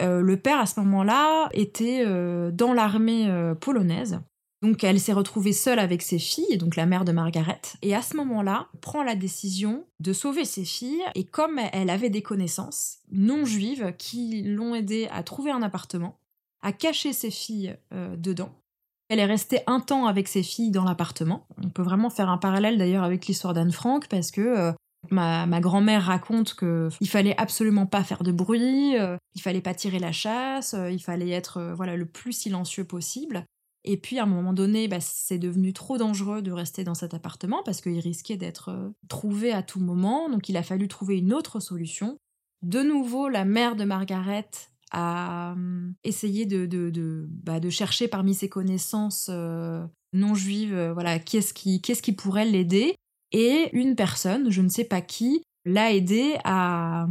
Euh, 0.00 0.20
le 0.20 0.36
père, 0.36 0.58
à 0.58 0.66
ce 0.66 0.80
moment-là, 0.80 1.48
était 1.52 2.04
euh, 2.06 2.50
dans 2.50 2.72
l'armée 2.72 3.28
euh, 3.28 3.54
polonaise. 3.54 4.20
Donc 4.62 4.84
elle 4.84 5.00
s'est 5.00 5.14
retrouvée 5.14 5.54
seule 5.54 5.78
avec 5.78 6.02
ses 6.02 6.18
filles, 6.18 6.58
donc 6.58 6.76
la 6.76 6.84
mère 6.84 7.06
de 7.06 7.12
Margaret, 7.12 7.62
et 7.80 7.94
à 7.94 8.02
ce 8.02 8.14
moment-là, 8.18 8.68
prend 8.82 9.02
la 9.02 9.14
décision 9.14 9.86
de 10.00 10.12
sauver 10.12 10.44
ses 10.44 10.66
filles, 10.66 11.02
et 11.14 11.24
comme 11.24 11.58
elle 11.72 11.88
avait 11.88 12.10
des 12.10 12.20
connaissances 12.20 12.98
non 13.10 13.46
juives 13.46 13.94
qui 13.96 14.42
l'ont 14.42 14.74
aidée 14.74 15.08
à 15.12 15.22
trouver 15.22 15.50
un 15.50 15.62
appartement, 15.62 16.18
à 16.60 16.72
cacher 16.72 17.14
ses 17.14 17.30
filles 17.30 17.74
dedans, 17.90 18.52
elle 19.10 19.18
est 19.18 19.26
restée 19.26 19.60
un 19.66 19.80
temps 19.80 20.06
avec 20.06 20.26
ses 20.26 20.42
filles 20.42 20.70
dans 20.70 20.84
l'appartement. 20.84 21.46
On 21.62 21.68
peut 21.68 21.82
vraiment 21.82 22.08
faire 22.08 22.30
un 22.30 22.38
parallèle 22.38 22.78
d'ailleurs 22.78 23.04
avec 23.04 23.26
l'histoire 23.26 23.52
d'Anne 23.52 23.72
Frank 23.72 24.08
parce 24.08 24.30
que 24.30 24.72
Ma, 25.10 25.60
grand-mère 25.60 26.04
raconte 26.04 26.54
qu'il 26.54 27.08
fallait 27.08 27.36
absolument 27.38 27.86
pas 27.86 28.04
faire 28.04 28.22
de 28.22 28.32
bruit, 28.32 28.98
euh, 28.98 29.16
il 29.34 29.40
fallait 29.40 29.62
pas 29.62 29.74
tirer 29.74 29.98
la 29.98 30.12
chasse, 30.12 30.74
euh, 30.74 30.90
il 30.90 31.00
fallait 31.00 31.30
être 31.30 31.56
euh, 31.56 31.74
voilà 31.74 31.96
le 31.96 32.06
plus 32.06 32.32
silencieux 32.32 32.84
possible. 32.84 33.44
Et 33.82 33.96
puis 33.96 34.18
à 34.18 34.24
un 34.24 34.26
moment 34.26 34.52
donné, 34.52 34.88
bah, 34.88 35.00
c'est 35.00 35.38
devenu 35.38 35.72
trop 35.72 35.96
dangereux 35.96 36.42
de 36.42 36.52
rester 36.52 36.84
dans 36.84 36.94
cet 36.94 37.14
appartement 37.14 37.62
parce 37.64 37.80
qu'il 37.80 37.98
risquait 37.98 38.36
d'être 38.36 38.92
trouvé 39.08 39.52
à 39.52 39.62
tout 39.62 39.80
moment. 39.80 40.28
Donc 40.28 40.50
il 40.50 40.56
a 40.58 40.62
fallu 40.62 40.86
trouver 40.86 41.16
une 41.16 41.32
autre 41.32 41.60
solution. 41.60 42.18
De 42.62 42.82
nouveau, 42.82 43.30
la 43.30 43.46
mère 43.46 43.76
de 43.76 43.84
Margaret 43.84 44.50
a 44.90 45.54
essayé 46.04 46.46
de, 46.46 46.66
de, 46.66 47.26
bah, 47.28 47.60
chercher 47.70 48.08
parmi 48.08 48.34
ses 48.34 48.48
connaissances 48.48 49.30
non 50.12 50.34
juives, 50.34 50.90
voilà, 50.92 51.18
qui 51.18 51.36
est-ce 51.36 51.54
qui, 51.54 51.80
qui 51.80 52.12
pourrait 52.12 52.46
l'aider. 52.46 52.94
Et 53.32 53.70
une 53.72 53.94
personne, 53.94 54.50
je 54.50 54.60
ne 54.60 54.68
sais 54.68 54.84
pas 54.84 55.00
qui, 55.00 55.42
l'a 55.64 55.92
aidé 55.92 56.36
à 56.44 57.06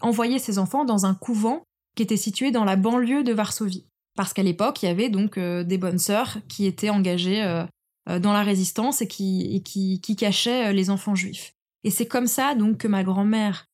envoyer 0.00 0.38
ses 0.38 0.58
enfants 0.58 0.84
dans 0.84 1.06
un 1.06 1.14
couvent 1.14 1.62
qui 1.96 2.02
était 2.02 2.16
situé 2.16 2.50
dans 2.50 2.64
la 2.64 2.76
banlieue 2.76 3.24
de 3.24 3.32
Varsovie. 3.32 3.86
Parce 4.16 4.32
qu'à 4.32 4.42
l'époque, 4.42 4.82
il 4.82 4.86
y 4.86 4.88
avait 4.90 5.08
donc 5.08 5.38
des 5.38 5.78
bonnes 5.78 5.98
sœurs 5.98 6.38
qui 6.48 6.66
étaient 6.66 6.90
engagées 6.90 7.64
dans 8.06 8.32
la 8.32 8.42
résistance 8.42 9.02
et 9.02 9.08
qui, 9.08 9.62
qui, 9.64 10.00
qui 10.00 10.16
cachaient 10.16 10.72
les 10.72 10.90
enfants 10.90 11.14
juifs. 11.14 11.52
Et 11.84 11.90
c'est 11.90 12.06
comme 12.06 12.26
ça 12.26 12.54
donc 12.54 12.78
que 12.78 12.88
ma 12.88 13.04
grand-mère 13.04 13.66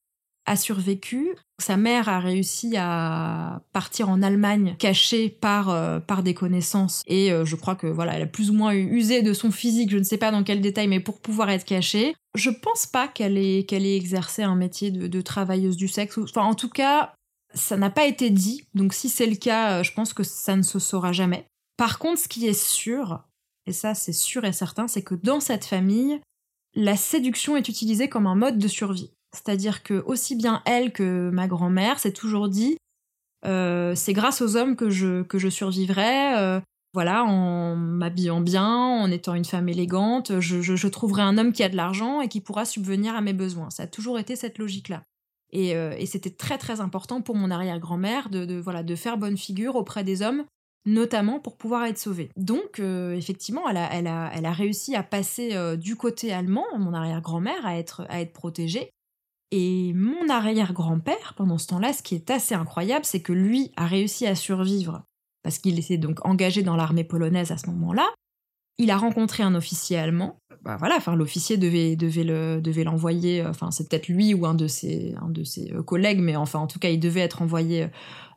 a 0.46 0.56
survécu. 0.56 1.36
Sa 1.58 1.76
mère 1.76 2.08
a 2.08 2.18
réussi 2.18 2.76
à 2.76 3.62
partir 3.72 4.08
en 4.08 4.22
Allemagne 4.22 4.74
cachée 4.78 5.28
par, 5.28 5.70
euh, 5.70 6.00
par 6.00 6.22
des 6.22 6.34
connaissances 6.34 7.02
et 7.06 7.32
euh, 7.32 7.44
je 7.44 7.54
crois 7.54 7.76
que 7.76 7.86
voilà, 7.86 8.14
elle 8.14 8.22
a 8.22 8.26
plus 8.26 8.50
ou 8.50 8.54
moins 8.54 8.72
usé 8.72 9.22
de 9.22 9.32
son 9.32 9.50
physique, 9.52 9.90
je 9.90 9.98
ne 9.98 10.02
sais 10.02 10.18
pas 10.18 10.32
dans 10.32 10.42
quel 10.42 10.60
détail, 10.60 10.88
mais 10.88 11.00
pour 11.00 11.20
pouvoir 11.20 11.50
être 11.50 11.64
cachée. 11.64 12.14
Je 12.34 12.50
pense 12.50 12.86
pas 12.86 13.08
qu'elle 13.08 13.38
ait, 13.38 13.96
exercé 13.96 14.42
un 14.42 14.56
métier 14.56 14.90
de, 14.90 15.20
travailleuse 15.20 15.76
du 15.76 15.86
sexe. 15.86 16.18
Enfin, 16.18 16.42
en 16.42 16.54
tout 16.54 16.70
cas, 16.70 17.14
ça 17.54 17.76
n'a 17.76 17.90
pas 17.90 18.06
été 18.06 18.30
dit. 18.30 18.64
Donc 18.74 18.94
si 18.94 19.08
c'est 19.08 19.26
le 19.26 19.36
cas, 19.36 19.78
euh, 19.78 19.82
je 19.82 19.92
pense 19.92 20.14
que 20.14 20.24
ça 20.24 20.56
ne 20.56 20.62
se 20.62 20.78
saura 20.78 21.12
jamais. 21.12 21.46
Par 21.76 21.98
contre, 21.98 22.20
ce 22.20 22.28
qui 22.28 22.46
est 22.46 22.60
sûr, 22.60 23.22
et 23.66 23.72
ça 23.72 23.94
c'est 23.94 24.12
sûr 24.12 24.44
et 24.44 24.52
certain, 24.52 24.88
c'est 24.88 25.02
que 25.02 25.14
dans 25.14 25.40
cette 25.40 25.64
famille, 25.64 26.20
la 26.74 26.96
séduction 26.96 27.56
est 27.56 27.68
utilisée 27.68 28.08
comme 28.08 28.26
un 28.26 28.34
mode 28.34 28.58
de 28.58 28.68
survie. 28.68 29.10
C'est-à-dire 29.34 29.82
que 29.82 30.02
aussi 30.06 30.36
bien 30.36 30.62
elle 30.66 30.92
que 30.92 31.30
ma 31.30 31.48
grand-mère 31.48 31.98
s'est 31.98 32.12
toujours 32.12 32.48
dit 32.48 32.76
euh, 33.44 33.94
c'est 33.94 34.12
grâce 34.12 34.40
aux 34.40 34.56
hommes 34.56 34.76
que 34.76 34.90
je, 34.90 35.22
que 35.22 35.38
je 35.38 35.48
survivrai. 35.48 36.36
Euh, 36.38 36.60
voilà, 36.94 37.24
en 37.24 37.74
m'habillant 37.74 38.42
bien, 38.42 38.68
en 38.68 39.10
étant 39.10 39.34
une 39.34 39.46
femme 39.46 39.68
élégante, 39.68 40.40
je, 40.40 40.88
trouverai 40.88 41.22
un 41.22 41.38
homme 41.38 41.52
qui 41.52 41.62
a 41.62 41.70
de 41.70 41.76
l'argent 41.76 42.20
et 42.20 42.28
qui 42.28 42.42
pourra 42.42 42.66
subvenir 42.66 43.16
à 43.16 43.22
mes 43.22 43.32
besoins. 43.32 43.70
Ça 43.70 43.84
a 43.84 43.86
toujours 43.86 44.18
été 44.18 44.36
cette 44.36 44.58
logique-là. 44.58 45.02
Et, 45.52 45.74
euh, 45.74 45.94
c'était 46.04 46.30
très 46.30 46.58
très 46.58 46.82
important 46.82 47.22
pour 47.22 47.34
mon 47.34 47.50
arrière-grand-mère 47.50 48.28
de, 48.28 48.60
voilà, 48.60 48.82
de 48.82 48.94
faire 48.94 49.16
bonne 49.16 49.38
figure 49.38 49.76
auprès 49.76 50.04
des 50.04 50.20
hommes, 50.20 50.44
notamment 50.84 51.40
pour 51.40 51.56
pouvoir 51.56 51.86
être 51.86 51.98
sauvée. 51.98 52.28
Donc, 52.36 52.78
effectivement, 52.78 53.66
elle 53.70 53.78
a, 53.78 53.88
elle, 53.90 54.06
a, 54.06 54.30
elle 54.34 54.44
a 54.44 54.52
réussi 54.52 54.94
à 54.94 55.02
passer 55.02 55.56
du 55.78 55.96
côté 55.96 56.30
allemand, 56.30 56.66
mon 56.78 56.92
arrière-grand-mère, 56.92 57.64
à 57.64 57.78
être, 57.78 58.04
à 58.10 58.20
être 58.20 58.34
protégée. 58.34 58.90
Et 59.54 59.92
mon 59.92 60.30
arrière-grand-père, 60.30 61.34
pendant 61.36 61.58
ce 61.58 61.66
temps-là, 61.68 61.92
ce 61.92 62.02
qui 62.02 62.14
est 62.14 62.30
assez 62.30 62.54
incroyable, 62.54 63.04
c'est 63.04 63.20
que 63.20 63.34
lui 63.34 63.70
a 63.76 63.86
réussi 63.86 64.26
à 64.26 64.34
survivre 64.34 65.02
parce 65.42 65.58
qu'il 65.58 65.78
était 65.78 65.98
donc 65.98 66.24
engagé 66.24 66.62
dans 66.62 66.74
l'armée 66.74 67.04
polonaise 67.04 67.50
à 67.52 67.58
ce 67.58 67.66
moment-là. 67.66 68.08
Il 68.78 68.90
a 68.90 68.96
rencontré 68.96 69.42
un 69.42 69.54
officier 69.54 69.98
allemand. 69.98 70.38
Bah 70.62 70.76
voilà, 70.78 70.98
l'officier 71.14 71.58
devait 71.58 71.96
devait 71.96 72.24
le 72.24 72.60
devait 72.62 72.84
l'envoyer. 72.84 73.44
Enfin 73.44 73.70
c'est 73.70 73.88
peut-être 73.88 74.08
lui 74.08 74.32
ou 74.32 74.46
un 74.46 74.54
de 74.54 74.66
ses 74.66 75.14
un 75.20 75.28
de 75.28 75.44
ses 75.44 75.72
euh, 75.72 75.82
collègues, 75.82 76.20
mais 76.20 76.36
enfin 76.36 76.60
en 76.60 76.66
tout 76.66 76.78
cas 76.78 76.88
il 76.88 77.00
devait 77.00 77.20
être 77.20 77.42
envoyé 77.42 77.82
euh, 77.82 77.88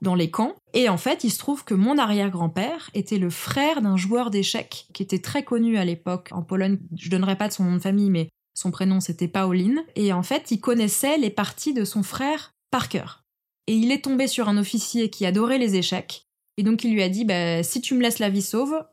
dans 0.02 0.16
les 0.16 0.30
camps. 0.30 0.54
Et 0.74 0.90
en 0.90 0.98
fait 0.98 1.24
il 1.24 1.30
se 1.30 1.38
trouve 1.38 1.64
que 1.64 1.74
mon 1.74 1.98
arrière-grand-père 1.98 2.90
était 2.94 3.20
le 3.20 3.30
frère 3.30 3.82
d'un 3.82 3.96
joueur 3.96 4.32
d'échecs 4.32 4.88
qui 4.94 5.04
était 5.04 5.20
très 5.20 5.44
connu 5.44 5.78
à 5.78 5.86
l'époque 5.86 6.30
en 6.32 6.42
Pologne. 6.42 6.80
Je 6.98 7.10
donnerai 7.10 7.38
pas 7.38 7.48
de 7.48 7.54
son 7.54 7.64
nom 7.64 7.76
de 7.76 7.82
famille, 7.82 8.10
mais 8.10 8.28
son 8.56 8.72
prénom 8.72 9.00
c'était 9.00 9.28
Pauline, 9.28 9.84
et 9.96 10.12
en 10.12 10.24
fait 10.24 10.50
il 10.50 10.60
connaissait 10.60 11.20
les 11.20 11.30
parties 11.30 11.74
de 11.74 11.86
son 11.86 12.02
frère 12.02 12.54
par 12.72 12.90
cœur. 12.90 13.24
Et 13.68 13.76
il 13.76 13.92
est 13.92 14.04
tombé 14.04 14.28
sur 14.28 14.50
un 14.50 14.58
officier 14.58 15.12
qui 15.12 15.26
adorait 15.28 15.60
les 15.60 15.76
échecs, 15.76 16.26
et 16.58 16.64
donc 16.64 16.84
il 16.84 16.94
lui 16.94 17.04
a 17.04 17.10
dit 17.10 17.26
bah, 17.26 17.62
si 17.62 17.82
tu 17.82 17.94
me 17.94 18.02
laisses 18.02 18.20
la 18.20 18.30
vie 18.30 18.42
sauve, 18.42 18.84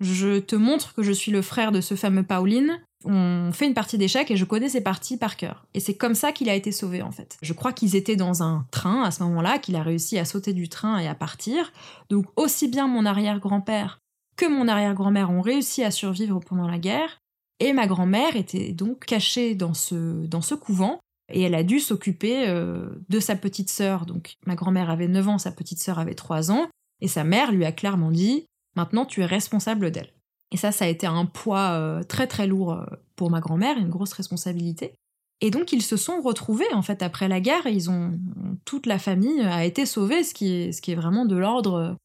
je 0.00 0.40
te 0.40 0.56
montre 0.56 0.94
que 0.94 1.04
je 1.04 1.12
suis 1.12 1.30
le 1.30 1.42
frère 1.42 1.70
de 1.70 1.80
ce 1.80 1.94
fameux 1.94 2.24
Pauline, 2.24 2.80
on 3.04 3.50
fait 3.52 3.66
une 3.66 3.74
partie 3.74 3.98
d'échecs 3.98 4.30
et 4.30 4.36
je 4.36 4.44
connais 4.44 4.68
ses 4.68 4.80
parties 4.80 5.16
par 5.16 5.36
cœur. 5.36 5.66
Et 5.74 5.80
c'est 5.80 5.94
comme 5.94 6.14
ça 6.14 6.32
qu'il 6.32 6.48
a 6.48 6.54
été 6.54 6.72
sauvé 6.72 7.02
en 7.02 7.10
fait. 7.10 7.36
Je 7.42 7.52
crois 7.52 7.72
qu'ils 7.72 7.96
étaient 7.96 8.16
dans 8.16 8.42
un 8.42 8.66
train 8.70 9.02
à 9.02 9.10
ce 9.10 9.22
moment-là, 9.24 9.58
qu'il 9.58 9.76
a 9.76 9.82
réussi 9.82 10.18
à 10.18 10.24
sauter 10.24 10.52
du 10.52 10.68
train 10.68 10.98
et 10.98 11.08
à 11.08 11.14
partir. 11.14 11.72
Donc 12.10 12.26
aussi 12.36 12.68
bien 12.68 12.86
mon 12.86 13.06
arrière-grand-père 13.06 13.98
que 14.36 14.46
mon 14.46 14.68
arrière-grand-mère 14.68 15.30
ont 15.30 15.40
réussi 15.40 15.84
à 15.84 15.90
survivre 15.90 16.40
pendant 16.40 16.66
la 16.66 16.78
guerre. 16.78 17.21
Et 17.60 17.72
ma 17.72 17.86
grand-mère 17.86 18.36
était 18.36 18.72
donc 18.72 19.04
cachée 19.04 19.54
dans 19.54 19.74
ce, 19.74 20.26
dans 20.26 20.40
ce 20.40 20.54
couvent 20.54 20.98
et 21.32 21.42
elle 21.42 21.54
a 21.54 21.62
dû 21.62 21.80
s'occuper 21.80 22.48
euh, 22.48 22.86
de 23.08 23.20
sa 23.20 23.36
petite 23.36 23.70
sœur. 23.70 24.06
Donc 24.06 24.36
ma 24.46 24.54
grand-mère 24.54 24.90
avait 24.90 25.08
9 25.08 25.28
ans, 25.28 25.38
sa 25.38 25.52
petite 25.52 25.80
sœur 25.80 25.98
avait 25.98 26.14
3 26.14 26.50
ans, 26.50 26.68
et 27.00 27.08
sa 27.08 27.24
mère 27.24 27.52
lui 27.52 27.64
a 27.64 27.72
clairement 27.72 28.10
dit 28.10 28.46
Maintenant 28.76 29.04
tu 29.04 29.20
es 29.20 29.26
responsable 29.26 29.90
d'elle. 29.90 30.12
Et 30.50 30.56
ça, 30.56 30.72
ça 30.72 30.84
a 30.84 30.88
été 30.88 31.06
un 31.06 31.26
poids 31.26 31.72
euh, 31.72 32.02
très 32.02 32.26
très 32.26 32.46
lourd 32.46 32.72
euh, 32.72 32.84
pour 33.16 33.30
ma 33.30 33.40
grand-mère, 33.40 33.78
une 33.78 33.88
grosse 33.88 34.12
responsabilité. 34.12 34.92
Et 35.40 35.50
donc 35.50 35.72
ils 35.72 35.82
se 35.82 35.96
sont 35.96 36.20
retrouvés 36.20 36.72
en 36.72 36.82
fait 36.82 37.02
après 37.02 37.28
la 37.28 37.40
guerre, 37.40 37.66
ils 37.66 37.90
ont 37.90 38.18
toute 38.64 38.86
la 38.86 38.98
famille 38.98 39.40
a 39.40 39.64
été 39.64 39.86
sauvée, 39.86 40.22
ce 40.22 40.34
qui 40.34 40.52
est, 40.52 40.72
ce 40.72 40.80
qui 40.80 40.92
est 40.92 40.96
vraiment 40.96 41.26
de 41.26 41.36
l'ordre 41.36 41.96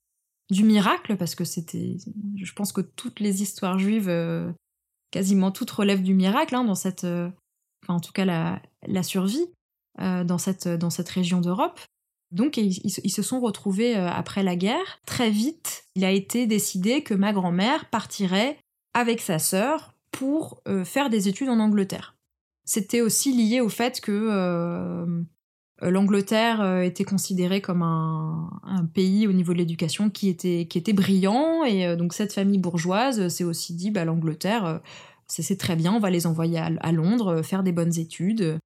du 0.49 0.63
miracle 0.63 1.17
parce 1.17 1.35
que 1.35 1.43
c'était, 1.43 1.97
je 2.35 2.53
pense 2.53 2.71
que 2.71 2.81
toutes 2.81 3.19
les 3.19 3.43
histoires 3.43 3.77
juives 3.77 4.09
quasiment 5.11 5.51
toute 5.51 5.71
relève 5.71 6.01
du 6.01 6.13
miracle 6.13 6.55
hein, 6.55 6.63
dans 6.63 6.75
cette, 6.75 7.03
euh, 7.03 7.29
en 7.87 7.99
tout 7.99 8.11
cas 8.11 8.25
la, 8.25 9.03
survie 9.03 9.47
euh, 9.99 10.23
dans, 10.23 10.37
cette, 10.37 10.67
dans 10.67 10.89
cette 10.89 11.09
région 11.09 11.41
d'Europe. 11.41 11.79
Donc 12.31 12.57
ils, 12.57 12.91
se 12.91 13.21
sont 13.21 13.39
retrouvés 13.39 13.95
euh, 13.95 14.09
après 14.09 14.43
la 14.43 14.55
guerre. 14.55 14.99
Très 15.05 15.29
vite, 15.29 15.85
il 15.95 16.03
a 16.03 16.11
été 16.11 16.45
décidé 16.45 17.01
que 17.01 17.13
ma 17.13 17.31
grand-mère 17.31 17.89
partirait 17.89 18.57
avec 18.93 19.21
sa 19.21 19.39
sœur 19.39 19.93
pour 20.11 20.63
faire 20.83 21.11
des 21.11 21.27
études 21.27 21.49
en 21.49 21.59
Angleterre. 21.59 22.15
C'était 22.65 23.01
aussi 23.01 23.31
lié 23.31 23.61
au 23.61 23.69
fait 23.69 24.01
que 24.01 25.23
l'Angleterre 25.81 26.81
était 26.81 27.03
considérée 27.03 27.61
comme 27.61 27.83
un, 27.83 28.49
pays 28.93 29.27
au 29.27 29.31
niveau 29.31 29.53
de 29.53 29.59
l'éducation 29.59 30.09
qui 30.09 30.27
était, 30.27 30.65
qui 30.67 30.77
était 30.77 30.93
brillant, 30.93 31.63
et 31.63 31.95
donc 31.95 32.13
cette 32.13 32.33
famille 32.33 32.57
bourgeoise 32.57 33.27
s'est 33.27 33.43
aussi 33.43 33.73
dit, 33.73 33.91
bah, 33.91 34.05
l'Angleterre, 34.05 34.81
c'est 35.27 35.57
très 35.57 35.75
bien, 35.75 35.93
on 35.93 35.99
va 35.99 36.09
les 36.09 36.25
envoyer 36.25 36.59
à, 36.59 36.91
Londres, 36.91 37.37
euh, 37.37 37.43
faire 37.43 37.63
des 37.63 37.71
bonnes 37.71 37.97
études. 37.97 38.59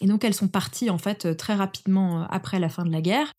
Et 0.00 0.06
donc 0.06 0.24
elles 0.24 0.34
sont 0.34 0.48
parties 0.48 0.90
en 0.90 0.98
fait 0.98 1.26
euh, 1.26 1.34
très 1.34 1.54
rapidement 1.54 2.22
euh, 2.22 2.26
après 2.30 2.58
la 2.58 2.68
fin 2.68 2.84
de 2.84 2.92
la 2.92 3.00
guerre. 3.00 3.32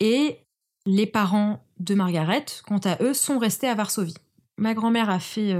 Et 0.00 0.40
les 0.86 1.06
parents 1.06 1.62
de 1.78 1.94
Margaret, 1.94 2.44
quant 2.66 2.80
à 2.84 3.02
eux, 3.02 3.14
sont 3.14 3.38
restés 3.38 3.68
à 3.68 3.74
Varsovie. 3.74 4.16
Ma 4.58 4.72
grand-mère 4.72 5.10
a 5.10 5.18
fait 5.18 5.54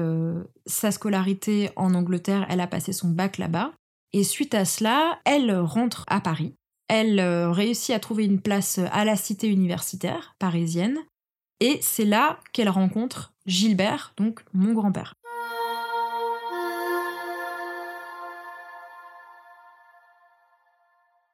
sa 0.64 0.90
scolarité 0.90 1.70
en 1.76 1.92
Angleterre, 1.94 2.46
elle 2.48 2.60
a 2.60 2.66
passé 2.66 2.92
son 2.92 3.08
bac 3.08 3.36
là-bas. 3.36 3.72
Et 4.14 4.24
suite 4.24 4.54
à 4.54 4.64
cela, 4.64 5.18
elle 5.24 5.54
rentre 5.58 6.04
à 6.06 6.20
Paris. 6.20 6.54
Elle 6.88 7.20
réussit 7.20 7.94
à 7.94 8.00
trouver 8.00 8.24
une 8.24 8.40
place 8.40 8.78
à 8.92 9.04
la 9.04 9.16
cité 9.16 9.48
universitaire 9.48 10.34
parisienne. 10.38 10.98
Et 11.60 11.78
c'est 11.82 12.04
là 12.04 12.38
qu'elle 12.52 12.68
rencontre 12.68 13.32
Gilbert, 13.46 14.12
donc 14.16 14.40
mon 14.52 14.72
grand-père. 14.72 15.14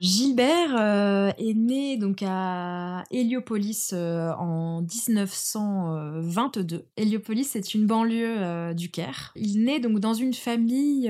Gilbert 0.02 0.76
euh, 0.76 1.32
est 1.38 1.54
né 1.54 1.96
donc 1.96 2.24
à 2.26 3.04
Héliopolis 3.12 3.90
euh, 3.92 4.32
en 4.32 4.82
1922. 4.82 6.88
Héliopolis 6.96 7.44
c'est 7.44 7.72
une 7.72 7.86
banlieue 7.86 8.34
euh, 8.40 8.74
du 8.74 8.90
Caire. 8.90 9.30
Il 9.36 9.62
naît 9.62 9.78
donc 9.78 10.00
dans 10.00 10.14
une 10.14 10.34
famille 10.34 11.08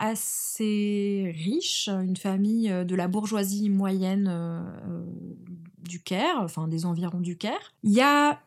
assez 0.00 1.32
riche, 1.36 1.88
une 1.88 2.16
famille 2.16 2.70
de 2.70 2.94
la 2.96 3.06
bourgeoisie 3.06 3.70
moyenne 3.70 4.64
du 5.78 6.02
Caire, 6.02 6.40
enfin 6.40 6.66
des 6.66 6.86
environs 6.86 7.20
du 7.20 7.38
Caire. 7.38 7.72
Il 7.84 7.92
y 7.92 8.00
a 8.00 8.40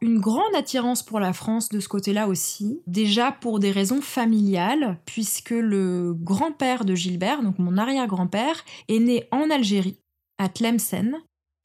une 0.00 0.18
grande 0.18 0.54
attirance 0.54 1.02
pour 1.02 1.20
la 1.20 1.32
France 1.32 1.68
de 1.68 1.80
ce 1.80 1.88
côté-là 1.88 2.26
aussi, 2.26 2.80
déjà 2.86 3.32
pour 3.32 3.58
des 3.58 3.70
raisons 3.70 4.00
familiales, 4.00 4.98
puisque 5.04 5.50
le 5.50 6.14
grand-père 6.14 6.84
de 6.84 6.94
Gilbert, 6.94 7.42
donc 7.42 7.58
mon 7.58 7.76
arrière-grand-père, 7.76 8.64
est 8.88 8.98
né 8.98 9.28
en 9.30 9.50
Algérie, 9.50 9.98
à 10.38 10.48
Tlemcen, 10.48 11.18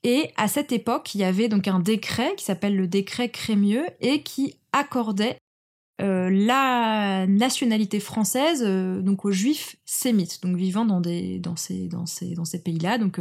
et 0.03 0.31
à 0.37 0.47
cette 0.47 0.71
époque, 0.71 1.15
il 1.15 1.21
y 1.21 1.23
avait 1.23 1.49
donc 1.49 1.67
un 1.67 1.79
décret 1.79 2.35
qui 2.35 2.45
s'appelle 2.45 2.75
le 2.75 2.87
décret 2.87 3.29
Crémieux 3.29 3.87
et 4.01 4.21
qui 4.21 4.55
accordait 4.71 5.39
euh, 6.01 6.29
la 6.29 7.25
nationalité 7.25 7.99
française 7.99 8.61
euh, 8.63 9.01
donc 9.01 9.23
aux 9.23 9.31
juifs 9.31 9.77
sémites, 9.85 10.43
donc 10.43 10.57
vivant 10.57 10.85
dans, 10.85 11.01
ces 11.55 12.61
pays-là, 12.63 12.97
donc 12.97 13.19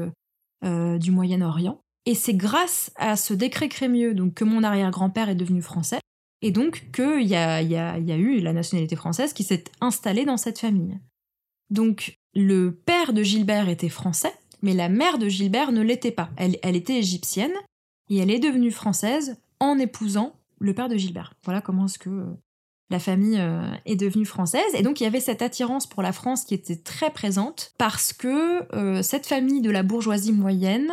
euh, 0.64 0.98
du 0.98 1.10
Moyen-Orient. 1.10 1.80
Et 2.06 2.14
c'est 2.14 2.34
grâce 2.34 2.90
à 2.96 3.16
ce 3.16 3.32
décret 3.34 3.68
Crémieux 3.68 4.14
donc, 4.14 4.34
que 4.34 4.44
mon 4.44 4.62
arrière-grand-père 4.62 5.28
est 5.28 5.34
devenu 5.34 5.62
français, 5.62 6.00
et 6.42 6.50
donc 6.50 6.90
qu'il 6.92 7.26
y 7.26 7.36
a, 7.36 7.62
y, 7.62 7.76
a, 7.76 7.98
eu 7.98 8.40
la 8.40 8.52
nationalité 8.52 8.96
française 8.96 9.32
qui 9.32 9.44
s'est 9.44 9.64
installée 9.80 10.26
dans 10.26 10.36
cette 10.36 10.58
famille. 10.58 10.98
Donc 11.70 12.18
le 12.34 12.72
père 12.72 13.14
de 13.14 13.22
Gilbert 13.22 13.68
était 13.68 13.88
français, 13.88 14.34
mais 14.60 14.74
la 14.74 14.90
mère 14.90 15.18
de 15.18 15.28
Gilbert 15.28 15.72
ne 15.72 15.80
l'était 15.80 16.10
pas. 16.10 16.28
Elle, 16.36 16.76
était 16.76 16.98
égyptienne, 16.98 17.54
et 18.10 18.18
elle 18.18 18.30
est 18.30 18.40
devenue 18.40 18.70
française 18.70 19.38
en 19.58 19.78
épousant 19.78 20.34
le 20.58 20.74
père 20.74 20.90
de 20.90 20.96
Gilbert. 20.96 21.32
Voilà 21.44 21.62
comment 21.62 21.86
est-ce 21.86 21.98
que 21.98 22.26
la 22.90 22.98
famille 22.98 23.38
euh, 23.40 23.66
est 23.86 23.96
devenue 23.96 24.26
française. 24.26 24.74
Et 24.74 24.82
donc 24.82 25.00
il 25.00 25.04
y 25.04 25.06
avait 25.06 25.20
cette 25.20 25.40
attirance 25.40 25.86
pour 25.86 26.02
la 26.02 26.12
France 26.12 26.44
qui 26.44 26.52
était 26.52 26.76
très 26.76 27.10
présente 27.10 27.72
parce 27.78 28.12
que 28.12 28.70
euh, 28.76 29.02
cette 29.02 29.26
famille 29.26 29.62
de 29.62 29.70
la 29.70 29.82
bourgeoisie 29.82 30.32
moyenne 30.32 30.92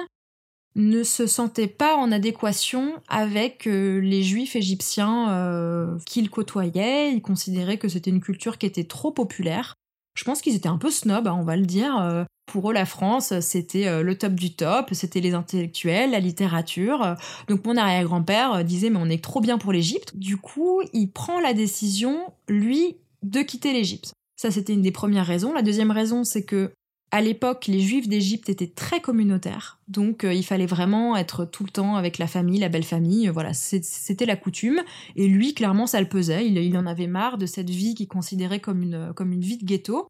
ne 0.75 1.03
se 1.03 1.27
sentait 1.27 1.67
pas 1.67 1.95
en 1.95 2.11
adéquation 2.11 2.93
avec 3.07 3.67
euh, 3.67 3.99
les 3.99 4.23
juifs 4.23 4.55
égyptiens 4.55 5.97
qu'ils 6.05 6.29
côtoyaient. 6.29 7.13
Ils 7.13 7.21
considéraient 7.21 7.77
que 7.77 7.89
c'était 7.89 8.09
une 8.09 8.21
culture 8.21 8.57
qui 8.57 8.65
était 8.65 8.83
trop 8.83 9.11
populaire. 9.11 9.75
Je 10.17 10.23
pense 10.23 10.41
qu'ils 10.41 10.55
étaient 10.55 10.67
un 10.67 10.77
peu 10.77 10.91
snobs, 10.91 11.27
hein, 11.27 11.37
on 11.39 11.43
va 11.43 11.55
le 11.55 11.65
dire. 11.65 12.25
Pour 12.45 12.69
eux, 12.69 12.73
la 12.73 12.85
France, 12.85 13.39
c'était 13.39 14.03
le 14.03 14.17
top 14.17 14.33
du 14.33 14.53
top, 14.53 14.89
c'était 14.91 15.21
les 15.21 15.33
intellectuels, 15.33 16.11
la 16.11 16.19
littérature. 16.19 17.15
Donc 17.47 17.65
mon 17.65 17.77
arrière-grand-père 17.77 18.63
disait 18.65 18.89
mais 18.89 18.99
on 19.01 19.09
est 19.09 19.23
trop 19.23 19.39
bien 19.39 19.57
pour 19.57 19.71
l'Égypte. 19.71 20.17
Du 20.17 20.37
coup, 20.37 20.81
il 20.93 21.07
prend 21.07 21.39
la 21.39 21.53
décision, 21.53 22.19
lui, 22.49 22.97
de 23.23 23.41
quitter 23.41 23.73
l'Égypte. 23.73 24.13
Ça, 24.41 24.49
c'était 24.49 24.73
une 24.73 24.81
des 24.81 24.91
premières 24.91 25.27
raisons. 25.27 25.53
La 25.53 25.61
deuxième 25.61 25.91
raison, 25.91 26.23
c'est 26.23 26.43
que 26.43 26.71
à 27.11 27.21
l'époque, 27.21 27.67
les 27.67 27.81
Juifs 27.81 28.07
d'Égypte 28.07 28.49
étaient 28.49 28.69
très 28.69 29.01
communautaires, 29.01 29.79
donc 29.89 30.23
il 30.23 30.45
fallait 30.45 30.65
vraiment 30.65 31.17
être 31.17 31.43
tout 31.43 31.65
le 31.65 31.69
temps 31.69 31.97
avec 31.97 32.17
la 32.17 32.27
famille, 32.27 32.59
la 32.59 32.69
belle 32.69 32.85
famille. 32.85 33.27
Voilà, 33.27 33.53
c'était 33.53 34.25
la 34.25 34.37
coutume. 34.37 34.79
Et 35.17 35.27
lui, 35.27 35.53
clairement, 35.53 35.87
ça 35.87 35.99
le 35.99 36.07
pesait. 36.07 36.47
Il, 36.47 36.77
en 36.77 36.85
avait 36.85 37.07
marre 37.07 37.37
de 37.37 37.45
cette 37.45 37.69
vie 37.69 37.95
qu'il 37.95 38.07
considérait 38.07 38.61
comme 38.61 38.81
une, 38.81 39.13
comme 39.13 39.33
une 39.33 39.41
vie 39.41 39.57
de 39.57 39.65
ghetto. 39.65 40.07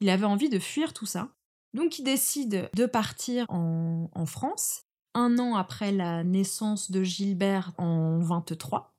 Il 0.00 0.10
avait 0.10 0.26
envie 0.26 0.48
de 0.48 0.58
fuir 0.58 0.92
tout 0.92 1.06
ça. 1.06 1.28
Donc 1.74 1.98
il 1.98 2.02
décide 2.02 2.68
de 2.74 2.86
partir 2.86 3.46
en, 3.48 4.26
France, 4.26 4.82
un 5.14 5.38
an 5.38 5.54
après 5.54 5.92
la 5.92 6.24
naissance 6.24 6.90
de 6.90 7.02
Gilbert 7.02 7.72
en 7.78 8.18
23. 8.18 8.92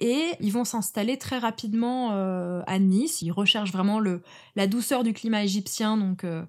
Et 0.00 0.32
ils 0.40 0.52
vont 0.52 0.64
s'installer 0.64 1.16
très 1.16 1.38
rapidement 1.38 2.12
euh, 2.12 2.62
à 2.66 2.78
Nice. 2.78 3.22
Ils 3.22 3.30
recherchent 3.30 3.72
vraiment 3.72 3.98
le, 3.98 4.22
la 4.54 4.66
douceur 4.66 5.04
du 5.04 5.12
climat 5.12 5.42
égyptien. 5.44 5.96
Donc 5.96 6.24
euh, 6.24 6.44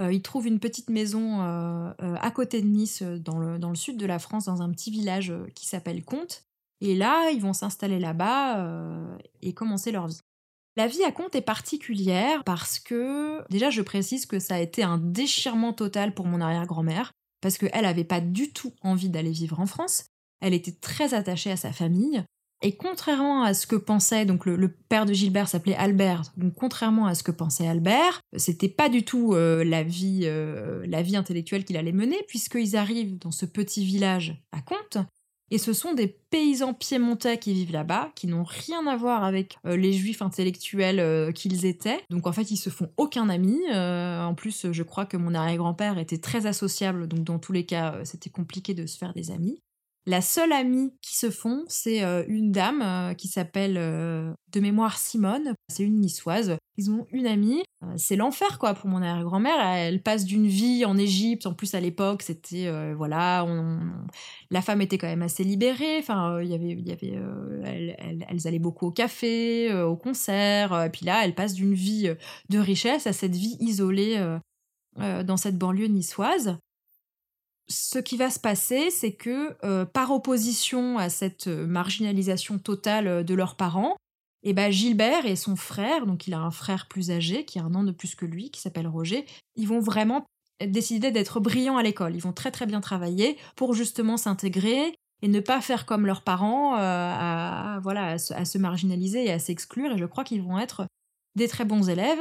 euh, 0.00 0.12
ils 0.12 0.22
trouvent 0.22 0.46
une 0.46 0.60
petite 0.60 0.90
maison 0.90 1.40
à 1.40 2.30
côté 2.30 2.62
de 2.62 2.66
Nice, 2.66 3.02
dans 3.02 3.38
le, 3.38 3.58
dans 3.58 3.70
le, 3.70 3.76
sud 3.76 3.96
de 3.96 4.06
la 4.06 4.18
France, 4.18 4.46
dans 4.46 4.62
un 4.62 4.70
petit 4.70 4.90
village 4.90 5.32
qui 5.54 5.66
s'appelle 5.66 6.04
Comte. 6.04 6.44
Et 6.80 6.96
là, 6.96 7.30
ils 7.30 7.42
vont 7.42 7.52
s'installer 7.52 7.98
là-bas 7.98 8.66
et 9.42 9.52
commencer 9.52 9.92
leur 9.92 10.06
vie. 10.06 10.20
La 10.76 10.86
vie 10.86 11.04
à 11.04 11.12
Comte 11.12 11.34
est 11.34 11.42
particulière 11.42 12.44
parce 12.44 12.78
que, 12.78 13.44
déjà, 13.50 13.70
je 13.70 13.82
précise 13.82 14.24
que 14.26 14.38
ça 14.38 14.54
a 14.54 14.60
été 14.60 14.82
un 14.82 14.98
déchirement 14.98 15.72
total 15.72 16.14
pour 16.14 16.26
mon 16.26 16.40
arrière-grand-mère, 16.40 17.12
parce 17.40 17.58
qu'elle 17.58 17.82
n'avait 17.82 18.04
pas 18.04 18.20
du 18.20 18.52
tout 18.52 18.72
envie 18.82 19.10
d'aller 19.10 19.32
vivre 19.32 19.60
en 19.60 19.66
France. 19.66 20.04
Elle 20.40 20.54
était 20.54 20.72
très 20.72 21.12
attachée 21.12 21.50
à 21.50 21.56
sa 21.56 21.72
famille. 21.72 22.24
Et 22.62 22.76
contrairement 22.76 23.42
à 23.42 23.54
ce 23.54 23.66
que 23.66 23.76
pensait, 23.76 24.26
donc 24.26 24.44
le, 24.44 24.68
père 24.68 25.06
de 25.06 25.14
Gilbert 25.14 25.48
s'appelait 25.48 25.76
Albert, 25.76 26.22
donc 26.36 26.54
contrairement 26.54 27.06
à 27.06 27.14
ce 27.14 27.22
que 27.22 27.30
pensait 27.30 27.66
Albert, 27.66 28.20
c'était 28.36 28.68
pas 28.68 28.90
du 28.90 29.02
tout 29.02 29.32
euh, 29.32 29.64
la, 29.64 29.82
vie, 29.82 30.22
euh, 30.24 30.84
la 30.86 31.00
vie 31.00 31.16
intellectuelle 31.16 31.64
qu'il 31.64 31.78
allait 31.78 31.92
mener, 31.92 32.18
puisqu'ils 32.28 32.76
arrivent 32.76 33.18
dans 33.18 33.30
ce 33.30 33.46
petit 33.46 33.84
village 33.84 34.42
à 34.52 34.60
Comte, 34.60 34.98
et 35.50 35.56
ce 35.56 35.72
sont 35.72 35.94
des 35.94 36.06
paysans 36.06 36.74
piémontais 36.74 37.38
qui 37.38 37.54
vivent 37.54 37.72
là-bas, 37.72 38.12
qui 38.14 38.26
n'ont 38.26 38.44
rien 38.44 38.86
à 38.86 38.94
voir 38.94 39.24
avec 39.24 39.56
euh, 39.66 39.76
les 39.76 39.94
juifs 39.94 40.20
intellectuels 40.20 41.32
qu'ils 41.32 41.64
étaient. 41.64 42.00
Donc 42.10 42.26
en 42.26 42.32
fait, 42.32 42.50
ils 42.50 42.58
se 42.58 42.70
font 42.70 42.90
aucun 42.98 43.30
ami. 43.30 43.58
En 43.72 44.34
plus, 44.34 44.70
je 44.70 44.82
crois 44.82 45.06
que 45.06 45.16
mon 45.16 45.34
arrière-grand-père 45.34 45.98
était 45.98 46.18
très 46.18 46.44
associable, 46.46 47.08
donc 47.08 47.24
dans 47.24 47.38
tous 47.38 47.52
les 47.52 47.64
cas, 47.64 48.00
c'était 48.04 48.30
compliqué 48.30 48.74
de 48.74 48.86
se 48.86 48.98
faire 48.98 49.14
des 49.14 49.30
amis. 49.30 49.60
La 50.06 50.22
seule 50.22 50.52
amie 50.52 50.94
qui 51.02 51.14
se 51.14 51.30
font, 51.30 51.64
c'est 51.68 52.02
euh, 52.02 52.24
une 52.26 52.52
dame 52.52 52.80
euh, 52.80 53.12
qui 53.12 53.28
s'appelle 53.28 53.76
euh, 53.76 54.32
de 54.50 54.60
mémoire 54.60 54.96
Simone. 54.96 55.54
C'est 55.68 55.82
une 55.82 56.00
niçoise. 56.00 56.56
Ils 56.78 56.90
ont 56.90 57.06
une 57.10 57.26
amie. 57.26 57.62
c'est 57.96 58.16
l'enfer 58.16 58.58
quoi 58.58 58.72
pour 58.72 58.88
mon 58.88 59.02
arrière-grand-mère. 59.02 59.60
Elle 59.60 60.02
passe 60.02 60.24
d'une 60.24 60.46
vie 60.46 60.86
en 60.86 60.96
Égypte. 60.96 61.46
En 61.46 61.52
plus 61.52 61.74
à 61.74 61.80
l'époque, 61.80 62.22
c'était 62.22 62.72
voilà, 62.94 63.46
la 64.50 64.62
femme 64.62 64.80
était 64.80 64.96
quand 64.96 65.06
même 65.06 65.20
assez 65.20 65.44
libérée. 65.44 65.98
Enfin, 65.98 66.40
il 66.40 66.48
y 66.48 66.54
avait, 66.54 66.72
y 66.72 66.92
avait, 66.92 67.18
elles, 67.62 68.46
allaient 68.46 68.58
beaucoup 68.58 68.86
au 68.86 68.90
café, 68.90 69.70
au 69.74 69.96
concert. 69.96 70.88
puis 70.90 71.04
là, 71.04 71.22
elle 71.22 71.34
passe 71.34 71.52
d'une 71.52 71.74
vie 71.74 72.10
de 72.48 72.58
richesse 72.58 73.06
à 73.06 73.12
cette 73.12 73.36
vie 73.36 73.58
isolée 73.60 74.18
dans 74.96 75.36
cette 75.36 75.58
banlieue 75.58 75.88
niçoise 75.88 76.56
ce 77.70 77.98
qui 78.00 78.16
va 78.16 78.30
se 78.30 78.40
passer, 78.40 78.90
c'est 78.90 79.12
que 79.12 79.56
euh, 79.64 79.84
par 79.84 80.10
opposition 80.10 80.98
à 80.98 81.08
cette 81.08 81.46
euh, 81.46 81.66
marginalisation 81.66 82.58
totale 82.58 83.06
euh, 83.06 83.22
de 83.22 83.34
leurs 83.34 83.56
parents, 83.56 83.96
eh 84.42 84.52
ben 84.52 84.72
Gilbert 84.72 85.24
et 85.24 85.36
son 85.36 85.54
frère, 85.54 86.06
donc 86.06 86.26
il 86.26 86.34
a 86.34 86.40
un 86.40 86.50
frère 86.50 86.88
plus 86.88 87.10
âgé 87.10 87.44
qui 87.44 87.58
a 87.58 87.62
un 87.62 87.74
an 87.74 87.84
de 87.84 87.92
plus 87.92 88.14
que 88.16 88.26
lui, 88.26 88.50
qui 88.50 88.60
s'appelle 88.60 88.88
Roger, 88.88 89.24
ils 89.54 89.68
vont 89.68 89.80
vraiment 89.80 90.26
décider 90.66 91.12
d'être 91.12 91.40
brillants 91.40 91.76
à 91.76 91.82
l'école. 91.82 92.16
Ils 92.16 92.22
vont 92.22 92.32
très 92.32 92.50
très 92.50 92.66
bien 92.66 92.80
travailler 92.80 93.38
pour 93.54 93.74
justement 93.74 94.16
s'intégrer 94.16 94.94
et 95.22 95.28
ne 95.28 95.40
pas 95.40 95.60
faire 95.60 95.86
comme 95.86 96.06
leurs 96.06 96.22
parents, 96.22 96.70
voilà, 97.80 98.12
à 98.12 98.44
se 98.44 98.58
marginaliser 98.58 99.26
et 99.26 99.30
à 99.30 99.38
s'exclure. 99.38 99.92
Et 99.92 99.98
je 99.98 100.06
crois 100.06 100.24
qu'ils 100.24 100.42
vont 100.42 100.58
être 100.58 100.86
des 101.34 101.48
très 101.48 101.64
bons 101.64 101.88
élèves. 101.88 102.20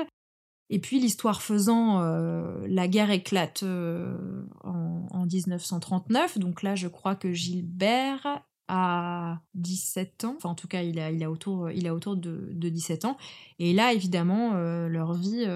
Et 0.69 0.79
puis 0.79 0.99
l'histoire 0.99 1.41
faisant, 1.41 2.01
euh, 2.01 2.65
la 2.67 2.87
guerre 2.87 3.11
éclate 3.11 3.63
euh, 3.63 4.15
en, 4.63 5.25
1939. 5.25 6.37
Donc 6.37 6.63
là, 6.63 6.75
je 6.75 6.87
crois 6.87 7.15
que 7.15 7.33
Gilbert 7.33 8.43
a 8.67 9.39
17 9.55 10.25
ans. 10.25 10.35
Enfin, 10.37 10.49
en 10.49 10.55
tout 10.55 10.67
cas, 10.67 10.83
il 10.83 10.99
a, 10.99 11.11
il 11.11 11.23
a 11.23 11.31
autour, 11.31 11.71
il 11.71 11.87
a 11.87 11.93
autour 11.93 12.15
de, 12.15 12.51
17 12.53 13.05
ans. 13.05 13.17
Et 13.57 13.73
là, 13.73 13.93
évidemment, 13.93 14.51
euh, 14.53 14.87
leur 14.87 15.13
vie 15.13 15.47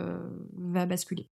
va 0.57 0.85
basculer. 0.85 1.29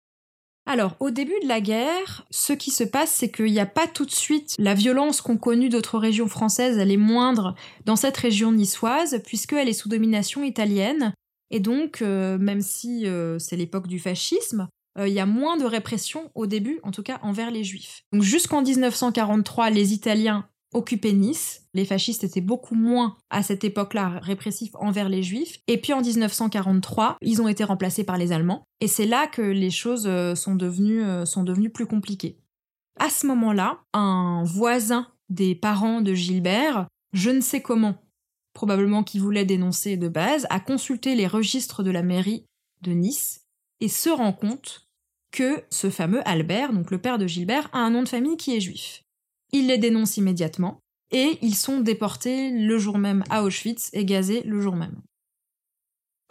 Alors, 0.66 0.96
au 1.00 1.10
début 1.10 1.40
de 1.42 1.48
la 1.48 1.62
guerre, 1.62 2.26
ce 2.30 2.52
qui 2.52 2.70
se 2.70 2.84
passe, 2.84 3.10
c'est 3.10 3.30
qu'il 3.30 3.50
n'y 3.50 3.58
a 3.58 3.64
pas 3.64 3.86
tout 3.86 4.04
de 4.04 4.10
suite 4.10 4.54
la 4.58 4.74
violence 4.74 5.22
qu'ont 5.22 5.38
connue 5.38 5.70
d'autres 5.70 5.98
régions 5.98 6.28
françaises, 6.28 6.76
elle 6.76 6.90
est 6.90 6.98
moindre 6.98 7.54
dans 7.86 7.96
cette 7.96 8.18
région 8.18 8.52
niçoise, 8.52 9.22
puisqu'elle 9.24 9.70
est 9.70 9.72
sous 9.72 9.88
domination 9.88 10.44
italienne. 10.44 11.14
Et 11.50 11.60
donc, 11.60 12.02
euh, 12.02 12.38
même 12.38 12.60
si 12.60 13.06
euh, 13.06 13.38
c'est 13.38 13.56
l'époque 13.56 13.86
du 13.86 13.98
fascisme, 13.98 14.68
euh, 14.98 15.08
il 15.08 15.14
y 15.14 15.20
a 15.20 15.26
moins 15.26 15.56
de 15.56 15.64
répression 15.64 16.30
au 16.34 16.46
début, 16.46 16.80
en 16.82 16.90
tout 16.90 17.02
cas 17.02 17.18
envers 17.22 17.50
les 17.50 17.64
juifs. 17.64 18.02
Donc 18.12 18.22
jusqu'en 18.22 18.62
1943, 18.62 19.70
les 19.70 19.92
Italiens 19.92 20.48
occupaient 20.74 21.12
Nice. 21.12 21.62
Les 21.72 21.86
fascistes 21.86 22.24
étaient 22.24 22.42
beaucoup 22.42 22.74
moins 22.74 23.16
à 23.30 23.42
cette 23.42 23.64
époque-là 23.64 24.20
répressifs 24.22 24.74
envers 24.74 25.08
les 25.08 25.22
juifs. 25.22 25.60
Et 25.66 25.78
puis 25.78 25.94
en 25.94 26.02
1943, 26.02 27.16
ils 27.22 27.40
ont 27.40 27.48
été 27.48 27.64
remplacés 27.64 28.04
par 28.04 28.18
les 28.18 28.32
Allemands. 28.32 28.64
Et 28.80 28.88
c'est 28.88 29.06
là 29.06 29.26
que 29.26 29.40
les 29.40 29.70
choses 29.70 30.10
sont 30.34 30.56
devenues, 30.56 31.02
sont 31.24 31.42
devenues 31.42 31.70
plus 31.70 31.86
compliquées. 31.86 32.36
À 33.00 33.08
ce 33.08 33.26
moment-là, 33.28 33.78
un 33.94 34.42
voisin 34.44 35.06
des 35.30 35.54
parents 35.54 36.02
de 36.02 36.12
Gilbert, 36.12 36.86
je 37.14 37.30
ne 37.30 37.40
sais 37.40 37.62
comment, 37.62 37.96
probablement 38.58 39.04
qui 39.04 39.20
voulait 39.20 39.44
dénoncer 39.44 39.96
de 39.96 40.08
base, 40.08 40.44
a 40.50 40.58
consulté 40.58 41.14
les 41.14 41.28
registres 41.28 41.84
de 41.84 41.92
la 41.92 42.02
mairie 42.02 42.44
de 42.82 42.90
Nice 42.90 43.42
et 43.80 43.86
se 43.86 44.10
rend 44.10 44.32
compte 44.32 44.88
que 45.30 45.62
ce 45.70 45.90
fameux 45.90 46.28
Albert, 46.28 46.72
donc 46.72 46.90
le 46.90 46.98
père 46.98 47.18
de 47.18 47.28
Gilbert, 47.28 47.70
a 47.72 47.78
un 47.78 47.90
nom 47.90 48.02
de 48.02 48.08
famille 48.08 48.36
qui 48.36 48.56
est 48.56 48.60
juif. 48.60 49.04
Il 49.52 49.68
les 49.68 49.78
dénonce 49.78 50.16
immédiatement 50.16 50.80
et 51.12 51.38
ils 51.40 51.54
sont 51.54 51.78
déportés 51.78 52.50
le 52.50 52.78
jour 52.80 52.98
même 52.98 53.22
à 53.30 53.44
Auschwitz 53.44 53.90
et 53.92 54.04
gazés 54.04 54.42
le 54.42 54.60
jour 54.60 54.74
même. 54.74 55.00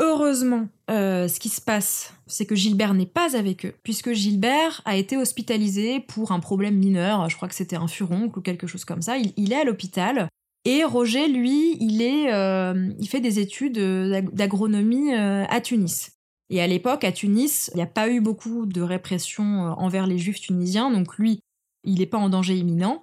Heureusement, 0.02 0.68
euh, 0.90 1.30
ce 1.30 1.40
qui 1.40 1.48
se 1.48 1.62
passe, 1.62 2.14
c'est 2.26 2.46
que 2.46 2.56
Gilbert 2.56 2.94
n'est 2.94 3.06
pas 3.06 3.38
avec 3.38 3.66
eux, 3.66 3.74
puisque 3.84 4.12
Gilbert 4.12 4.82
a 4.84 4.98
été 4.98 5.16
hospitalisé 5.16 6.02
pour 6.02 6.34
un 6.34 6.42
problème 6.42 6.76
mineur, 6.76 7.30
je 7.30 7.38
crois 7.38 7.48
que 7.48 7.56
c'était 7.56 7.78
un 7.78 7.88
furoncle 7.88 8.38
ou 8.38 8.42
quelque 8.42 8.68
chose 8.68 8.84
comme 8.84 9.02
ça. 9.02 9.16
il 9.18 9.54
est 9.54 9.62
à 9.62 9.64
l'hôpital, 9.64 10.28
et 10.66 10.84
Roger, 10.84 11.28
lui, 11.28 11.78
il, 11.80 12.02
est, 12.02 12.34
euh, 12.34 12.92
il 13.00 13.08
fait 13.08 13.22
des 13.22 13.40
études 13.40 13.78
euh, 13.78 14.22
d'agronomie 14.34 15.14
euh, 15.14 15.46
à 15.48 15.62
Tunis. 15.62 16.12
Et 16.50 16.62
à 16.62 16.68
l'époque, 16.68 17.04
à 17.06 17.12
Tunis, 17.12 17.70
il 17.74 17.78
n'y 17.78 17.84
a 17.84 17.88
pas 17.88 18.10
eu 18.10 18.20
beaucoup 18.20 18.66
de 18.66 18.82
répression 18.82 19.44
envers 19.78 20.08
les 20.08 20.18
juifs 20.18 20.42
tunisiens, 20.42 20.92
donc 20.92 21.18
lui, 21.18 21.40
il 21.84 22.00
n'est 22.00 22.06
pas 22.06 22.18
en 22.18 22.30
danger 22.30 22.58
imminent. 22.58 23.02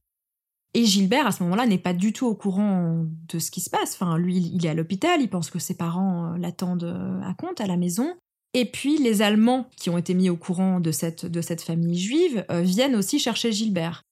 Et 0.73 0.85
Gilbert, 0.85 1.27
à 1.27 1.33
ce 1.33 1.43
moment-là, 1.43 1.67
n'est 1.67 1.79
pas 1.79 1.93
du 1.93 2.13
tout 2.13 2.27
au 2.27 2.35
courant 2.35 3.07
de 3.29 3.39
ce 3.39 3.51
qui 3.51 3.61
se 3.61 3.71
passe. 3.71 3.95
Enfin, 3.95 4.19
lui, 4.19 4.39
il 4.39 4.67
est 4.67 4.71
à 4.71 4.75
l'hôpital, 4.75 5.21
il 5.21 5.29
pense 5.29 5.51
que 5.51 5.59
ses 5.59 5.77
parents 5.77 6.35
l'attendent 6.37 7.21
à 7.23 7.33
compte 7.35 7.61
à 7.61 7.67
la 7.67 7.77
maison. 7.77 8.15
Et 8.55 8.65
puis, 8.65 8.99
les 8.99 9.23
Allemands, 9.23 9.69
qui 9.77 9.89
ont 9.89 9.99
été 9.99 10.15
mis 10.15 10.31
au 10.31 10.37
courant 10.37 10.81
de 10.81 10.91
cette, 10.91 11.27
de 11.27 11.41
cette 11.43 11.63
famille 11.63 11.99
juive, 11.99 12.45
viennent 12.51 12.97
aussi 12.97 13.19
chercher 13.19 13.53
Gilbert. 13.53 14.03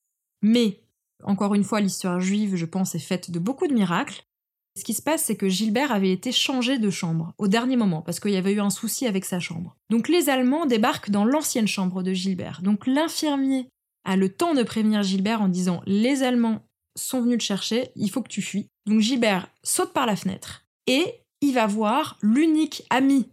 Mais 0.43 0.82
encore 1.25 1.55
une 1.55 1.65
fois, 1.65 1.81
l'histoire 1.81 2.21
juive, 2.21 2.57
je 2.57 2.67
pense, 2.67 2.95
est 2.95 3.01
faite 3.01 3.31
de 3.31 3.39
beaucoup 3.39 3.67
de 3.67 3.75
miracles. 3.75 4.25
Ce 4.77 4.85
qui 4.85 4.95
se 4.95 5.03
passe, 5.03 5.25
c'est 5.25 5.37
que 5.37 5.49
Gilbert 5.49 5.93
avait 5.93 6.13
été 6.13 6.33
changé 6.33 6.79
de 6.79 6.89
chambre 6.89 7.35
au 7.39 7.47
dernier 7.47 7.77
moment, 7.77 8.01
parce 8.01 8.21
qu'il 8.21 8.31
y 8.31 8.37
avait 8.37 8.53
eu 8.53 8.61
un 8.61 8.71
souci 8.71 9.07
avec 9.07 9.25
sa 9.25 9.39
chambre. 9.39 9.77
Donc 9.91 10.09
les 10.09 10.31
Allemands 10.31 10.67
débarquent 10.67 11.11
dans 11.11 11.27
l'ancienne 11.27 11.69
chambre 11.69 12.03
de 12.03 12.13
Gilbert. 12.13 12.61
Donc 12.63 12.87
l'infirmier 12.87 13.69
a 14.05 14.17
le 14.17 14.31
temps 14.31 14.55
de 14.55 14.63
prévenir 14.63 15.03
Gilbert 15.03 15.43
en 15.43 15.49
disant 15.49 15.83
Les 15.87 16.23
Allemands 16.23 16.63
sont 16.97 17.21
venus 17.21 17.39
te 17.39 17.45
chercher, 17.45 17.91
il 17.97 18.11
faut 18.11 18.23
que 18.23 18.29
tu 18.29 18.43
fuis. 18.43 18.69
Donc 18.87 19.01
Gilbert 19.01 19.49
saute 19.63 19.93
par 19.93 20.07
la 20.07 20.17
fenêtre 20.17 20.65
et 20.87 21.21
il 21.41 21.55
va 21.55 21.67
voir 21.67 22.19
l'unique 22.23 22.85
amie 22.91 23.29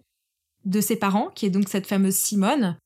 de 0.65 0.81
ses 0.81 0.97
parents, 0.97 1.29
qui 1.29 1.45
est 1.45 1.49
donc 1.49 1.69
cette 1.69 1.87
fameuse 1.87 2.15
Simone, 2.15 2.77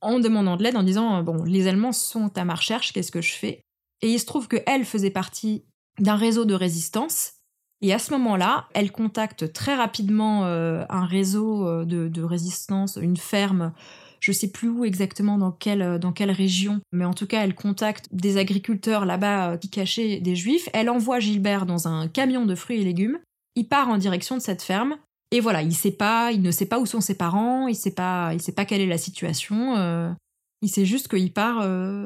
en 0.00 0.18
demandant 0.18 0.56
de 0.56 0.62
l'aide, 0.62 0.76
en 0.76 0.82
disant 0.82 1.22
Bon, 1.22 1.42
les 1.44 1.66
Allemands 1.66 1.92
sont 1.92 2.36
à 2.38 2.44
ma 2.44 2.54
recherche, 2.54 2.92
qu'est-ce 2.92 3.12
que 3.12 3.20
je 3.20 3.34
fais? 3.34 3.60
Et 4.02 4.12
il 4.12 4.20
se 4.20 4.26
trouve 4.26 4.48
qu'elle 4.48 4.84
faisait 4.84 5.10
partie 5.10 5.64
d'un 5.98 6.16
réseau 6.16 6.44
de 6.44 6.54
résistance. 6.54 7.32
Et 7.80 7.92
à 7.92 7.98
ce 7.98 8.12
moment-là, 8.12 8.68
elle 8.74 8.90
contacte 8.90 9.52
très 9.52 9.74
rapidement 9.74 10.44
euh, 10.44 10.84
un 10.88 11.04
réseau 11.04 11.66
euh, 11.66 11.84
de, 11.84 12.22
résistance, 12.22 12.98
une 13.00 13.16
ferme, 13.16 13.72
je 14.20 14.32
sais 14.32 14.50
plus 14.50 14.68
où 14.68 14.84
exactement, 14.84 15.38
dans 15.38 15.52
quelle, 15.52 15.82
euh, 15.82 15.98
dans 15.98 16.12
quelle 16.12 16.32
région, 16.32 16.80
mais 16.92 17.04
en 17.04 17.14
tout 17.14 17.26
cas, 17.26 17.44
elle 17.44 17.54
contacte 17.54 18.08
des 18.10 18.36
agriculteurs 18.36 19.04
là-bas 19.04 19.58
qui 19.58 19.70
cachaient 19.70 20.18
des 20.20 20.34
juifs. 20.34 20.68
Elle 20.72 20.90
envoie 20.90 21.20
Gilbert 21.20 21.66
dans 21.66 21.86
un 21.86 22.08
camion 22.08 22.46
de 22.46 22.54
fruits 22.56 22.80
et 22.80 22.84
légumes. 22.84 23.20
Il 23.54 23.68
part 23.68 23.88
en 23.88 23.98
direction 23.98 24.36
de 24.36 24.42
cette 24.42 24.62
ferme. 24.62 24.96
Et 25.30 25.40
voilà, 25.40 25.62
il 25.62 25.74
sait 25.74 25.92
pas, 25.92 26.32
il 26.32 26.42
ne 26.42 26.50
sait 26.50 26.66
pas 26.66 26.80
où 26.80 26.86
sont 26.86 27.02
ses 27.02 27.16
parents, 27.16 27.68
il 27.68 27.76
sait 27.76 27.94
pas, 27.94 28.32
il 28.32 28.40
sait 28.40 28.52
pas 28.52 28.64
quelle 28.64 28.80
est 28.80 28.86
la 28.86 28.96
situation. 28.96 30.16
il 30.62 30.68
sait 30.70 30.86
juste 30.86 31.08
qu'il 31.08 31.32
part 31.32 31.62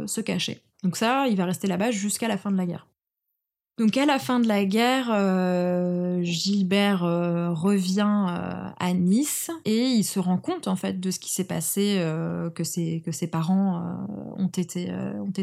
se 0.08 0.20
cacher. 0.20 0.60
Donc 0.82 0.96
ça, 0.96 1.28
il 1.28 1.36
va 1.36 1.44
rester 1.44 1.68
là-bas 1.68 1.90
jusqu'à 1.90 2.28
la 2.28 2.36
fin 2.36 2.50
de 2.50 2.56
la 2.56 2.66
guerre. 2.66 2.86
Donc 3.78 3.96
à 3.96 4.04
la 4.04 4.18
fin 4.18 4.38
de 4.38 4.46
la 4.46 4.64
guerre, 4.64 5.08
euh, 5.10 6.22
Gilbert 6.22 7.04
euh, 7.04 7.52
revient 7.52 8.26
euh, 8.28 8.68
à 8.78 8.92
Nice 8.92 9.50
et 9.64 9.86
il 9.86 10.04
se 10.04 10.18
rend 10.18 10.36
compte 10.36 10.68
en 10.68 10.76
fait 10.76 11.00
de 11.00 11.10
ce 11.10 11.18
qui 11.18 11.32
s'est 11.32 11.46
passé, 11.46 11.96
que, 12.54 12.64
ses, 12.64 13.00
que 13.00 13.12
ses 13.12 13.26
parents 13.26 14.06
ont, 14.36 14.48
été, 14.48 14.92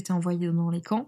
envoyés 0.09 0.51
dans 0.51 0.69
les 0.69 0.81
camps. 0.81 1.07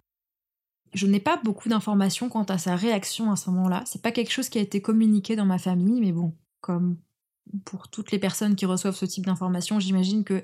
Je 0.94 1.08
n'ai 1.08 1.20
pas 1.20 1.40
beaucoup 1.42 1.70
d'informations 1.70 2.28
quant 2.28 2.44
à 2.44 2.58
sa 2.58 2.76
réaction 2.76 3.32
à 3.32 3.36
ce 3.36 3.50
moment-là. 3.52 3.84
C'est 3.86 4.02
pas 4.02 4.12
quelque 4.12 4.32
chose 4.32 4.50
qui 4.50 4.58
a 4.58 4.62
été 4.62 4.82
communiqué 4.82 5.36
dans 5.36 5.46
ma 5.46 5.58
famille, 5.58 6.02
mais 6.02 6.12
bon, 6.12 6.34
comme 6.60 6.98
pour 7.64 7.88
toutes 7.88 8.12
les 8.12 8.20
personnes 8.20 8.56
qui 8.56 8.66
reçoivent 8.66 8.96
ce 8.96 9.06
type 9.06 9.26
d'informations, 9.26 9.80
j'imagine 9.80 10.24
que 10.24 10.44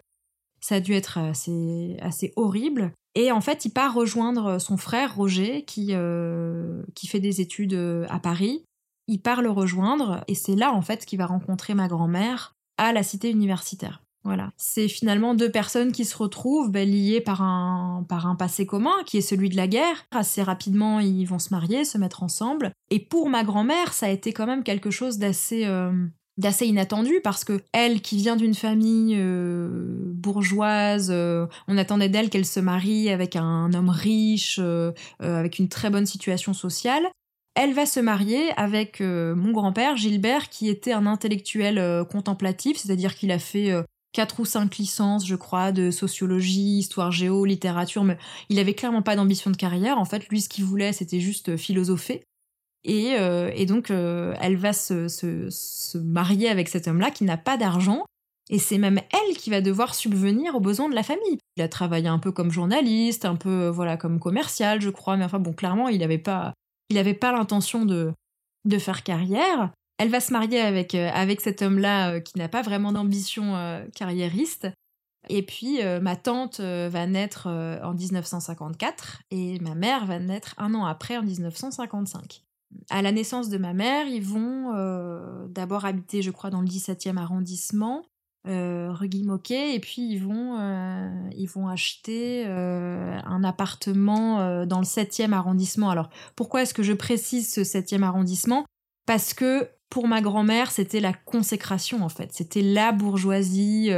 ça 0.61 0.75
a 0.75 0.79
dû 0.79 0.93
être 0.93 1.17
assez 1.17 2.33
horrible. 2.35 2.93
Et 3.19 3.31
en 3.31 3.41
fait, 3.41 3.65
il 3.65 3.71
part 3.71 3.95
rejoindre 3.95 4.61
son 4.61 4.77
frère 4.77 5.15
Roger, 5.15 5.63
qui, 5.65 5.87
euh, 5.93 6.83
qui 6.93 7.07
fait 7.07 7.19
des 7.19 7.41
études 7.41 7.73
euh, 7.73 8.05
à 8.09 8.19
Paris. 8.19 8.63
Il 9.07 9.19
part 9.19 9.41
le 9.41 9.49
rejoindre, 9.49 10.23
et 10.27 10.35
c'est 10.35 10.55
là 10.55 10.71
en 10.71 10.83
fait 10.83 11.03
qu'il 11.03 11.17
va 11.17 11.25
rencontrer 11.25 11.73
ma 11.73 11.87
grand-mère 11.87 12.53
à 12.77 12.93
la 12.93 13.01
cité 13.01 13.31
universitaire. 13.31 14.03
Voilà. 14.23 14.51
C'est 14.55 14.87
finalement 14.87 15.33
deux 15.33 15.49
personnes 15.49 15.93
qui 15.93 16.05
se 16.05 16.15
retrouvent 16.15 16.69
ben, 16.69 16.87
liées 16.87 17.21
par 17.21 17.41
un, 17.41 18.05
par 18.07 18.27
un 18.27 18.35
passé 18.35 18.67
commun, 18.67 18.93
qui 19.07 19.17
est 19.17 19.21
celui 19.21 19.49
de 19.49 19.55
la 19.55 19.67
guerre. 19.67 20.05
Assez 20.11 20.43
rapidement, 20.43 20.99
ils 20.99 21.25
vont 21.25 21.39
se 21.39 21.49
marier, 21.49 21.85
se 21.85 21.97
mettre 21.97 22.21
ensemble. 22.21 22.71
Et 22.91 22.99
pour 22.99 23.29
ma 23.29 23.43
grand-mère, 23.43 23.93
ça 23.93 24.05
a 24.05 24.09
été 24.09 24.31
quand 24.31 24.45
même 24.45 24.63
quelque 24.63 24.91
chose 24.91 25.17
d'assez 25.17 25.65
euh, 25.65 26.05
d'assez 26.37 26.67
inattendu 26.67 27.19
parce 27.23 27.43
que 27.43 27.61
elle 27.73 28.01
qui 28.01 28.17
vient 28.17 28.35
d'une 28.35 28.53
famille 28.53 29.15
euh, 29.17 29.67
bourgeoise, 30.13 31.09
euh, 31.11 31.47
on 31.67 31.77
attendait 31.77 32.09
d'elle 32.09 32.29
qu'elle 32.29 32.45
se 32.45 32.59
marie 32.59 33.09
avec 33.09 33.35
un 33.35 33.73
homme 33.73 33.89
riche, 33.89 34.59
euh, 34.61 34.91
avec 35.19 35.59
une 35.59 35.69
très 35.69 35.89
bonne 35.89 36.05
situation 36.05 36.53
sociale. 36.53 37.07
Elle 37.55 37.73
va 37.73 37.87
se 37.87 37.99
marier 37.99 38.51
avec 38.55 39.01
mon 39.01 39.51
grand-père 39.51 39.97
Gilbert 39.97 40.49
qui 40.49 40.69
était 40.69 40.91
un 40.91 41.07
intellectuel 41.07 42.05
contemplatif, 42.05 42.77
c'est-à-dire 42.77 43.15
qu'il 43.15 43.31
a 43.31 43.39
fait 43.39 43.73
quatre 44.13 44.39
ou 44.39 44.45
cinq 44.45 44.77
licences, 44.77 45.25
je 45.25 45.33
crois, 45.33 45.71
de 45.71 45.89
sociologie, 45.89 46.77
histoire 46.77 47.11
géo, 47.11 47.45
littérature, 47.45 48.03
mais 48.03 48.19
il 48.49 48.59
avait 48.59 48.75
clairement 48.75 49.01
pas 49.01 49.15
d'ambition 49.15 49.49
de 49.49 49.57
carrière. 49.57 49.97
En 49.97 50.05
fait, 50.05 50.27
lui, 50.29 50.41
ce 50.41 50.49
qu'il 50.49 50.65
voulait, 50.65 50.93
c'était 50.93 51.19
juste 51.19 51.57
philosopher. 51.57 52.21
Euh, 52.85 53.51
et, 53.55 53.65
donc, 53.65 53.91
euh, 53.91 54.33
elle 54.41 54.57
va 54.57 54.73
se, 54.73 55.97
marier 55.97 56.49
avec 56.49 56.69
cet 56.69 56.87
homme-là 56.87 57.11
qui 57.11 57.23
n'a 57.23 57.37
pas 57.37 57.57
d'argent. 57.57 58.05
Et 58.49 58.59
c'est 58.59 58.77
même 58.77 59.01
elle 59.11 59.35
qui 59.35 59.49
va 59.49 59.59
devoir 59.59 59.93
subvenir 59.93 60.55
aux 60.55 60.61
besoins 60.61 60.87
de 60.87 60.95
la 60.95 61.03
famille. 61.03 61.37
Il 61.57 61.63
a 61.63 61.67
travaillé 61.67 62.07
un 62.07 62.19
peu 62.19 62.31
comme 62.31 62.49
journaliste, 62.49 63.25
un 63.25 63.35
peu 63.35 63.63
euh, 63.63 63.71
voilà 63.71 63.97
comme 63.97 64.19
commercial, 64.19 64.79
je 64.79 64.89
crois. 64.89 65.17
Mais 65.17 65.25
enfin 65.25 65.39
bon, 65.39 65.51
clairement, 65.51 65.89
il 65.89 65.99
n'avait 65.99 66.17
pas, 66.17 66.53
il 66.89 66.97
avait 66.97 67.13
pas 67.13 67.33
l'intention 67.33 67.83
de, 67.83 68.13
de 68.63 68.77
faire 68.77 69.03
carrière. 69.03 69.71
Elle 69.97 70.09
va 70.09 70.21
se 70.21 70.31
marier 70.31 70.61
avec, 70.61 70.93
avec 70.95 71.41
cet 71.41 71.61
homme-là 71.61 72.21
qui 72.21 72.37
n'a 72.37 72.47
pas 72.47 72.61
vraiment 72.61 72.91
d'ambition 72.91 73.55
carriériste. 73.95 74.67
Et 75.27 75.41
puis 75.41 75.79
ma 76.01 76.15
tante 76.15 76.59
va 76.59 77.07
naître 77.07 77.47
en 77.47 77.95
1954 77.95 79.23
et 79.31 79.59
ma 79.59 79.73
mère 79.73 80.05
va 80.05 80.19
naître 80.19 80.53
un 80.59 80.75
an 80.75 80.85
après 80.85 81.17
en 81.17 81.23
1955 81.23 82.43
à 82.89 83.01
la 83.01 83.11
naissance 83.11 83.49
de 83.49 83.57
ma 83.57 83.73
mère, 83.73 84.07
ils 84.07 84.23
vont 84.23 84.73
euh, 84.75 85.47
d'abord 85.49 85.85
habiter, 85.85 86.21
je 86.21 86.31
crois, 86.31 86.49
dans 86.49 86.61
le 86.61 86.67
17e 86.67 87.17
arrondissement, 87.17 88.03
euh, 88.47 88.93
Moquet, 89.23 89.75
et 89.75 89.79
puis 89.79 90.09
ils 90.09 90.19
vont, 90.19 90.57
euh, 90.59 91.29
ils 91.35 91.47
vont 91.47 91.67
acheter 91.67 92.45
euh, 92.47 93.19
un 93.25 93.43
appartement 93.43 94.65
dans 94.65 94.79
le 94.79 94.85
7e 94.85 95.33
arrondissement. 95.33 95.89
Alors, 95.89 96.09
pourquoi 96.35 96.61
est-ce 96.61 96.73
que 96.73 96.83
je 96.83 96.93
précise 96.93 97.51
ce 97.51 97.61
7e 97.61 98.03
arrondissement? 98.03 98.65
Parce 99.05 99.33
que 99.33 99.69
pour 99.89 100.07
ma 100.07 100.21
grand-mère, 100.21 100.71
c'était 100.71 100.99
la 100.99 101.13
consécration, 101.13 102.03
en 102.03 102.09
fait. 102.09 102.31
C'était 102.33 102.61
la 102.61 102.91
bourgeoisie 102.91 103.89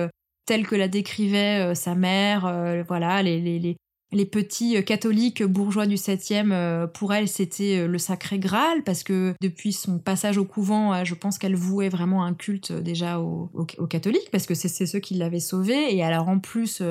telle 0.46 0.66
que 0.66 0.76
la 0.76 0.88
décrivait 0.88 1.76
sa 1.76 1.94
mère, 1.96 2.84
voilà, 2.88 3.22
les, 3.22 3.40
les, 3.40 3.60
les 3.60 3.78
petits 4.12 4.78
euh, 4.78 4.82
catholiques 4.82 5.44
bourgeois 5.44 5.86
du 5.86 5.96
7e, 5.96 6.52
euh, 6.52 6.88
pour 6.88 7.14
elle, 7.14 7.28
c'était 7.28 7.80
euh, 7.80 7.88
le 7.88 7.98
sacré 7.98 8.40
Graal, 8.40 8.84
parce 8.84 9.04
que 9.04 9.34
depuis 9.42 9.74
son 9.74 10.00
passage 10.00 10.38
au 10.38 10.46
couvent, 10.46 11.04
je 11.04 11.16
pense 11.16 11.38
qu'elle 11.38 11.56
vouait 11.56 11.90
vraiment 11.90 12.24
un 12.24 12.34
culte 12.34 12.72
déjà 12.72 13.20
aux, 13.20 13.50
catholiques, 13.90 14.30
parce 14.32 14.46
que 14.46 14.56
c'est 14.56 14.86
ceux 14.86 15.00
qui 15.00 15.14
l'avaient 15.16 15.40
sauvée. 15.40 15.96
Et 15.96 16.04
alors 16.04 16.28
en 16.30 16.40
plus, 16.40 16.82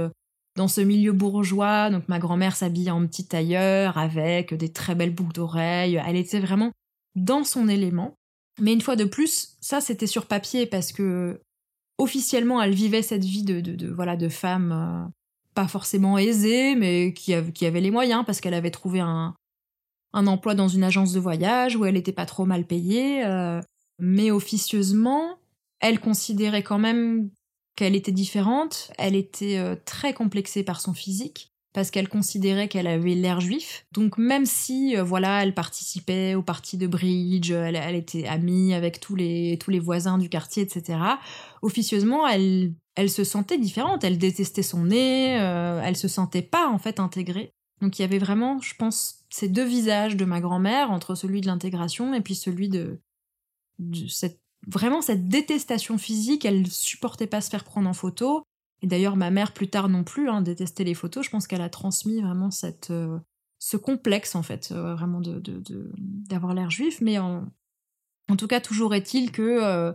dans 0.57 0.69
ce 0.69 0.81
milieu 0.81 1.13
bourgeois, 1.13 1.91
donc 1.91 2.09
ma 2.09 2.19
grand-mère 2.19 2.57
s'habillait 2.57 2.91
en 2.91 3.07
petit 3.07 3.27
tailleur, 3.27 3.99
avec 3.99 4.55
des 4.55 4.73
très 4.73 4.95
belles 4.95 5.15
boucles 5.15 5.35
d'oreilles. 5.35 6.01
Elle 6.07 6.17
était 6.17 6.41
vraiment 6.41 6.73
dans 7.17 7.45
son 7.45 7.69
élément. 7.69 8.15
Mais 8.61 8.73
une 8.73 8.81
fois 8.81 8.97
de 8.97 9.05
plus, 9.05 9.57
ça 9.61 9.81
c'était 9.81 10.07
sur 10.07 10.27
papier, 10.27 10.67
parce 10.67 10.93
que 10.93 11.41
officiellement, 11.99 12.63
elle 12.63 12.75
vivait 12.75 13.03
cette 13.03 13.25
vie 13.25 13.43
de, 13.43 13.93
voilà, 13.93 14.17
de 14.17 14.29
femme 14.29 15.11
pas 15.59 15.67
forcément 15.67 16.19
aisée, 16.19 16.77
mais 16.77 17.13
qui, 17.13 17.35
avait 17.35 17.81
les 17.81 17.91
moyens 17.91 18.23
parce 18.25 18.41
qu'elle 18.41 18.55
avait 18.55 18.71
trouvé 18.71 19.01
un, 19.01 19.35
emploi 20.13 20.55
dans 20.55 20.69
une 20.69 20.85
agence 20.85 21.13
de 21.13 21.19
voyage 21.19 21.75
où 21.75 21.85
elle 21.85 21.95
n'était 21.95 22.13
pas 22.13 22.27
trop 22.27 22.45
mal 22.45 22.65
payée. 22.65 23.27
Euh, 23.27 23.61
mais 23.99 24.31
officieusement, 24.31 25.41
elle 25.81 25.99
considérait 25.99 26.63
quand 26.63 26.79
même 26.79 27.31
qu'elle 27.75 27.97
était 27.97 28.13
différente. 28.13 28.93
Elle 28.99 29.17
était 29.17 29.59
euh, 29.59 29.75
très 29.85 30.15
complexée 30.15 30.63
par 30.63 30.81
son 30.81 30.95
physique 30.95 31.51
parce 31.73 31.91
qu'elle 31.91 32.09
considérait 32.09 32.69
qu'elle 32.69 32.87
avait 32.87 33.17
l'air 33.17 33.41
juif. 33.41 33.85
Donc 33.91 34.17
même 34.17 34.47
si, 34.47 34.97
euh, 34.97 35.03
voilà, 35.03 35.43
elle 35.43 35.55
participait 35.55 36.37
aux 36.37 36.43
parties 36.43 36.79
de 36.79 36.87
bridge, 36.87 37.51
elle, 37.51 37.97
était 37.97 38.29
amie 38.29 38.75
avec 38.75 39.01
tous 39.01 39.17
les, 39.17 39.59
tous 39.59 39.73
les 39.73 39.81
voisins 39.81 40.19
du 40.19 40.29
quartier, 40.29 40.63
etc. 40.63 41.01
Officieusement, 41.63 42.29
elle 42.29 42.75
elle 42.99 43.11
se 43.11 43.23
sentait 43.23 43.59
différente, 43.59 44.03
elle 44.03 44.19
détestait 44.19 44.65
son 44.65 44.87
nez, 44.87 45.41
euh, 45.41 45.81
elle 45.85 45.97
se 45.97 46.09
sentait 46.09 46.43
pas 46.43 46.67
en 46.69 46.79
fait 46.79 46.99
intégrée. 46.99 47.55
Donc 47.81 47.97
il 47.97 48.03
y 48.03 48.05
avait 48.05 48.19
vraiment, 48.19 48.61
je 48.61 48.75
pense, 48.75 49.25
ces 49.31 49.49
deux 49.49 49.65
visages 49.65 50.17
de 50.17 50.25
ma 50.25 50.41
grand-mère, 50.41 50.91
entre 50.91 51.15
celui 51.15 51.41
de 51.41 51.47
l'intégration 51.47 52.13
et 52.13 52.21
puis 52.21 52.35
celui 52.35 52.69
de, 52.69 53.01
vraiment 54.67 55.01
cette 55.01 55.29
détestation 55.29 55.97
physique, 55.97 56.45
elle 56.45 56.67
supportait 56.67 57.29
pas 57.29 57.41
se 57.41 57.51
faire 57.51 57.63
prendre 57.63 57.89
en 57.89 57.93
photo. 57.95 58.43
Et 58.83 58.89
d'ailleurs 58.89 59.15
ma 59.15 59.31
mère 59.31 59.55
plus 59.55 59.71
tard 59.71 59.89
non 59.89 60.03
plus 60.03 60.29
hein, 60.29 60.43
détestait 60.43 60.83
les 60.83 60.95
photos, 60.95 61.25
je 61.25 61.31
pense 61.31 61.47
qu'elle 61.47 61.63
a 61.63 61.71
transmis 61.71 62.21
vraiment 62.21 62.51
cette, 62.51 62.91
euh, 62.91 63.17
ce 63.61 63.77
complexe 63.77 64.35
en 64.35 64.43
fait, 64.43 64.71
euh, 64.73 64.97
vraiment 64.97 65.21
de, 65.21 65.41
d'avoir 65.97 66.53
l'air 66.53 66.71
juif, 66.71 67.01
mais 67.01 67.21
en, 67.21 67.47
en 68.29 68.35
tout 68.35 68.49
cas 68.49 68.61
toujours 68.61 68.93
est-il 68.93 69.31
que 69.31 69.95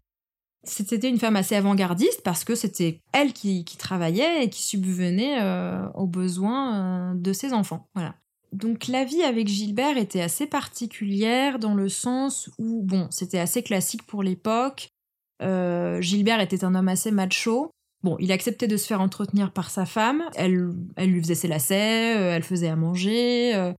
c'était 0.64 1.10
une 1.10 1.20
femme 1.20 1.36
assez 1.36 1.56
avant-gardiste 1.56 2.22
parce 2.24 2.44
que 2.44 2.56
c'était 2.56 3.02
elle 3.12 3.34
qui, 3.34 3.66
travaillait 3.78 4.46
et 4.46 4.50
qui 4.50 4.62
subvenait 4.62 5.42
euh, 5.42 5.86
aux 5.94 6.08
besoins 6.08 7.12
euh, 7.12 7.14
de 7.16 7.34
ses 7.34 7.54
enfants. 7.54 7.88
Voilà. 7.94 8.16
Donc 8.54 8.88
la 8.88 9.04
vie 9.04 9.24
avec 9.24 9.48
Gilbert 9.48 9.98
était 9.98 10.22
assez 10.22 10.46
particulière 10.46 11.60
dans 11.60 11.74
le 11.74 11.90
sens 11.90 12.50
où, 12.60 12.82
bon, 12.84 13.08
c'était 13.10 13.40
assez 13.40 13.64
classique 13.64 14.04
pour 14.04 14.24
l'époque. 14.24 14.88
Euh, 15.42 16.00
Gilbert 16.02 16.40
était 16.40 16.64
un 16.64 16.76
homme 16.76 16.88
assez 16.88 17.12
macho. 17.12 17.72
Bon, 18.04 18.16
il 18.20 18.32
acceptait 18.32 18.68
de 18.68 18.78
se 18.78 18.86
faire 18.86 19.02
entretenir 19.02 19.52
par 19.52 19.70
sa 19.70 19.86
femme. 19.86 20.24
Elle, 20.36 20.70
elle 20.96 21.10
lui 21.10 21.22
faisait 21.22 21.36
ses 21.36 21.48
lacets, 21.48 22.16
elle 22.16 22.44
faisait 22.44 22.68
à 22.68 22.76
manger. 22.76 23.74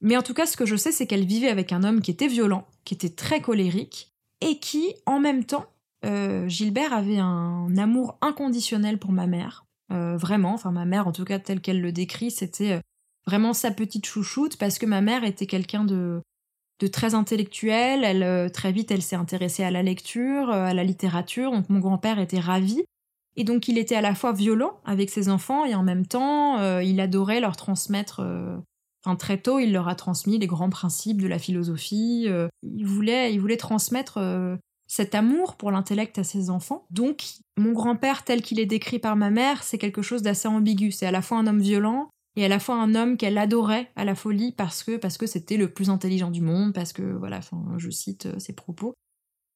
Mais 0.00 0.16
en 0.16 0.22
tout 0.22 0.34
cas, 0.34 0.46
ce 0.46 0.56
que 0.56 0.66
je 0.66 0.76
sais, 0.76 0.92
c'est 0.92 1.06
qu'elle 1.06 1.24
vivait 1.24 1.48
avec 1.48 1.72
un 1.72 1.82
homme 1.82 2.00
qui 2.00 2.10
était 2.10 2.28
violent, 2.28 2.66
qui 2.84 2.94
était 2.94 3.10
très 3.10 3.40
colérique, 3.40 4.12
et 4.40 4.58
qui, 4.58 4.94
en 5.04 5.18
même 5.18 5.44
temps, 5.44 5.66
euh, 6.06 6.48
Gilbert 6.48 6.92
avait 6.92 7.18
un 7.18 7.76
amour 7.76 8.16
inconditionnel 8.20 8.98
pour 8.98 9.12
ma 9.12 9.26
mère. 9.26 9.64
Euh, 9.92 10.16
vraiment, 10.16 10.54
enfin 10.54 10.72
ma 10.72 10.84
mère 10.84 11.06
en 11.06 11.12
tout 11.12 11.24
cas 11.24 11.38
telle 11.38 11.60
qu'elle 11.60 11.80
le 11.80 11.92
décrit, 11.92 12.30
c'était 12.30 12.72
euh, 12.72 12.80
vraiment 13.26 13.52
sa 13.52 13.70
petite 13.70 14.04
chouchoute 14.04 14.56
parce 14.56 14.78
que 14.78 14.86
ma 14.86 15.00
mère 15.00 15.24
était 15.24 15.46
quelqu'un 15.46 15.84
de 15.84 16.22
de 16.80 16.86
très 16.88 17.14
intellectuelle. 17.14 18.04
Elle, 18.04 18.52
très 18.52 18.70
vite, 18.70 18.90
elle 18.90 19.00
s'est 19.00 19.16
intéressée 19.16 19.64
à 19.64 19.70
la 19.70 19.82
lecture, 19.82 20.50
à 20.50 20.74
la 20.74 20.84
littérature. 20.84 21.50
Donc 21.50 21.70
mon 21.70 21.78
grand-père 21.78 22.18
était 22.18 22.40
ravi. 22.40 22.84
Et 23.36 23.44
donc 23.44 23.68
il 23.68 23.78
était 23.78 23.96
à 23.96 24.02
la 24.02 24.14
fois 24.14 24.32
violent 24.32 24.78
avec 24.84 25.08
ses 25.08 25.30
enfants 25.30 25.64
et 25.64 25.74
en 25.74 25.82
même 25.82 26.06
temps, 26.06 26.80
il 26.80 27.00
adorait 27.00 27.40
leur 27.40 27.56
transmettre 27.56 28.22
très 29.18 29.38
tôt, 29.38 29.58
il 29.58 29.72
leur 29.72 29.88
a 29.88 29.94
transmis 29.94 30.38
les 30.38 30.46
grands 30.46 30.68
principes 30.68 31.22
de 31.22 31.28
la 31.28 31.38
philosophie. 31.38 32.28
il, 32.62 32.86
voulait, 32.86 33.32
il 33.32 33.40
voulait 33.40 33.56
transmettre 33.56 34.18
cet 34.86 35.14
amour 35.14 35.56
pour 35.56 35.70
l'intellect 35.70 36.18
à 36.18 36.24
ses 36.24 36.50
enfants. 36.50 36.86
Donc, 36.90 37.24
mon 37.56 37.72
grand-père, 37.72 38.24
tel 38.24 38.42
qu'il 38.42 38.60
est 38.60 38.66
décrit 38.66 38.98
par 38.98 39.16
ma 39.16 39.30
mère, 39.30 39.62
c'est 39.62 39.78
quelque 39.78 40.02
chose 40.02 40.22
d'assez 40.22 40.48
ambigu. 40.48 40.92
C'est 40.92 41.06
à 41.06 41.10
la 41.10 41.22
fois 41.22 41.38
un 41.38 41.46
homme 41.46 41.60
violent 41.60 42.08
et 42.36 42.44
à 42.44 42.48
la 42.48 42.58
fois 42.58 42.76
un 42.76 42.94
homme 42.94 43.16
qu'elle 43.16 43.38
adorait 43.38 43.90
à 43.96 44.04
la 44.04 44.14
folie 44.14 44.52
parce 44.52 44.84
que 44.84 44.96
parce 44.96 45.16
que 45.16 45.26
c'était 45.26 45.56
le 45.56 45.72
plus 45.72 45.90
intelligent 45.90 46.30
du 46.30 46.42
monde, 46.42 46.72
parce 46.72 46.92
que 46.92 47.02
voilà, 47.02 47.40
je 47.78 47.90
cite 47.90 48.26
euh, 48.26 48.38
ses 48.38 48.52
propos. 48.52 48.94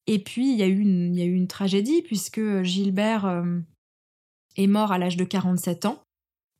Et 0.06 0.18
puis 0.18 0.50
il 0.50 0.58
y 0.58 0.62
a 0.62 0.66
eu 0.66 0.78
une, 0.78 1.14
y 1.14 1.22
a 1.22 1.26
une 1.26 1.46
tragédie 1.46 2.02
puisque 2.02 2.62
Gilbert 2.62 3.26
euh, 3.26 3.58
est 4.56 4.66
mort 4.66 4.92
à 4.92 4.98
l'âge 4.98 5.16
de 5.16 5.24
47 5.24 5.84
ans. 5.84 6.02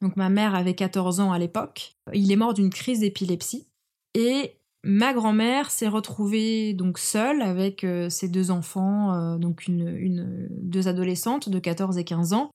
Donc 0.03 0.17
ma 0.17 0.29
mère 0.29 0.55
avait 0.55 0.75
14 0.75 1.21
ans 1.21 1.33
à 1.33 1.39
l'époque. 1.39 1.95
Il 2.13 2.31
est 2.31 2.37
mort 2.37 2.55
d'une 2.55 2.71
crise 2.71 3.01
d'épilepsie 3.01 3.67
et 4.15 4.60
Ma 4.83 5.13
grand-mère 5.13 5.71
s'est 5.71 5.89
retrouvée 5.89 6.73
donc 6.73 6.99
seule 6.99 7.43
avec 7.43 7.85
euh, 7.85 8.09
ses 8.09 8.29
deux 8.29 8.51
enfants, 8.51 9.13
euh, 9.13 9.37
donc 9.37 9.67
une, 9.67 10.49
deux 10.51 10.89
adolescentes 10.89 11.51
de 11.51 11.59
14 11.59 11.99
et 11.99 12.05
15 12.05 12.33
ans. 12.33 12.51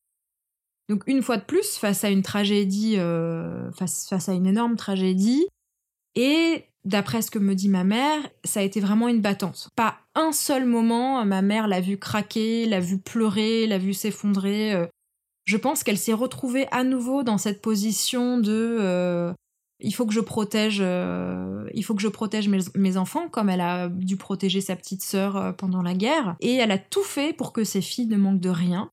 Donc 0.90 1.04
une 1.06 1.22
fois 1.22 1.38
de 1.38 1.44
plus, 1.44 1.78
face 1.78 2.04
à 2.04 2.10
une 2.10 2.24
tragédie, 2.24 2.96
euh, 2.98 3.72
face, 3.74 4.12
à 4.28 4.34
une 4.34 4.48
énorme 4.48 4.76
tragédie, 4.76 5.48
et 6.16 6.66
d'après 6.84 7.22
ce 7.22 7.30
que 7.30 7.40
me 7.40 7.54
dit 7.54 7.70
ma 7.70 7.84
mère, 7.84 8.28
ça 8.44 8.60
a 8.62 8.64
été 8.64 8.80
vraiment 8.80 9.08
une 9.08 9.22
battante. 9.22 9.70
Pas 9.76 9.98
un 10.16 10.32
seul 10.32 10.66
moment, 10.66 11.24
ma 11.26 11.44
mère 11.44 11.68
l'a 11.68 11.82
vu 11.82 11.98
craquer, 11.98 12.66
l'a 12.66 12.80
vu 12.80 13.00
pleurer, 13.00 13.68
l'a 13.68 13.78
vu 13.78 13.94
s'effondrer. 13.94 14.88
Je 15.46 15.58
pense 15.58 15.84
qu'elle 15.84 15.98
s'est 15.98 16.14
retrouvée 16.14 16.68
à 16.72 16.84
nouveau 16.84 17.24
dans 17.24 17.38
cette 17.38 17.62
position 17.62 18.38
de 18.38 19.34
il 19.82 19.94
faut 19.94 20.06
que 20.06 20.14
je 20.14 20.22
protège, 20.22 20.80
euh, 20.82 21.68
il 21.74 21.84
faut 21.84 21.96
que 21.96 22.02
je 22.02 22.08
protège 22.08 22.48
mes, 22.48 22.98
enfants, 22.98 23.28
comme 23.30 23.50
elle 23.50 23.62
a 23.62 23.90
dû 23.90 24.16
protéger 24.16 24.62
sa 24.62 24.76
petite 24.76 25.04
sœur 25.04 25.36
euh, 25.36 25.52
pendant 25.52 25.82
la 25.82 25.94
guerre. 25.94 26.36
Et 26.40 26.56
elle 26.56 26.72
a 26.72 26.78
tout 26.78 27.04
fait 27.04 27.34
pour 27.34 27.52
que 27.52 27.64
ses 27.64 27.82
filles 27.82 28.08
ne 28.08 28.18
manquent 28.18 28.40
de 28.40 28.50
rien. 28.50 28.90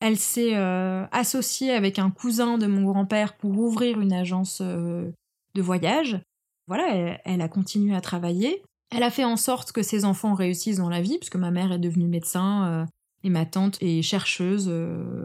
Elle 0.00 0.18
s'est 0.18 0.56
euh, 0.56 1.06
associée 1.12 1.70
avec 1.72 1.98
un 1.98 2.10
cousin 2.10 2.58
de 2.58 2.66
mon 2.66 2.82
grand-père 2.82 3.36
pour 3.36 3.52
ouvrir 3.52 4.00
une 4.00 4.12
agence 4.12 4.60
de 4.60 5.12
voyage. 5.56 6.20
Voilà, 6.66 7.18
elle, 7.24 7.40
a 7.40 7.48
continué 7.48 7.94
à 7.94 8.00
travailler. 8.00 8.62
Elle 8.94 9.02
a 9.02 9.10
fait 9.10 9.24
en 9.24 9.36
sorte 9.36 9.72
que 9.72 9.82
ses 9.82 10.04
enfants 10.04 10.34
réussissent 10.34 10.78
dans 10.78 10.88
la 10.88 11.00
vie, 11.00 11.18
puisque 11.18 11.36
ma 11.36 11.50
mère 11.50 11.72
est 11.72 11.78
devenue 11.78 12.08
médecin 12.08 12.86
et 13.22 13.30
ma 13.30 13.46
tante 13.46 13.78
est 13.80 14.02
chercheuse. 14.02 14.68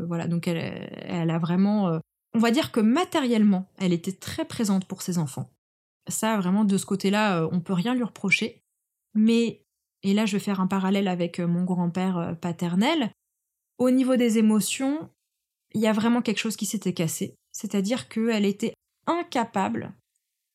voilà, 0.08 0.28
donc 0.28 0.48
elle, 0.48 0.90
elle 1.02 1.32
a 1.32 1.40
vraiment 1.40 2.00
on 2.34 2.40
va 2.40 2.52
dire 2.52 2.72
que 2.72 2.80
matériellement, 2.80 3.68
elle 3.78 3.94
était 3.94 4.14
très 4.14 4.46
présente 4.46 4.86
pour 4.86 5.02
ses 5.02 5.18
enfants. 5.18 5.50
Ça, 6.08 6.38
vraiment, 6.38 6.64
de 6.64 6.78
ce 6.78 6.86
côté-là, 6.86 7.42
euh, 7.42 7.50
on 7.52 7.60
peut 7.60 7.74
rien 7.74 7.96
lui 7.96 8.04
reprocher. 8.04 8.64
Mais, 9.14 9.64
et 10.04 10.14
là 10.14 10.26
je 10.26 10.34
vais 10.34 10.44
faire 10.44 10.62
un 10.62 10.68
parallèle 10.68 11.08
avec 11.08 11.40
euh, 11.40 11.48
mon 11.48 11.64
grand-père 11.64 12.18
euh, 12.18 12.34
paternel, 12.34 13.12
au 13.78 13.92
niveau 13.92 14.16
des 14.16 14.38
émotions, 14.38 15.10
il 15.74 15.82
y 15.82 15.88
a 15.88 15.94
vraiment 15.94 16.22
quelque 16.22 16.40
chose 16.40 16.56
qui 16.56 16.66
s'était 16.66 16.94
cassé. 16.94 17.36
C'est-à-dire 17.52 18.10
qu'elle 18.10 18.46
était 18.46 18.74
incapable 19.08 19.94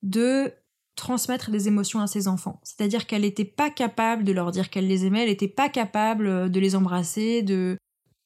de 0.03 0.53
transmettre 0.97 1.51
des 1.51 1.67
émotions 1.67 2.01
à 2.01 2.07
ses 2.07 2.29
enfants. 2.29 2.61
C'est-à-dire 2.63 3.07
qu'elle 3.07 3.23
n'était 3.23 3.45
pas 3.45 3.71
capable 3.71 4.23
de 4.23 4.33
leur 4.33 4.53
dire 4.53 4.71
qu'elle 4.71 4.87
les 4.87 5.07
aimait, 5.07 5.23
elle 5.23 5.31
n'était 5.31 5.49
pas 5.49 5.69
capable 5.69 6.51
de 6.51 6.61
les 6.61 6.77
embrasser, 6.77 7.43
de... 7.43 7.77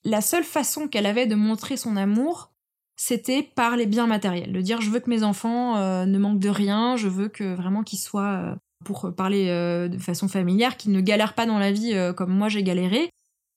La 0.04 0.20
seule 0.20 0.44
façon 0.44 0.86
qu'elle 0.86 1.06
avait 1.06 1.26
de 1.26 1.34
montrer 1.34 1.76
son 1.76 1.96
amour, 1.96 2.52
c'était 2.98 3.44
par 3.44 3.76
les 3.76 3.86
biens 3.86 4.08
matériels. 4.08 4.52
De 4.52 4.60
dire 4.60 4.82
je 4.82 4.90
veux 4.90 5.00
que 5.00 5.08
mes 5.08 5.22
enfants 5.22 5.76
euh, 5.76 6.04
ne 6.04 6.18
manquent 6.18 6.40
de 6.40 6.48
rien, 6.48 6.96
je 6.96 7.08
veux 7.08 7.28
que 7.28 7.54
vraiment 7.54 7.84
qu'ils 7.84 8.00
soient, 8.00 8.42
euh, 8.42 8.54
pour 8.84 9.14
parler 9.14 9.48
euh, 9.48 9.88
de 9.88 9.98
façon 9.98 10.28
familière, 10.28 10.76
qu'ils 10.76 10.92
ne 10.92 11.00
galèrent 11.00 11.34
pas 11.34 11.46
dans 11.46 11.58
la 11.58 11.72
vie 11.72 11.96
comme 12.16 12.34
moi 12.34 12.48
j'ai 12.48 12.62
galéré. 12.62 13.08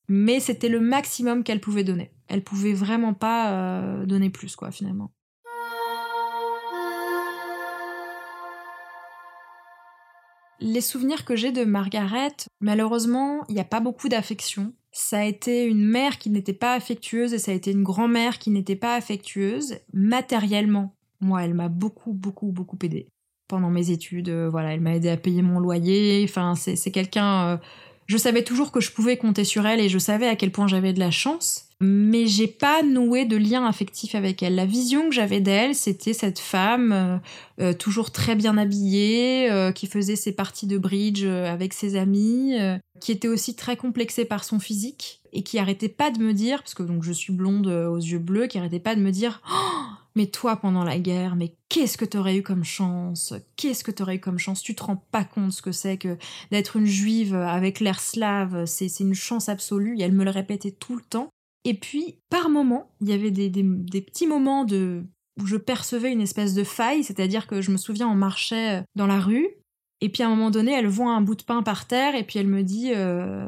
Mais 0.07 0.39
c'était 0.39 0.69
le 0.69 0.79
maximum 0.79 1.43
qu'elle 1.43 1.59
pouvait 1.59 1.83
donner. 1.83 2.11
Elle 2.27 2.43
pouvait 2.43 2.73
vraiment 2.73 3.13
pas 3.13 3.95
donner 4.05 4.29
plus, 4.29 4.55
quoi, 4.55 4.69
finalement. 4.69 5.11
Les 10.59 10.81
souvenirs 10.81 11.23
que 11.23 11.35
j'ai 11.35 11.51
de 11.51 11.63
Margaret, 11.63 12.35
malheureusement, 12.59 13.45
il 13.47 13.55
n'y 13.55 13.61
a 13.61 13.65
pas 13.65 13.79
beaucoup 13.79 14.09
d'affection 14.09 14.73
ça 14.91 15.19
a 15.19 15.23
été 15.23 15.65
une 15.65 15.85
mère 15.85 16.17
qui 16.17 16.29
n'était 16.29 16.53
pas 16.53 16.73
affectueuse 16.73 17.33
et 17.33 17.39
ça 17.39 17.51
a 17.51 17.55
été 17.55 17.71
une 17.71 17.83
grand-mère 17.83 18.39
qui 18.39 18.49
n'était 18.49 18.75
pas 18.75 18.95
affectueuse. 18.95 19.77
Matériellement, 19.93 20.95
moi, 21.21 21.43
elle 21.43 21.53
m'a 21.53 21.69
beaucoup, 21.69 22.13
beaucoup, 22.13 22.51
beaucoup 22.51 22.77
aidé 22.83 23.07
pendant 23.47 23.69
mes 23.69 23.91
études. 23.91 24.29
Euh, 24.29 24.49
voilà, 24.49 24.73
elle 24.73 24.81
m'a 24.81 24.95
aidé 24.95 25.09
à 25.09 25.17
payer 25.17 25.41
mon 25.41 25.59
loyer. 25.59 26.25
Enfin, 26.27 26.55
c'est 26.55 26.91
quelqu'un. 26.91 27.59
Je 28.07 28.17
savais 28.17 28.43
toujours 28.43 28.71
que 28.71 28.81
je 28.81 28.91
pouvais 28.91 29.17
compter 29.17 29.43
sur 29.43 29.65
elle 29.65 29.79
et 29.79 29.89
je 29.89 29.99
savais 29.99 30.27
à 30.27 30.35
quel 30.35 30.51
point 30.51 30.67
j'avais 30.67 30.93
de 30.93 30.99
la 30.99 31.11
chance 31.11 31.71
mais 31.81 32.27
j'ai 32.27 32.47
pas 32.47 32.83
noué 32.83 33.25
de 33.25 33.35
lien 33.35 33.65
affectif 33.65 34.13
avec 34.13 34.43
elle. 34.43 34.53
La 34.53 34.67
vision 34.67 35.09
que 35.09 35.15
j'avais 35.15 35.41
d'elle, 35.41 35.73
c'était 35.73 36.13
cette 36.13 36.37
femme 36.37 36.91
euh, 36.91 37.17
euh, 37.59 37.73
toujours 37.73 38.11
très 38.11 38.35
bien 38.35 38.55
habillée, 38.55 39.51
euh, 39.51 39.71
qui 39.71 39.87
faisait 39.87 40.15
ses 40.15 40.31
parties 40.31 40.67
de 40.67 40.77
bridge 40.77 41.25
avec 41.25 41.73
ses 41.73 41.95
amis, 41.95 42.55
qui 42.99 43.11
était 43.11 43.27
aussi 43.27 43.55
très 43.55 43.77
complexée 43.77 44.25
par 44.25 44.43
son 44.43 44.59
physique 44.59 45.21
et 45.33 45.41
qui 45.41 45.57
arrêtait 45.57 45.89
pas 45.89 46.11
de 46.11 46.19
me 46.19 46.33
dire, 46.33 46.59
parce 46.59 46.75
que 46.75 46.83
donc 46.83 47.03
je 47.03 47.11
suis 47.11 47.33
blonde 47.33 47.67
aux 47.67 47.97
yeux 47.97 48.19
bleus, 48.19 48.45
qui 48.45 48.59
arrêtait 48.59 48.79
pas 48.79 48.95
de 48.95 49.01
me 49.01 49.11
dire, 49.11 49.41
oh, 49.51 49.81
mais 50.15 50.27
toi 50.27 50.57
pendant 50.57 50.83
la 50.83 50.99
guerre, 50.99 51.35
mais 51.35 51.55
qu'est-ce 51.69 51.97
que 51.97 52.05
t'aurais 52.05 52.37
eu 52.37 52.43
comme 52.43 52.63
chance? 52.63 53.33
Qu'est-ce 53.55 53.83
que 53.83 53.91
t'aurais 53.91 54.15
eu 54.15 54.19
comme 54.19 54.39
chance? 54.39 54.61
Tu 54.61 54.75
te 54.75 54.83
rends 54.83 55.03
pas 55.11 55.23
compte 55.23 55.51
ce 55.51 55.61
que 55.61 55.71
c'est 55.71 55.97
que 55.97 56.17
d'être 56.51 56.75
une 56.77 56.85
juive 56.85 57.35
avec 57.35 57.79
l'air 57.79 57.99
slave, 57.99 58.65
c'est 58.65 58.99
une 58.99 59.13
chance 59.13 59.49
absolue. 59.49 59.97
Et 59.97 60.01
elle 60.01 60.13
me 60.13 60.25
le 60.25 60.31
répétait 60.31 60.71
tout 60.71 60.95
le 60.95 61.01
temps. 61.01 61.29
Et 61.63 61.75
puis, 61.75 62.17
par 62.29 62.49
moment, 62.49 62.91
il 63.01 63.09
y 63.09 63.13
avait 63.13 63.31
des, 63.31 63.51
petits 64.01 64.27
moments 64.27 64.65
de, 64.65 65.03
où 65.39 65.45
je 65.45 65.57
percevais 65.57 66.11
une 66.11 66.21
espèce 66.21 66.53
de 66.53 66.63
faille, 66.63 67.03
c'est-à-dire 67.03 67.47
que 67.47 67.61
je 67.61 67.71
me 67.71 67.77
souviens, 67.77 68.07
on 68.07 68.15
marchait 68.15 68.79
euh, 68.79 68.83
dans 68.95 69.07
la 69.07 69.19
rue, 69.19 69.47
et 70.01 70.09
puis 70.09 70.23
à 70.23 70.27
un 70.27 70.29
moment 70.29 70.49
donné, 70.49 70.73
elle 70.73 70.87
voit 70.87 71.11
un 71.11 71.21
bout 71.21 71.35
de 71.35 71.43
pain 71.43 71.61
par 71.61 71.85
terre, 71.85 72.15
et 72.15 72.23
puis 72.23 72.39
elle 72.39 72.47
me 72.47 72.63
dit 72.63 72.91
euh, 72.95 73.45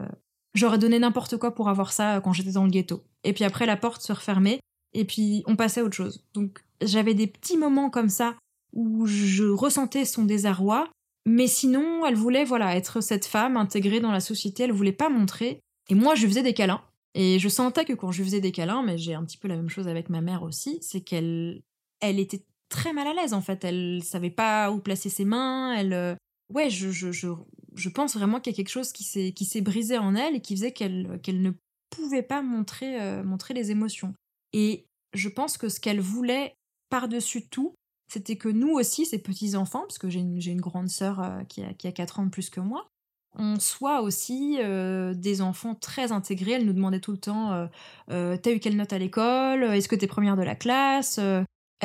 J'aurais 0.53 0.77
donné 0.77 0.99
n'importe 0.99 1.37
quoi 1.37 1.55
pour 1.55 1.69
avoir 1.69 1.91
ça 1.91 2.21
quand 2.23 2.33
j'étais 2.33 2.51
dans 2.51 2.63
le 2.63 2.69
ghetto. 2.69 3.03
Et 3.23 3.33
puis 3.33 3.43
après, 3.43 3.65
la 3.65 3.77
porte 3.77 4.03
se 4.03 4.13
refermait, 4.13 4.59
et 4.93 5.05
puis 5.05 5.43
on 5.47 5.55
passait 5.55 5.81
à 5.81 5.83
autre 5.83 5.95
chose. 5.95 6.23
Donc 6.33 6.63
j'avais 6.81 7.13
des 7.13 7.27
petits 7.27 7.57
moments 7.57 7.89
comme 7.89 8.09
ça 8.09 8.35
où 8.73 9.05
je 9.05 9.43
ressentais 9.43 10.05
son 10.05 10.25
désarroi, 10.25 10.89
mais 11.25 11.47
sinon, 11.47 12.05
elle 12.05 12.15
voulait 12.15 12.43
voilà 12.43 12.75
être 12.75 13.01
cette 13.01 13.25
femme 13.25 13.57
intégrée 13.57 13.99
dans 13.99 14.11
la 14.11 14.19
société, 14.19 14.63
elle 14.63 14.71
voulait 14.71 14.91
pas 14.91 15.09
montrer. 15.09 15.59
Et 15.89 15.95
moi, 15.95 16.15
je 16.15 16.27
faisais 16.27 16.43
des 16.43 16.53
câlins. 16.53 16.81
Et 17.15 17.39
je 17.39 17.49
sentais 17.49 17.85
que 17.85 17.93
quand 17.93 18.11
je 18.11 18.19
lui 18.19 18.25
faisais 18.25 18.41
des 18.41 18.51
câlins, 18.51 18.83
mais 18.83 18.97
j'ai 18.97 19.13
un 19.13 19.23
petit 19.23 19.37
peu 19.37 19.47
la 19.47 19.55
même 19.55 19.69
chose 19.69 19.87
avec 19.87 20.09
ma 20.09 20.21
mère 20.21 20.43
aussi, 20.43 20.79
c'est 20.81 21.01
qu'elle 21.01 21.61
elle 22.01 22.19
était 22.19 22.43
très 22.69 22.91
mal 22.91 23.07
à 23.07 23.13
l'aise 23.13 23.33
en 23.33 23.41
fait. 23.41 23.63
Elle 23.63 24.01
savait 24.03 24.31
pas 24.31 24.71
où 24.71 24.79
placer 24.79 25.09
ses 25.09 25.25
mains. 25.25 25.73
Elle, 25.73 25.93
euh, 25.93 26.15
ouais, 26.49 26.69
je, 26.69 26.89
je, 26.89 27.11
je, 27.11 27.27
je 27.75 27.89
pense 27.89 28.15
vraiment 28.15 28.39
qu'il 28.39 28.51
y 28.51 28.55
a 28.55 28.57
quelque 28.57 28.69
chose 28.69 28.91
qui 28.91 29.03
s'est 29.03 29.31
qui 29.31 29.45
s'est 29.45 29.61
brisé 29.61 29.97
en 29.97 30.15
elle 30.15 30.35
et 30.35 30.41
qui 30.41 30.55
faisait 30.55 30.71
qu'elle 30.71 31.19
qu'elle 31.21 31.41
ne 31.41 31.51
pouvait 31.91 32.23
pas 32.23 32.41
montrer 32.41 32.99
euh, 32.99 33.23
montrer 33.23 33.53
les 33.53 33.69
émotions. 33.71 34.13
Et 34.53 34.85
je 35.13 35.29
pense 35.29 35.57
que 35.57 35.69
ce 35.69 35.79
qu'elle 35.79 35.99
voulait 35.99 36.55
par-dessus 36.89 37.47
tout, 37.47 37.75
c'était 38.07 38.35
que 38.35 38.49
nous 38.49 38.69
aussi, 38.69 39.05
ces 39.05 39.19
petits 39.19 39.55
enfants, 39.55 39.81
parce 39.81 39.97
que 39.97 40.09
j'ai 40.09 40.19
une, 40.19 40.61
grande 40.61 40.89
sœur 40.89 41.19
euh, 41.19 41.43
qui, 41.49 41.63
a, 41.63 41.73
qui 41.73 41.87
a 41.87 41.91
4 41.91 42.19
ans 42.19 42.29
plus 42.29 42.49
que 42.49 42.59
moi, 42.59 42.87
on 43.35 43.59
soit 43.59 44.01
aussi 44.01 44.57
euh, 44.59 45.13
des 45.15 45.41
enfants 45.41 45.73
très 45.73 46.11
intégrés. 46.11 46.51
Elle 46.51 46.65
nous 46.65 46.73
demandait 46.73 46.99
tout 46.99 47.11
le 47.11 47.17
temps 47.17 47.67
euh, 48.11 48.37
T'as 48.37 48.51
eu 48.51 48.59
quelle 48.59 48.77
note 48.77 48.93
à 48.93 48.99
l'école? 48.99 49.63
Est-ce 49.63 49.87
que 49.87 49.95
t'es 49.95 50.05
première 50.05 50.37
de 50.37 50.43
la 50.43 50.55
classe? 50.55 51.19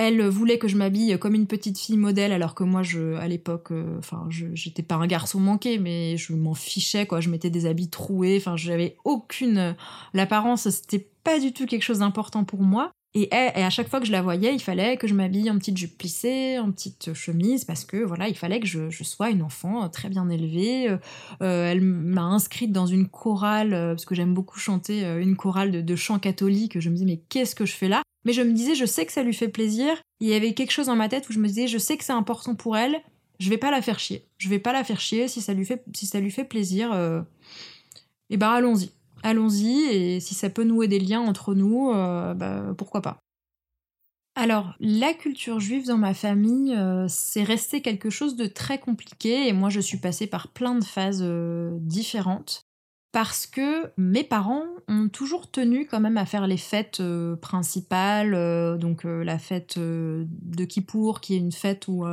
Elle 0.01 0.23
voulait 0.29 0.59
que 0.59 0.69
je 0.69 0.77
m'habille 0.77 1.19
comme 1.19 1.35
une 1.35 1.49
petite 1.49 1.77
fille 1.77 1.97
modèle, 1.97 2.33
alors 2.33 2.55
que 2.55 2.63
moi, 2.63 2.83
je, 2.83 3.15
à 3.15 3.27
l'époque, 3.27 3.73
enfin, 3.99 4.29
j'étais 4.31 4.85
pas 4.85 4.95
un 4.95 5.09
garçon 5.09 5.41
manqué, 5.41 5.79
mais 5.79 6.17
je 6.17 6.35
m'en 6.35 6.55
fichais, 6.55 7.05
quoi. 7.05 7.21
Je 7.21 7.29
mettais 7.29 7.51
des 7.51 7.67
habits 7.67 7.91
troués, 7.91 8.37
enfin, 8.37 8.57
j'avais 8.57 8.97
aucune. 9.05 9.75
L'apparence, 10.15 10.71
c'était 10.71 11.09
pas 11.25 11.41
du 11.41 11.53
tout 11.53 11.67
quelque 11.67 11.83
chose 11.83 11.99
d'important 11.99 12.45
pour 12.45 12.63
moi. 12.63 12.93
Et, 13.15 13.33
à 13.33 13.71
chaque 13.71 13.89
fois 13.89 14.01
que 14.01 14.07
je 14.07 14.13
la 14.13 14.23
voyais, 14.23 14.55
il 14.55 14.61
fallait 14.61 14.97
que 14.97 15.07
je 15.07 15.15
m'habille 15.15 15.51
en 15.51 15.59
petite 15.59 15.77
jupe 15.77 15.97
plissée, 15.97 16.59
en 16.59 16.71
petite 16.71 17.15
chemise, 17.15 17.65
parce 17.65 17.85
que 17.85 17.97
voilà, 17.97 18.29
il 18.29 18.37
fallait 18.37 18.61
que 18.61 18.67
je, 18.67 19.03
sois 19.03 19.31
une 19.31 19.43
enfant 19.43 19.85
euh, 19.85 19.89
très 19.89 20.09
bien 20.09 20.29
élevée. 20.29 20.89
Euh, 20.89 20.99
euh, 21.43 21.71
elle 21.71 21.81
m'a 21.81 22.23
inscrite 22.23 22.71
dans 22.71 22.87
une 22.87 23.09
chorale, 23.09 23.71
parce 23.71 24.05
que 24.05 24.15
j'aime 24.15 24.35
beaucoup 24.35 24.59
chanter 24.59 25.05
une 25.21 25.37
chorale 25.37 25.73
de, 25.73 25.81
de 25.81 25.97
chant 25.97 26.19
catholique. 26.19 26.79
Je 26.79 26.91
me 26.91 26.95
disais, 26.95 27.07
mais 27.07 27.21
qu'est-ce 27.29 27.55
que 27.55 27.67
je 27.67 27.73
fais 27.73 27.89
là? 27.89 28.03
Mais 28.29 28.35
je 28.35 28.43
me 28.43 28.53
disais, 28.53 28.75
je 28.75 28.85
sais 28.85 29.07
que 29.07 29.13
ça 29.13 29.23
lui 29.23 29.33
fait 29.33 29.49
plaisir. 29.49 29.89
Il 30.21 30.29
y 30.29 30.35
avait 30.35 30.53
quelque 30.53 30.71
chose 30.71 30.89
dans 30.89 30.97
ma 30.97 31.09
tête 31.09 31.27
où 31.31 31.33
je 31.33 31.39
me 31.39 31.49
disais, 31.49 31.67
je 31.67 31.79
sais 31.79 31.97
que 31.97 32.05
c'est 32.05 32.13
important 32.13 32.55
pour 32.55 32.77
elle, 32.77 33.01
je 33.41 33.49
vais 33.49 33.57
pas 33.57 33.71
la 33.71 33.81
faire 33.81 33.99
chier. 33.99 34.29
Je 34.37 34.51
vais 34.51 34.59
pas 34.59 34.75
la 34.75 34.85
faire 34.85 35.01
chier 35.01 35.29
si 35.29 35.41
ça 35.41 35.55
lui 35.55 35.65
fait, 35.65 36.45
plaisir. 36.45 36.93
euh, 36.93 37.23
eh 38.29 38.37
ben 38.37 38.51
allons-y. 38.51 38.91
Allons-y, 39.23 39.81
et 39.85 40.21
si 40.21 40.35
ça 40.35 40.51
peut 40.51 40.65
nouer 40.65 40.89
des 40.89 41.01
liens 41.01 41.23
entre 41.23 41.55
nous, 41.55 41.91
euh, 41.91 42.35
bah, 42.35 42.75
pourquoi 42.77 43.01
pas. 43.01 43.19
Alors, 44.35 44.75
la 44.79 45.15
culture 45.15 45.59
juive 45.59 45.87
dans 45.87 45.97
ma 45.97 46.13
famille, 46.13 46.75
euh, 46.75 47.07
c'est 47.09 47.45
resté 47.45 47.81
quelque 47.81 48.11
chose 48.11 48.37
de 48.37 48.45
très 48.45 48.79
compliqué, 48.79 49.49
et 49.49 49.55
moi 49.55 49.71
je 49.71 49.81
suis 49.81 49.97
passée 49.97 50.27
par 50.27 50.49
plein 50.49 50.75
de 50.75 50.85
phases 50.85 51.23
euh, 51.25 51.71
différentes, 51.81 52.68
parce 53.13 53.47
que 53.47 53.91
mes 53.97 54.25
parents 54.25 54.65
ont 54.87 55.09
toujours 55.09 55.51
tenu 55.51 55.87
quand 55.87 56.01
même 56.01 56.19
à 56.19 56.27
faire 56.27 56.47
les 56.47 56.57
fêtes 56.57 57.01
euh, 57.01 57.37
principales, 57.37 58.35
euh, 58.35 58.77
donc 58.77 59.05
euh, 59.07 59.25
la 59.25 59.39
fête 59.39 59.79
de 59.79 60.65
Kippour, 60.65 61.21
qui 61.21 61.35
est 61.35 61.39
une 61.39 61.53
fête 61.53 61.89
où 61.89 62.05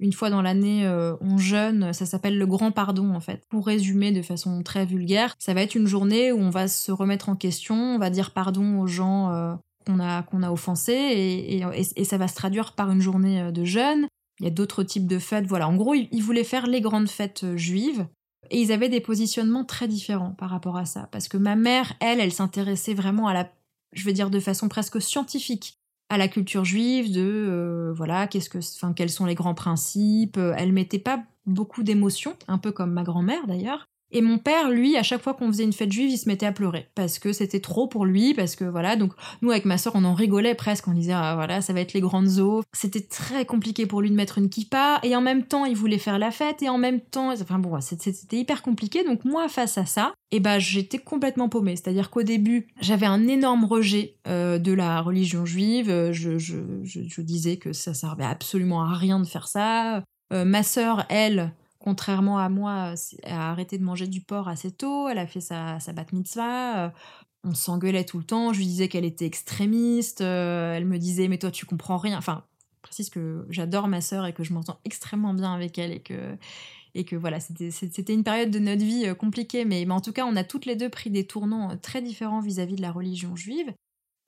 une 0.00 0.12
fois 0.12 0.30
dans 0.30 0.42
l'année, 0.42 0.86
on 1.20 1.38
jeûne, 1.38 1.92
ça 1.92 2.06
s'appelle 2.06 2.36
le 2.36 2.46
grand 2.46 2.72
pardon 2.72 3.14
en 3.14 3.20
fait. 3.20 3.44
Pour 3.48 3.66
résumer 3.66 4.10
de 4.10 4.20
façon 4.20 4.62
très 4.62 4.84
vulgaire, 4.84 5.34
ça 5.38 5.54
va 5.54 5.62
être 5.62 5.74
une 5.74 5.86
journée 5.86 6.32
où 6.32 6.38
on 6.38 6.50
va 6.50 6.66
se 6.68 6.90
remettre 6.90 7.28
en 7.28 7.36
question, 7.36 7.76
on 7.76 7.98
va 7.98 8.10
dire 8.10 8.32
pardon 8.32 8.80
aux 8.80 8.88
gens 8.88 9.58
qu'on 9.86 10.00
a, 10.00 10.24
a 10.26 10.52
offensés, 10.52 10.92
et, 10.92 11.64
et- 11.96 12.04
ça 12.04 12.18
va 12.18 12.26
se 12.26 12.34
traduire 12.34 12.72
par 12.74 12.90
une 12.90 13.00
journée 13.00 13.52
de 13.52 13.64
jeûne. 13.64 14.08
Il 14.40 14.44
y 14.44 14.48
a 14.48 14.50
d'autres 14.50 14.82
types 14.82 15.06
de 15.06 15.18
fêtes, 15.18 15.46
voilà. 15.46 15.68
En 15.68 15.76
gros, 15.76 15.94
ils, 15.94 16.22
voulaient 16.22 16.42
faire 16.42 16.66
les 16.66 16.80
grandes 16.80 17.08
fêtes 17.08 17.56
juives, 17.56 18.06
et 18.50 18.60
ils 18.60 18.72
avaient 18.72 18.88
des 18.88 19.00
positionnements 19.00 19.64
très 19.64 19.88
différents 19.88 20.32
par 20.32 20.50
rapport 20.50 20.76
à 20.76 20.84
ça. 20.84 21.08
Parce 21.12 21.28
que 21.28 21.36
ma 21.36 21.56
mère, 21.56 21.94
elle, 22.00 22.20
elle 22.20 22.32
s'intéressait 22.32 22.94
vraiment 22.94 23.26
à 23.28 23.34
la, 23.34 23.50
je 23.92 24.04
vais 24.04 24.12
dire 24.12 24.30
de 24.30 24.40
façon 24.40 24.68
presque 24.68 25.00
scientifique, 25.00 25.78
à 26.08 26.18
la 26.18 26.28
culture 26.28 26.64
juive, 26.64 27.12
de 27.12 27.20
euh, 27.22 27.92
voilà, 27.94 28.26
qu'est-ce 28.26 28.50
que, 28.50 28.58
enfin, 28.58 28.92
quels 28.92 29.10
sont 29.10 29.24
les 29.24 29.34
grands 29.34 29.54
principes. 29.54 30.36
Euh, 30.36 30.54
Elle 30.58 30.72
mettait 30.72 30.98
pas 30.98 31.22
beaucoup 31.46 31.82
d'émotions, 31.82 32.36
un 32.48 32.58
peu 32.58 32.72
comme 32.72 32.92
ma 32.92 33.02
grand-mère 33.02 33.46
d'ailleurs. 33.46 33.86
Et 34.12 34.20
mon 34.20 34.38
père, 34.38 34.70
lui, 34.70 34.96
à 34.96 35.02
chaque 35.02 35.22
fois 35.22 35.34
qu'on 35.34 35.48
faisait 35.48 35.64
une 35.64 35.72
fête 35.72 35.90
juive, 35.90 36.10
il 36.10 36.18
se 36.18 36.28
mettait 36.28 36.46
à 36.46 36.52
pleurer 36.52 36.88
parce 36.94 37.18
que 37.18 37.32
c'était 37.32 37.60
trop 37.60 37.88
pour 37.88 38.04
lui, 38.04 38.34
parce 38.34 38.56
que 38.56 38.64
voilà. 38.64 38.96
Donc 38.96 39.12
nous, 39.40 39.50
avec 39.50 39.64
ma 39.64 39.78
sœur, 39.78 39.94
on 39.96 40.04
en 40.04 40.14
rigolait 40.14 40.54
presque. 40.54 40.86
On 40.88 40.92
disait 40.92 41.14
ah, 41.14 41.34
voilà, 41.34 41.60
ça 41.62 41.72
va 41.72 41.80
être 41.80 41.94
les 41.94 42.00
grandes 42.00 42.38
eaux. 42.38 42.62
C'était 42.72 43.00
très 43.00 43.44
compliqué 43.44 43.86
pour 43.86 44.02
lui 44.02 44.10
de 44.10 44.14
mettre 44.14 44.38
une 44.38 44.48
kippa, 44.48 45.00
et 45.02 45.16
en 45.16 45.20
même 45.20 45.44
temps, 45.44 45.64
il 45.64 45.76
voulait 45.76 45.98
faire 45.98 46.18
la 46.18 46.30
fête, 46.30 46.62
et 46.62 46.68
en 46.68 46.78
même 46.78 47.00
temps, 47.00 47.32
enfin 47.32 47.58
bon, 47.58 47.80
c'était 47.80 48.36
hyper 48.36 48.62
compliqué. 48.62 49.04
Donc 49.04 49.24
moi, 49.24 49.48
face 49.48 49.78
à 49.78 49.86
ça, 49.86 50.12
et 50.30 50.40
ben 50.40 50.58
j'étais 50.58 50.98
complètement 50.98 51.48
paumée. 51.48 51.76
C'est-à-dire 51.76 52.10
qu'au 52.10 52.22
début, 52.22 52.68
j'avais 52.80 53.06
un 53.06 53.26
énorme 53.28 53.64
rejet 53.64 54.16
euh, 54.28 54.58
de 54.58 54.72
la 54.72 55.00
religion 55.00 55.46
juive. 55.46 55.90
Euh, 55.90 56.12
je 56.12 57.20
disais 57.20 57.56
que 57.56 57.72
ça 57.72 57.94
servait 57.94 58.24
absolument 58.24 58.82
à 58.82 58.94
rien 58.94 59.20
de 59.20 59.26
faire 59.26 59.48
ça. 59.48 60.02
Euh, 60.32 60.44
ma 60.44 60.62
sœur, 60.62 61.04
elle, 61.08 61.52
contrairement 61.82 62.38
à 62.38 62.48
moi, 62.48 62.94
a 63.24 63.50
arrêté 63.50 63.78
de 63.78 63.84
manger 63.84 64.06
du 64.06 64.20
porc 64.20 64.48
assez 64.48 64.70
tôt. 64.70 65.08
Elle 65.08 65.18
a 65.18 65.26
fait 65.26 65.40
sa, 65.40 65.80
sa 65.80 65.92
bat 65.92 66.06
mitzvah. 66.12 66.86
Euh, 66.86 66.90
on 67.44 67.54
s'engueulait 67.54 68.04
tout 68.04 68.18
le 68.18 68.24
temps. 68.24 68.52
Je 68.52 68.58
lui 68.58 68.66
disais 68.66 68.88
qu'elle 68.88 69.04
était 69.04 69.26
extrémiste. 69.26 70.20
Euh, 70.20 70.74
elle 70.74 70.86
me 70.86 70.98
disait 70.98 71.28
mais 71.28 71.38
toi 71.38 71.50
tu 71.50 71.66
comprends 71.66 71.98
rien. 71.98 72.16
Enfin, 72.16 72.44
précise 72.82 73.10
que 73.10 73.46
j'adore 73.50 73.88
ma 73.88 74.00
sœur 74.00 74.26
et 74.26 74.32
que 74.32 74.44
je 74.44 74.52
m'entends 74.52 74.78
extrêmement 74.84 75.34
bien 75.34 75.52
avec 75.52 75.78
elle 75.78 75.92
et 75.92 76.00
que 76.00 76.36
et 76.94 77.04
que 77.04 77.16
voilà, 77.16 77.40
c'était 77.40 78.12
une 78.12 78.24
période 78.24 78.50
de 78.50 78.58
notre 78.58 78.84
vie 78.84 79.06
euh, 79.06 79.14
compliquée, 79.14 79.64
mais, 79.64 79.84
mais 79.86 79.94
en 79.94 80.00
tout 80.00 80.12
cas, 80.12 80.26
on 80.26 80.36
a 80.36 80.44
toutes 80.44 80.66
les 80.66 80.76
deux 80.76 80.90
pris 80.90 81.10
des 81.10 81.26
tournants 81.26 81.70
euh, 81.70 81.76
très 81.80 82.02
différents 82.02 82.40
vis-à-vis 82.40 82.76
de 82.76 82.82
la 82.82 82.92
religion 82.92 83.34
juive. 83.34 83.72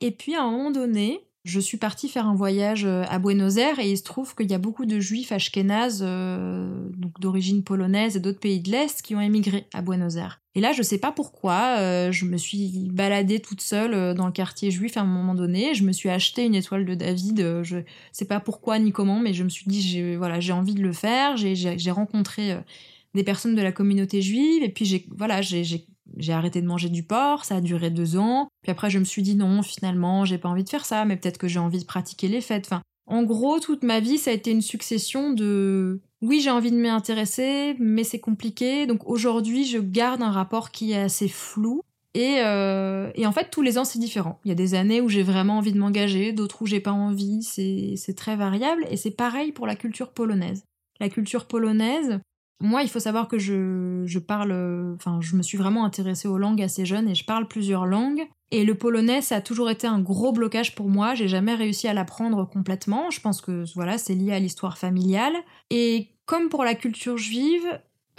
Et 0.00 0.10
puis, 0.10 0.34
à 0.34 0.42
un 0.42 0.50
moment 0.50 0.70
donné, 0.70 1.20
je 1.44 1.60
suis 1.60 1.76
partie 1.76 2.08
faire 2.08 2.26
un 2.26 2.34
voyage 2.34 2.86
euh, 2.86 3.04
à 3.08 3.18
Buenos 3.18 3.56
Aires 3.58 3.78
et 3.78 3.90
il 3.90 3.98
se 3.98 4.02
trouve 4.02 4.34
qu'il 4.34 4.50
y 4.50 4.54
a 4.54 4.58
beaucoup 4.58 4.86
de 4.86 4.98
juifs 4.98 5.30
ashkénazes, 5.30 6.02
euh, 6.02 6.88
donc 6.96 7.20
d'origine 7.20 7.62
polonaise 7.62 8.16
et 8.16 8.20
d'autres 8.20 8.40
pays 8.40 8.60
de 8.60 8.70
l'Est, 8.70 9.02
qui 9.02 9.14
ont 9.14 9.20
émigré 9.20 9.66
à 9.74 9.82
Buenos 9.82 10.16
Aires. 10.16 10.40
Et 10.54 10.60
là, 10.60 10.72
je 10.72 10.82
sais 10.82 10.96
pas 10.98 11.12
pourquoi, 11.12 11.76
euh, 11.80 12.12
je 12.12 12.24
me 12.24 12.38
suis 12.38 12.88
baladée 12.90 13.40
toute 13.40 13.60
seule 13.60 13.92
euh, 13.92 14.14
dans 14.14 14.24
le 14.26 14.32
quartier 14.32 14.70
juif 14.70 14.96
à 14.96 15.02
un 15.02 15.06
moment 15.06 15.34
donné. 15.34 15.74
Je 15.74 15.84
me 15.84 15.92
suis 15.92 16.08
acheté 16.08 16.44
une 16.44 16.54
étoile 16.54 16.86
de 16.86 16.94
David. 16.94 17.40
euh, 17.40 17.62
je 17.62 17.78
sais 18.12 18.24
pas 18.24 18.40
pourquoi 18.40 18.78
ni 18.78 18.90
comment, 18.92 19.20
mais 19.20 19.34
je 19.34 19.44
me 19.44 19.50
suis 19.50 19.66
dit, 19.66 19.82
j'ai 19.82 20.16
voilà, 20.16 20.40
j'ai 20.40 20.52
envie 20.52 20.74
de 20.74 20.82
le 20.82 20.92
faire. 20.92 21.36
J'ai- 21.36 21.90
rencontré 21.90 22.56
des 23.14 23.22
personnes 23.22 23.54
de 23.54 23.62
la 23.62 23.70
communauté 23.72 24.22
juive 24.22 24.62
et 24.62 24.68
puis 24.68 24.84
j'ai 24.84 25.06
voilà, 25.16 25.42
j'ai 25.42 25.86
j'ai- 26.16 26.32
arrêté 26.32 26.60
de 26.62 26.66
manger 26.66 26.88
du 26.88 27.02
porc. 27.02 27.44
Ça 27.44 27.56
a 27.56 27.60
duré 27.60 27.90
deux 27.90 28.16
ans. 28.16 28.48
Puis 28.62 28.70
après, 28.72 28.90
je 28.90 28.98
me 28.98 29.04
suis 29.04 29.22
dit 29.22 29.34
non, 29.36 29.62
finalement, 29.62 30.24
j'ai 30.24 30.38
pas 30.38 30.48
envie 30.48 30.64
de 30.64 30.68
faire 30.68 30.84
ça, 30.84 31.04
mais 31.04 31.16
peut-être 31.16 31.38
que 31.38 31.48
j'ai 31.48 31.58
envie 31.58 31.78
de 31.78 31.84
pratiquer 31.84 32.28
les 32.28 32.40
fêtes. 32.40 32.66
Enfin, 32.66 32.82
en 33.06 33.22
gros, 33.22 33.60
toute 33.60 33.82
ma 33.82 34.00
vie, 34.00 34.18
ça 34.18 34.30
a 34.30 34.34
été 34.34 34.50
une 34.50 34.62
succession 34.62 35.32
de 35.32 36.00
oui, 36.22 36.40
j'ai 36.40 36.50
envie 36.50 36.70
de 36.70 36.76
m'y 36.76 36.88
intéresser, 36.88 37.76
mais 37.78 38.02
c'est 38.02 38.20
compliqué. 38.20 38.86
Donc 38.86 39.06
aujourd'hui, 39.06 39.64
je 39.66 39.78
garde 39.78 40.22
un 40.22 40.30
rapport 40.30 40.70
qui 40.70 40.92
est 40.92 41.00
assez 41.00 41.28
flou. 41.28 41.82
Et, 42.14 42.36
euh, 42.38 43.10
et 43.16 43.26
en 43.26 43.32
fait, 43.32 43.50
tous 43.50 43.60
les 43.60 43.76
ans, 43.76 43.84
c'est 43.84 43.98
différent. 43.98 44.38
Il 44.44 44.48
y 44.48 44.52
a 44.52 44.54
des 44.54 44.74
années 44.74 45.00
où 45.00 45.08
j'ai 45.08 45.24
vraiment 45.24 45.58
envie 45.58 45.72
de 45.72 45.78
m'engager, 45.78 46.32
d'autres 46.32 46.62
où 46.62 46.66
j'ai 46.66 46.80
pas 46.80 46.92
envie. 46.92 47.42
C'est 47.42 48.14
très 48.16 48.36
variable. 48.36 48.86
Et 48.88 48.96
c'est 48.96 49.10
pareil 49.10 49.52
pour 49.52 49.66
la 49.66 49.74
culture 49.74 50.12
polonaise. 50.12 50.62
La 51.00 51.08
culture 51.08 51.46
polonaise, 51.46 52.20
moi, 52.60 52.82
il 52.82 52.88
faut 52.88 53.00
savoir 53.00 53.28
que 53.28 53.38
je, 53.38 54.04
je 54.06 54.18
parle, 54.18 54.52
enfin, 54.96 55.18
je 55.20 55.36
me 55.36 55.42
suis 55.42 55.58
vraiment 55.58 55.84
intéressée 55.84 56.28
aux 56.28 56.38
langues 56.38 56.62
assez 56.62 56.86
jeune 56.86 57.08
et 57.08 57.14
je 57.14 57.24
parle 57.24 57.48
plusieurs 57.48 57.86
langues. 57.86 58.26
Et 58.50 58.64
le 58.64 58.76
polonais, 58.76 59.20
ça 59.20 59.36
a 59.36 59.40
toujours 59.40 59.68
été 59.68 59.86
un 59.86 60.00
gros 60.00 60.32
blocage 60.32 60.74
pour 60.74 60.88
moi. 60.88 61.14
J'ai 61.14 61.26
jamais 61.26 61.54
réussi 61.54 61.88
à 61.88 61.92
l'apprendre 61.92 62.48
complètement. 62.48 63.10
Je 63.10 63.20
pense 63.20 63.40
que 63.40 63.64
voilà, 63.74 63.98
c'est 63.98 64.14
lié 64.14 64.32
à 64.32 64.38
l'histoire 64.38 64.78
familiale. 64.78 65.34
Et 65.70 66.10
comme 66.24 66.48
pour 66.48 66.64
la 66.64 66.74
culture 66.74 67.18
juive, 67.18 67.66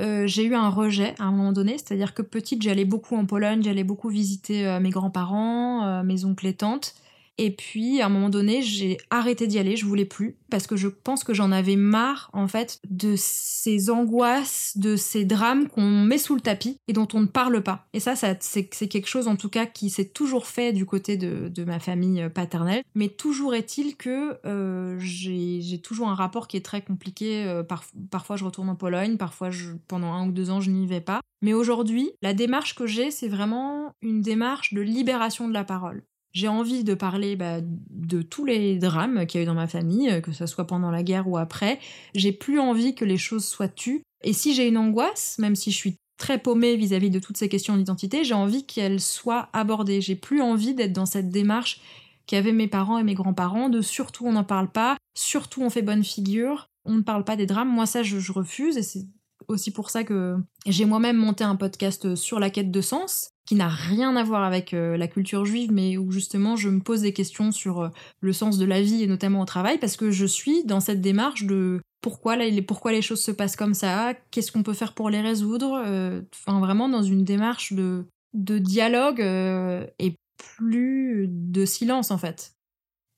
euh, 0.01 0.27
j'ai 0.27 0.43
eu 0.43 0.55
un 0.55 0.69
rejet 0.69 1.15
à 1.19 1.23
un 1.23 1.31
moment 1.31 1.53
donné. 1.53 1.77
C'est-à-dire 1.77 2.13
que 2.13 2.21
petite, 2.21 2.61
j'allais 2.61 2.85
beaucoup 2.85 3.15
en 3.15 3.25
Pologne, 3.25 3.63
j'allais 3.63 3.83
beaucoup 3.83 4.09
visiter 4.09 4.67
euh, 4.67 4.79
mes 4.79 4.89
grands-parents, 4.89 5.85
euh, 5.85 6.03
mes 6.03 6.25
oncles 6.25 6.47
et 6.47 6.53
tantes. 6.53 6.95
Et 7.37 7.51
puis, 7.51 8.01
à 8.01 8.05
un 8.05 8.09
moment 8.09 8.29
donné, 8.29 8.61
j'ai 8.61 8.97
arrêté 9.09 9.47
d'y 9.47 9.59
aller, 9.59 9.75
je 9.75 9.85
voulais 9.85 10.05
plus, 10.05 10.37
parce 10.49 10.67
que 10.67 10.77
je 10.77 10.87
pense 10.87 11.23
que 11.23 11.33
j'en 11.33 11.51
avais 11.51 11.75
marre, 11.75 12.29
en 12.33 12.47
fait, 12.47 12.79
de 12.89 13.15
ces 13.17 13.89
angoisses, 13.89 14.77
de 14.77 14.95
ces 14.95 15.25
drames 15.25 15.67
qu'on 15.67 15.89
met 15.89 16.17
sous 16.17 16.35
le 16.35 16.41
tapis 16.41 16.77
et 16.87 16.93
dont 16.93 17.07
on 17.13 17.21
ne 17.21 17.25
parle 17.25 17.61
pas. 17.61 17.87
Et 17.93 17.99
ça, 17.99 18.13
c'est 18.15 18.67
quelque 18.67 19.07
chose, 19.07 19.27
en 19.27 19.35
tout 19.35 19.49
cas, 19.49 19.65
qui 19.65 19.89
s'est 19.89 20.07
toujours 20.07 20.47
fait 20.47 20.71
du 20.71 20.85
côté 20.85 21.17
de, 21.17 21.63
ma 21.65 21.79
famille 21.79 22.21
euh, 22.21 22.29
paternelle. 22.29 22.83
Mais 22.93 23.09
toujours 23.09 23.55
est-il 23.55 23.97
que 23.97 24.37
euh, 24.45 24.95
j'ai 24.99 25.81
toujours 25.81 26.09
un 26.09 26.15
rapport 26.15 26.47
qui 26.47 26.57
est 26.57 26.65
très 26.65 26.81
compliqué. 26.81 27.43
euh, 27.45 27.63
par- 27.63 27.85
parfois, 28.11 28.37
je 28.37 28.45
retourne 28.45 28.69
en 28.69 28.75
Pologne, 28.75 29.17
parfois, 29.17 29.49
pendant 29.87 30.13
un 30.13 30.27
ou 30.27 30.31
deux 30.31 30.51
ans, 30.51 30.61
je 30.61 30.69
n'y 30.69 30.85
vais 30.85 31.01
pas. 31.01 31.21
Mais 31.41 31.53
aujourd'hui, 31.53 32.11
la 32.21 32.33
démarche 32.33 32.75
que 32.75 32.87
j'ai, 32.87 33.11
c'est 33.11 33.27
vraiment 33.27 33.93
une 34.01 34.21
démarche 34.21 34.73
de 34.73 34.81
libération 34.81 35.47
de 35.47 35.53
la 35.53 35.63
parole. 35.63 36.03
J'ai 36.35 36.49
envie 36.49 36.83
de 36.83 36.93
parler 36.95 37.37
bah, 37.37 37.61
de 37.61 38.21
tous 38.21 38.43
les 38.43 38.77
drames 38.77 39.25
qu'il 39.25 39.39
y 39.39 39.41
a 39.41 39.43
eu 39.43 39.47
dans 39.47 39.53
ma 39.53 39.67
famille, 39.67 40.09
euh, 40.09 40.19
que 40.19 40.33
ce 40.33 40.45
soit 40.45 40.67
pendant 40.67 40.91
la 40.91 41.01
guerre 41.01 41.29
ou 41.29 41.37
après. 41.37 41.79
J'ai 42.13 42.33
plus 42.33 42.59
envie 42.59 42.93
que 42.93 43.05
les 43.05 43.17
choses 43.17 43.45
soient 43.45 43.69
tues. 43.69 44.03
Et 44.21 44.33
si 44.33 44.53
j'ai 44.53 44.67
une 44.67 44.77
angoisse, 44.77 45.37
même 45.39 45.55
si 45.55 45.71
je 45.71 45.77
suis 45.77 45.95
très 46.17 46.37
paumée 46.37 46.75
vis-à-vis 46.75 47.09
de 47.09 47.19
toutes 47.19 47.37
ces 47.37 47.47
questions 47.47 47.77
d'identité, 47.77 48.25
j'ai 48.25 48.33
envie 48.33 48.65
qu'elles 48.65 48.99
soient 48.99 49.47
abordées. 49.53 50.01
J'ai 50.01 50.15
plus 50.15 50.41
envie 50.41 50.73
d'être 50.73 50.91
dans 50.91 51.05
cette 51.05 51.29
démarche 51.29 51.79
qu'avaient 52.27 52.51
mes 52.51 52.67
parents 52.67 52.97
et 52.97 53.03
mes 53.03 53.13
grands-parents 53.13 53.69
de 53.69 53.81
surtout 53.81 54.25
on 54.25 54.33
n'en 54.33 54.43
parle 54.43 54.69
pas, 54.69 54.97
surtout 55.17 55.61
on 55.61 55.69
fait 55.69 55.83
bonne 55.83 56.03
figure, 56.03 56.67
on 56.83 56.95
ne 56.95 57.01
parle 57.01 57.23
pas 57.23 57.37
des 57.37 57.45
drames. 57.45 57.69
Moi 57.69 57.85
ça 57.85 58.03
je, 58.03 58.19
je 58.19 58.33
refuse 58.33 58.75
et 58.75 58.83
c'est 58.83 59.05
aussi 59.47 59.71
pour 59.71 59.89
ça 59.89 60.03
que 60.03 60.37
j'ai 60.65 60.85
moi-même 60.85 61.17
monté 61.17 61.43
un 61.43 61.55
podcast 61.55 62.15
sur 62.15 62.39
la 62.39 62.49
quête 62.49 62.71
de 62.71 62.81
sens 62.81 63.29
qui 63.45 63.55
n'a 63.55 63.69
rien 63.69 64.15
à 64.15 64.23
voir 64.23 64.43
avec 64.43 64.73
euh, 64.73 64.97
la 64.97 65.07
culture 65.07 65.45
juive, 65.45 65.71
mais 65.71 65.97
où 65.97 66.11
justement 66.11 66.55
je 66.55 66.69
me 66.69 66.79
pose 66.79 67.01
des 67.01 67.13
questions 67.13 67.51
sur 67.51 67.81
euh, 67.81 67.89
le 68.19 68.33
sens 68.33 68.57
de 68.57 68.65
la 68.65 68.81
vie 68.81 69.03
et 69.03 69.07
notamment 69.07 69.41
au 69.41 69.45
travail, 69.45 69.77
parce 69.77 69.97
que 69.97 70.09
je 70.09 70.25
suis 70.25 70.63
dans 70.65 70.79
cette 70.79 71.01
démarche 71.01 71.43
de 71.43 71.79
pourquoi, 72.01 72.37
pourquoi 72.67 72.91
les 72.91 73.01
choses 73.01 73.21
se 73.21 73.31
passent 73.31 73.55
comme 73.55 73.73
ça, 73.73 74.13
qu'est-ce 74.29 74.51
qu'on 74.51 74.61
peut 74.61 74.73
faire 74.73 74.93
pour 74.93 75.09
les 75.09 75.21
résoudre, 75.21 75.81
euh, 75.85 76.21
enfin 76.33 76.59
vraiment 76.59 76.87
dans 76.87 77.01
une 77.01 77.23
démarche 77.23 77.73
de, 77.73 78.05
de 78.35 78.59
dialogue 78.59 79.21
euh, 79.21 79.85
et 79.97 80.15
plus 80.37 81.27
de 81.27 81.65
silence 81.65 82.11
en 82.11 82.19
fait. 82.19 82.53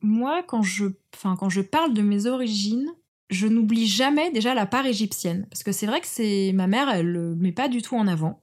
Moi, 0.02 0.44
quand 0.44 0.62
je, 0.62 0.86
quand 1.22 1.50
je 1.50 1.62
parle 1.62 1.94
de 1.94 2.02
mes 2.02 2.28
origines, 2.28 2.90
je 3.30 3.48
n'oublie 3.48 3.88
jamais 3.88 4.32
déjà 4.32 4.54
la 4.54 4.66
part 4.66 4.86
égyptienne, 4.86 5.48
parce 5.50 5.64
que 5.64 5.72
c'est 5.72 5.86
vrai 5.86 6.02
que 6.02 6.08
c'est 6.08 6.52
ma 6.54 6.68
mère, 6.68 6.90
elle 6.90 7.08
le 7.08 7.36
met 7.36 7.52
pas 7.52 7.68
du 7.68 7.82
tout 7.82 7.96
en 7.96 8.08
avant. 8.08 8.42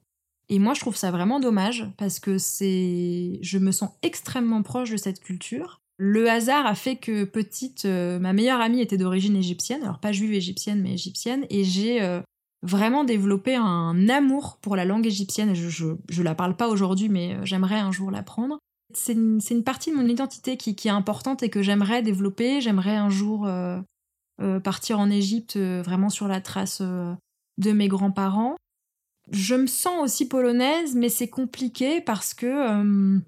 Et 0.48 0.58
moi, 0.58 0.74
je 0.74 0.80
trouve 0.80 0.96
ça 0.96 1.10
vraiment 1.10 1.40
dommage 1.40 1.86
parce 1.96 2.20
que 2.20 2.36
c'est, 2.36 3.38
je 3.40 3.58
me 3.58 3.72
sens 3.72 3.90
extrêmement 4.02 4.62
proche 4.62 4.90
de 4.90 4.96
cette 4.96 5.20
culture. 5.20 5.80
Le 5.96 6.28
hasard 6.28 6.66
a 6.66 6.74
fait 6.74 6.96
que 6.96 7.24
petite, 7.24 7.84
euh, 7.84 8.18
ma 8.18 8.32
meilleure 8.32 8.60
amie 8.60 8.80
était 8.80 8.98
d'origine 8.98 9.36
égyptienne, 9.36 9.82
alors 9.82 10.00
pas 10.00 10.12
juive 10.12 10.34
égyptienne, 10.34 10.82
mais 10.82 10.92
égyptienne, 10.94 11.46
et 11.50 11.64
j'ai 11.64 12.02
euh, 12.02 12.20
vraiment 12.62 13.04
développé 13.04 13.54
un 13.54 14.08
amour 14.08 14.58
pour 14.60 14.76
la 14.76 14.84
langue 14.84 15.06
égyptienne. 15.06 15.54
Je, 15.54 15.94
je, 16.08 16.22
la 16.22 16.34
parle 16.34 16.56
pas 16.56 16.68
aujourd'hui, 16.68 17.08
mais 17.08 17.34
euh, 17.34 17.44
j'aimerais 17.44 17.78
un 17.78 17.92
jour 17.92 18.10
l'apprendre. 18.10 18.58
C'est 18.92 19.12
une, 19.12 19.40
une 19.50 19.64
partie 19.64 19.92
de 19.92 19.96
mon 19.96 20.06
identité 20.06 20.56
qui, 20.56 20.74
qui 20.74 20.88
est 20.88 20.92
importante 20.92 21.42
et 21.42 21.48
que 21.48 21.62
j'aimerais 21.62 22.02
développer. 22.02 22.60
J'aimerais 22.60 22.96
un 22.96 23.08
jour 23.08 23.48
partir 24.62 24.98
en 24.98 25.10
Égypte 25.10 25.56
vraiment 25.56 26.10
sur 26.10 26.28
la 26.28 26.40
trace 26.40 26.82
de 26.82 27.72
mes 27.72 27.88
grands-parents. 27.88 28.56
Je 29.30 29.54
me 29.54 29.66
sens 29.66 30.02
aussi 30.02 30.28
polonaise, 30.28 30.94
mais 30.94 31.08
c'est 31.08 31.28
compliqué 31.28 32.00
parce 32.00 32.34
que 32.34 33.20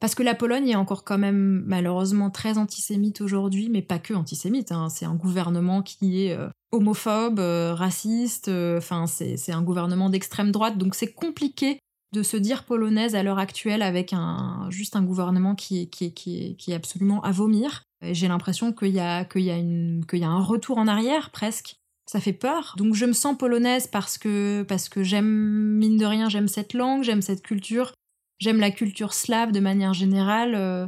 parce 0.00 0.14
que 0.14 0.22
la 0.22 0.34
Pologne 0.34 0.68
est 0.68 0.74
encore 0.74 1.04
quand 1.04 1.16
même 1.16 1.62
malheureusement 1.66 2.30
très 2.30 2.58
antisémite 2.58 3.20
aujourd'hui, 3.20 3.70
mais 3.70 3.80
pas 3.80 3.98
que 3.98 4.12
antisémite. 4.12 4.70
Hein. 4.70 4.90
C'est 4.90 5.06
un 5.06 5.14
gouvernement 5.14 5.82
qui 5.82 6.26
est 6.26 6.36
homophobe, 6.72 7.38
raciste. 7.38 8.48
Enfin, 8.48 9.06
c'est 9.06 9.52
un 9.52 9.62
gouvernement 9.62 10.10
d'extrême 10.10 10.50
droite, 10.50 10.76
donc 10.76 10.94
c'est 10.94 11.12
compliqué 11.12 11.78
de 12.14 12.22
se 12.22 12.36
dire 12.36 12.64
polonaise 12.64 13.14
à 13.14 13.22
l'heure 13.22 13.38
actuelle 13.38 13.82
avec 13.82 14.12
un, 14.12 14.68
juste 14.70 14.96
un 14.96 15.02
gouvernement 15.02 15.54
qui, 15.54 15.90
qui, 15.90 16.14
qui, 16.14 16.56
qui 16.56 16.70
est 16.70 16.74
absolument 16.74 17.20
à 17.22 17.32
vomir. 17.32 17.83
J'ai 18.02 18.28
l'impression 18.28 18.72
qu'il 18.72 18.88
y, 18.88 19.00
a, 19.00 19.26
y, 19.34 19.40
y 19.42 20.24
a 20.24 20.28
un 20.28 20.42
retour 20.42 20.78
en 20.78 20.86
arrière 20.86 21.30
presque. 21.30 21.76
Ça 22.06 22.20
fait 22.20 22.34
peur. 22.34 22.74
Donc 22.76 22.94
je 22.94 23.06
me 23.06 23.12
sens 23.12 23.36
polonaise 23.36 23.86
parce 23.86 24.18
que, 24.18 24.62
parce 24.62 24.88
que 24.88 25.02
j'aime, 25.02 25.76
mine 25.78 25.96
de 25.96 26.04
rien, 26.04 26.28
j'aime 26.28 26.48
cette 26.48 26.74
langue, 26.74 27.02
j'aime 27.02 27.22
cette 27.22 27.42
culture, 27.42 27.92
j'aime 28.38 28.60
la 28.60 28.70
culture 28.70 29.14
slave 29.14 29.52
de 29.52 29.60
manière 29.60 29.94
générale. 29.94 30.54
Euh, 30.54 30.86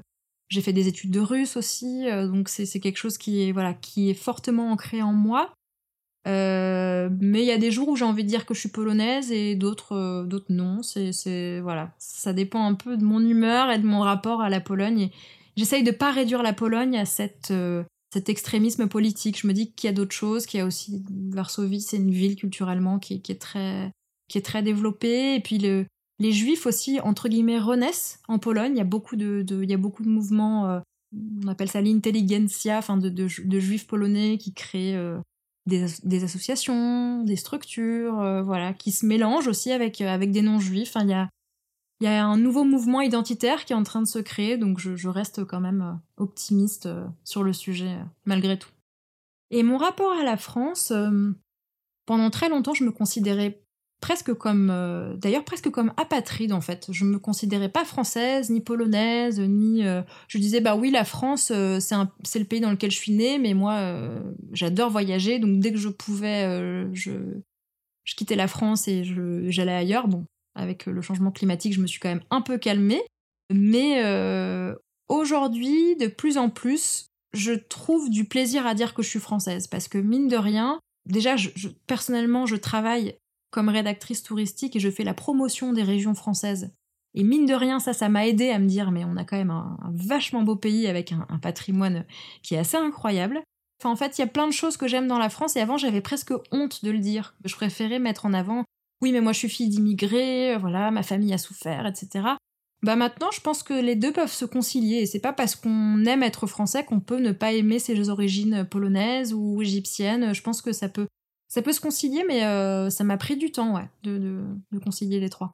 j'ai 0.48 0.60
fait 0.60 0.74
des 0.74 0.88
études 0.88 1.10
de 1.10 1.20
russe 1.20 1.56
aussi, 1.56 2.08
euh, 2.08 2.28
donc 2.28 2.48
c'est, 2.48 2.66
c'est 2.66 2.80
quelque 2.80 2.98
chose 2.98 3.18
qui 3.18 3.42
est, 3.42 3.52
voilà, 3.52 3.72
qui 3.74 4.10
est 4.10 4.14
fortement 4.14 4.70
ancré 4.70 5.02
en 5.02 5.12
moi. 5.12 5.52
Euh, 6.28 7.08
mais 7.20 7.40
il 7.40 7.46
y 7.46 7.52
a 7.52 7.58
des 7.58 7.70
jours 7.70 7.88
où 7.88 7.96
j'ai 7.96 8.04
envie 8.04 8.24
de 8.24 8.28
dire 8.28 8.46
que 8.46 8.52
je 8.52 8.60
suis 8.60 8.68
polonaise 8.68 9.30
et 9.30 9.54
d'autres 9.54 10.24
d'autres 10.26 10.52
non. 10.52 10.82
C'est 10.82 11.60
voilà, 11.60 11.94
ça 11.98 12.32
dépend 12.32 12.66
un 12.66 12.74
peu 12.74 12.96
de 12.96 13.04
mon 13.04 13.20
humeur 13.20 13.70
et 13.70 13.78
de 13.78 13.86
mon 13.86 14.00
rapport 14.00 14.42
à 14.42 14.50
la 14.50 14.60
Pologne. 14.60 15.10
J'essaye 15.56 15.82
de 15.82 15.90
pas 15.90 16.12
réduire 16.12 16.42
la 16.42 16.52
Pologne 16.52 16.96
à 16.96 17.04
cette 17.04 17.50
euh, 17.50 17.82
cet 18.12 18.28
extrémisme 18.28 18.88
politique. 18.88 19.40
Je 19.40 19.46
me 19.46 19.52
dis 19.52 19.72
qu'il 19.72 19.88
y 19.88 19.90
a 19.90 19.94
d'autres 19.94 20.14
choses, 20.14 20.46
qu'il 20.46 20.58
y 20.58 20.62
a 20.62 20.66
aussi 20.66 21.02
Varsovie, 21.30 21.80
c'est 21.80 21.96
une 21.96 22.10
ville 22.10 22.36
culturellement 22.36 22.98
qui, 22.98 23.14
est 23.14 23.38
très 23.38 24.62
développée. 24.62 25.34
Et 25.34 25.40
puis 25.40 25.58
le, 25.58 25.86
les 26.18 26.32
Juifs 26.32 26.66
aussi 26.66 27.00
entre 27.00 27.28
guillemets 27.28 27.58
renaissent 27.58 28.20
en 28.28 28.38
Pologne. 28.38 28.72
Il 28.74 28.78
y 28.78 28.82
a 28.82 28.84
beaucoup 28.84 29.16
de, 29.16 29.44
mouvements. 30.04 30.80
on 31.12 31.48
appelle 31.48 31.68
ça 31.68 31.80
l'intelligentsia, 31.80 32.78
enfin 32.78 32.96
de, 32.96 33.28
juifs 33.58 33.86
polonais 33.86 34.38
qui 34.38 34.54
créent 34.54 34.96
des, 35.66 36.24
associations, 36.24 37.22
des 37.22 37.36
structures, 37.36 38.20
euh, 38.20 38.42
voilà, 38.42 38.72
qui 38.72 38.92
se 38.92 39.04
mélangent 39.04 39.48
aussi 39.48 39.72
avec, 39.72 40.00
euh, 40.00 40.08
avec 40.08 40.30
des 40.30 40.42
non-juifs. 40.42 40.96
Il 41.00 41.08
y, 41.08 41.12
a, 41.12 41.28
y 42.04 42.06
a 42.06 42.24
un 42.24 42.36
nouveau 42.36 42.64
mouvement 42.64 43.00
identitaire 43.00 43.64
qui 43.64 43.72
est 43.72 43.76
en 43.76 43.82
train 43.82 44.02
de 44.02 44.06
se 44.06 44.18
créer, 44.18 44.56
donc 44.58 44.78
je, 44.78 45.08
reste 45.08 45.44
quand 45.44 45.60
même 45.60 45.82
euh, 45.82 46.22
optimiste 46.22 46.88
sur 47.24 47.42
le 47.42 47.52
sujet, 47.52 47.96
malgré 48.24 48.58
tout. 48.58 48.70
Et 49.50 49.62
mon 49.62 49.78
rapport 49.78 50.12
à 50.12 50.24
la 50.24 50.36
France, 50.36 50.92
pendant 52.04 52.30
très 52.30 52.48
longtemps, 52.48 52.74
je 52.74 52.84
me 52.84 52.90
considérais 52.90 53.60
presque 54.00 54.34
comme, 54.34 54.70
euh, 54.70 55.16
d'ailleurs 55.16 55.44
presque 55.44 55.70
comme 55.70 55.92
apatride 55.96 56.52
en 56.52 56.60
fait. 56.60 56.86
Je 56.90 57.04
me 57.04 57.18
considérais 57.18 57.68
pas 57.68 57.84
française, 57.84 58.50
ni 58.50 58.60
polonaise, 58.60 59.40
ni. 59.40 59.84
Euh, 59.84 60.02
je 60.28 60.38
disais 60.38 60.60
bah 60.60 60.76
oui, 60.76 60.90
la 60.90 61.04
France, 61.04 61.50
euh, 61.54 61.80
c'est 61.80 62.38
le 62.38 62.44
pays 62.44 62.60
dans 62.60 62.70
lequel 62.70 62.90
je 62.90 62.96
suis 62.96 63.12
née, 63.12 63.38
mais 63.38 63.54
moi, 63.54 63.76
j'adore 64.52 64.90
voyager, 64.90 65.38
donc 65.38 65.60
dès 65.60 65.72
que 65.72 65.78
je 65.78 65.88
pouvais, 65.88 66.86
je, 66.92 67.12
je 68.04 68.14
quittais 68.14 68.36
la 68.36 68.48
France 68.48 68.88
et 68.88 69.04
j'allais 69.50 69.72
ailleurs. 69.72 70.08
Bon, 70.08 70.24
avec 70.56 70.86
le 70.86 71.00
changement 71.00 71.30
climatique, 71.30 71.74
je 71.74 71.80
me 71.80 71.86
suis 71.86 72.00
quand 72.00 72.08
même 72.08 72.24
un 72.30 72.40
peu 72.40 72.58
calmée, 72.58 73.02
mais 73.52 74.02
aujourd'hui, 75.08 75.96
de 75.96 76.08
plus 76.08 76.38
en 76.38 76.50
plus, 76.50 77.06
je 77.32 77.52
trouve 77.52 78.10
du 78.10 78.24
plaisir 78.24 78.66
à 78.66 78.74
dire 78.74 78.94
que 78.94 79.02
je 79.02 79.08
suis 79.08 79.20
française, 79.20 79.66
parce 79.66 79.88
que 79.88 79.98
mine 79.98 80.28
de 80.28 80.36
rien, 80.36 80.80
déjà, 81.06 81.36
personnellement, 81.86 82.46
je 82.46 82.56
travaille 82.56 83.16
comme 83.50 83.68
rédactrice 83.68 84.22
touristique 84.22 84.76
et 84.76 84.80
je 84.80 84.90
fais 84.90 85.04
la 85.04 85.14
promotion 85.14 85.72
des 85.72 85.82
régions 85.82 86.14
françaises. 86.14 86.72
Et 87.14 87.22
mine 87.22 87.46
de 87.46 87.54
rien, 87.54 87.80
ça, 87.80 87.94
ça 87.94 88.08
m'a 88.08 88.26
aidé 88.26 88.50
à 88.50 88.58
me 88.58 88.66
dire, 88.66 88.90
mais 88.90 89.04
on 89.04 89.16
a 89.16 89.24
quand 89.24 89.38
même 89.38 89.50
un, 89.50 89.78
vachement 89.94 90.42
beau 90.42 90.56
pays 90.56 90.86
avec 90.86 91.12
un, 91.12 91.38
patrimoine 91.38 92.04
qui 92.42 92.54
est 92.54 92.58
assez 92.58 92.76
incroyable. 92.76 93.42
En 93.84 93.96
fait, 93.96 94.18
il 94.18 94.20
y 94.20 94.24
a 94.24 94.26
plein 94.26 94.46
de 94.46 94.52
choses 94.52 94.76
que 94.76 94.88
j'aime 94.88 95.06
dans 95.06 95.18
la 95.18 95.30
France 95.30 95.56
et 95.56 95.60
avant, 95.60 95.78
j'avais 95.78 96.00
presque 96.00 96.32
honte 96.52 96.84
de 96.84 96.90
le 96.90 96.98
dire. 96.98 97.34
Je 97.44 97.54
préférais 97.54 97.98
mettre 97.98 98.26
en 98.26 98.34
avant, 98.34 98.64
oui, 99.02 99.12
mais 99.12 99.20
moi, 99.20 99.32
je 99.32 99.38
suis 99.38 99.48
fille 99.48 99.68
d'immigrés, 99.68 100.56
voilà, 100.56 100.90
ma 100.90 101.02
famille 101.02 101.32
a 101.32 101.38
souffert, 101.38 101.86
etc. 101.86 102.28
Bah 102.82 102.96
maintenant, 102.96 103.30
je 103.32 103.40
pense 103.40 103.62
que 103.62 103.74
les 103.74 103.96
deux 103.96 104.12
peuvent 104.12 104.32
se 104.32 104.44
concilier 104.44 104.98
et 104.98 105.06
c'est 105.06 105.20
pas 105.20 105.32
parce 105.32 105.54
qu'on 105.54 106.04
aime 106.04 106.22
être 106.22 106.46
français 106.46 106.84
qu'on 106.84 107.00
peut 107.00 107.18
ne 107.18 107.32
pas 107.32 107.52
aimer 107.52 107.78
ses 107.78 108.08
origines 108.10 108.66
polonaises 108.70 109.32
ou 109.32 109.62
égyptiennes. 109.62 110.34
Je 110.34 110.42
pense 110.42 110.62
que 110.62 110.72
ça 110.72 110.88
peut 110.88 111.06
ça 111.48 111.62
peut 111.62 111.72
se 111.72 111.80
concilier, 111.80 112.24
mais 112.26 112.44
euh, 112.44 112.90
ça 112.90 113.04
m'a 113.04 113.16
pris 113.16 113.36
du 113.36 113.52
temps, 113.52 113.76
ouais, 113.76 113.88
de, 114.02 114.44
concilier 114.82 115.20
les 115.20 115.30
trois. 115.30 115.52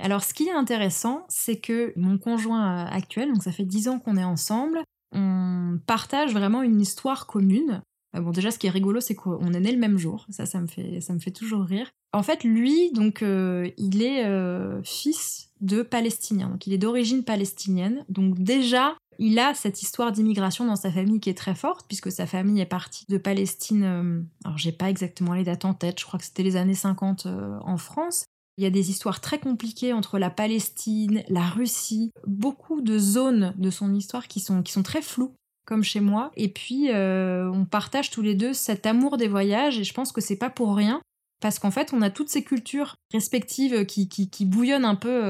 Alors, 0.00 0.22
ce 0.22 0.34
qui 0.34 0.48
est 0.48 0.52
intéressant, 0.52 1.24
c'est 1.28 1.60
que 1.60 1.92
mon 1.96 2.18
conjoint 2.18 2.86
euh, 2.86 2.90
actuel, 2.90 3.32
donc 3.32 3.42
ça 3.42 3.52
fait 3.52 3.64
dix 3.64 3.88
ans 3.88 3.98
qu'on 3.98 4.16
est 4.16 4.24
ensemble, 4.24 4.82
on 5.12 5.78
partage 5.86 6.34
vraiment 6.34 6.62
une 6.62 6.80
histoire 6.80 7.26
commune. 7.26 7.82
Euh, 8.18 8.20
bon, 8.20 8.30
déjà, 8.30 8.50
ce 8.50 8.58
qui 8.58 8.66
est 8.66 8.70
rigolo, 8.70 9.00
c'est 9.00 9.14
qu'on 9.14 9.52
est 9.52 9.60
né 9.60 9.72
le 9.72 9.78
même 9.78 9.96
jour. 9.96 10.26
Ça, 10.28 10.44
ça 10.44 10.60
me 10.60 10.66
fait, 10.66 11.00
ça 11.00 11.14
me 11.14 11.18
fait 11.18 11.30
toujours 11.30 11.64
rire. 11.64 11.90
En 12.12 12.22
fait, 12.22 12.44
lui, 12.44 12.90
donc, 12.92 13.22
il 13.22 14.02
est 14.02 14.82
fils 14.82 15.50
de 15.60 15.82
Palestiniens. 15.82 16.48
Donc, 16.48 16.66
il 16.66 16.72
est 16.72 16.78
d'origine 16.78 17.22
palestinienne. 17.22 18.04
Donc, 18.08 18.38
déjà, 18.38 18.96
il 19.18 19.38
a 19.38 19.54
cette 19.54 19.82
histoire 19.82 20.12
d'immigration 20.12 20.64
dans 20.64 20.76
sa 20.76 20.92
famille 20.92 21.20
qui 21.20 21.30
est 21.30 21.36
très 21.36 21.54
forte, 21.54 21.86
puisque 21.88 22.10
sa 22.10 22.26
famille 22.26 22.60
est 22.60 22.66
partie 22.66 23.04
de 23.08 23.18
Palestine, 23.18 23.84
euh, 23.84 24.20
alors 24.44 24.58
j'ai 24.58 24.72
pas 24.72 24.88
exactement 24.88 25.34
les 25.34 25.44
dates 25.44 25.64
en 25.64 25.74
tête, 25.74 25.98
je 25.98 26.04
crois 26.04 26.18
que 26.18 26.24
c'était 26.24 26.44
les 26.44 26.56
années 26.56 26.74
50 26.74 27.26
euh, 27.26 27.58
en 27.62 27.76
France. 27.76 28.24
Il 28.56 28.64
y 28.64 28.66
a 28.66 28.70
des 28.70 28.90
histoires 28.90 29.20
très 29.20 29.38
compliquées 29.38 29.92
entre 29.92 30.18
la 30.18 30.30
Palestine, 30.30 31.22
la 31.28 31.48
Russie, 31.48 32.10
beaucoup 32.26 32.80
de 32.80 32.98
zones 32.98 33.54
de 33.56 33.70
son 33.70 33.94
histoire 33.94 34.26
qui 34.26 34.40
sont, 34.40 34.62
qui 34.62 34.72
sont 34.72 34.82
très 34.82 35.02
floues, 35.02 35.32
comme 35.68 35.84
chez 35.84 36.00
moi. 36.00 36.32
Et 36.36 36.48
puis, 36.48 36.90
euh, 36.90 37.50
on 37.52 37.64
partage 37.64 38.10
tous 38.10 38.22
les 38.22 38.34
deux 38.34 38.54
cet 38.54 38.86
amour 38.86 39.18
des 39.18 39.28
voyages, 39.28 39.78
et 39.78 39.84
je 39.84 39.92
pense 39.92 40.10
que 40.10 40.20
c'est 40.20 40.38
pas 40.38 40.50
pour 40.50 40.74
rien, 40.74 41.00
parce 41.40 41.58
qu'en 41.58 41.70
fait, 41.70 41.92
on 41.92 42.02
a 42.02 42.10
toutes 42.10 42.30
ces 42.30 42.42
cultures 42.42 42.94
respectives 43.12 43.84
qui, 43.86 44.08
qui, 44.08 44.30
qui 44.30 44.44
bouillonnent 44.44 44.84
un 44.84 44.96
peu 44.96 45.22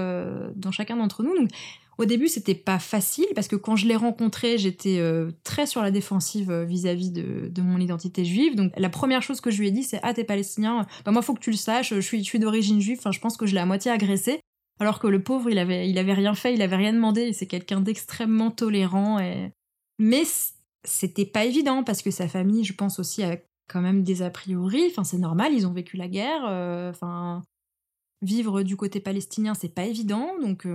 dans 0.56 0.70
chacun 0.70 0.96
d'entre 0.96 1.22
nous. 1.22 1.36
Donc, 1.36 1.50
au 1.98 2.04
début, 2.04 2.28
c'était 2.28 2.54
pas 2.54 2.78
facile 2.78 3.26
parce 3.34 3.48
que 3.48 3.56
quand 3.56 3.74
je 3.74 3.88
l'ai 3.88 3.96
rencontré, 3.96 4.56
j'étais 4.56 4.98
euh, 5.00 5.32
très 5.42 5.66
sur 5.66 5.82
la 5.82 5.90
défensive 5.90 6.48
euh, 6.48 6.64
vis-à-vis 6.64 7.10
de, 7.10 7.60
mon 7.60 7.80
identité 7.80 8.24
juive. 8.24 8.54
Donc 8.54 8.72
la 8.76 8.88
première 8.88 9.20
chose 9.20 9.40
que 9.40 9.50
je 9.50 9.58
lui 9.60 9.68
ai 9.68 9.70
dit, 9.72 9.82
c'est 9.82 9.98
ah 10.04 10.14
t'es 10.14 10.22
palestinien, 10.22 10.86
bah 11.04 11.10
moi 11.10 11.22
faut 11.22 11.34
que 11.34 11.40
tu 11.40 11.50
le 11.50 11.56
saches, 11.56 11.92
je 11.92 12.00
suis, 12.00 12.38
d'origine 12.38 12.80
juive. 12.80 12.98
Enfin, 13.00 13.10
je 13.10 13.18
pense 13.18 13.36
que 13.36 13.46
je 13.46 13.54
l'ai 13.54 13.60
à 13.60 13.66
moitié 13.66 13.90
agressé. 13.90 14.40
Alors 14.78 15.00
que 15.00 15.08
le 15.08 15.20
pauvre, 15.20 15.50
il 15.50 15.58
avait, 15.58 15.90
il 15.90 15.98
rien 15.98 16.34
fait, 16.34 16.54
il 16.54 16.62
avait 16.62 16.76
rien 16.76 16.92
demandé. 16.92 17.32
C'est 17.32 17.46
quelqu'un 17.46 17.80
d'extrêmement 17.80 18.52
tolérant. 18.52 19.18
Et... 19.18 19.50
Mais 19.98 20.22
c'était 20.84 21.26
pas 21.26 21.44
évident 21.44 21.82
parce 21.84 22.02
que 22.02 22.10
sa 22.10 22.28
famille, 22.28 22.64
je 22.64 22.74
pense 22.74 22.98
aussi, 22.98 23.22
a 23.22 23.38
quand 23.68 23.80
même 23.80 24.02
des 24.02 24.22
a 24.22 24.30
priori. 24.30 24.84
Enfin, 24.90 25.04
c'est 25.04 25.18
normal, 25.18 25.52
ils 25.52 25.66
ont 25.66 25.72
vécu 25.72 25.96
la 25.96 26.08
guerre. 26.08 26.46
Euh, 26.48 26.90
enfin, 26.90 27.42
vivre 28.22 28.62
du 28.62 28.76
côté 28.76 29.00
palestinien, 29.00 29.54
c'est 29.54 29.74
pas 29.74 29.84
évident. 29.84 30.38
Donc, 30.40 30.66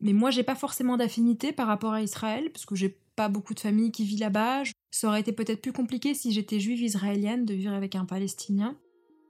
mais 0.00 0.12
moi, 0.12 0.30
j'ai 0.30 0.42
pas 0.42 0.54
forcément 0.54 0.96
d'affinité 0.96 1.52
par 1.52 1.66
rapport 1.66 1.92
à 1.92 2.02
Israël, 2.02 2.50
parce 2.52 2.66
que 2.66 2.74
j'ai 2.74 3.00
pas 3.16 3.28
beaucoup 3.28 3.54
de 3.54 3.60
famille 3.60 3.90
qui 3.90 4.04
vit 4.04 4.16
là-bas. 4.16 4.62
Ça 4.90 5.08
aurait 5.08 5.20
été 5.20 5.32
peut-être 5.32 5.60
plus 5.60 5.72
compliqué 5.72 6.14
si 6.14 6.32
j'étais 6.32 6.60
juive 6.60 6.80
israélienne 6.80 7.44
de 7.44 7.54
vivre 7.54 7.72
avec 7.72 7.94
un 7.94 8.04
Palestinien. 8.04 8.76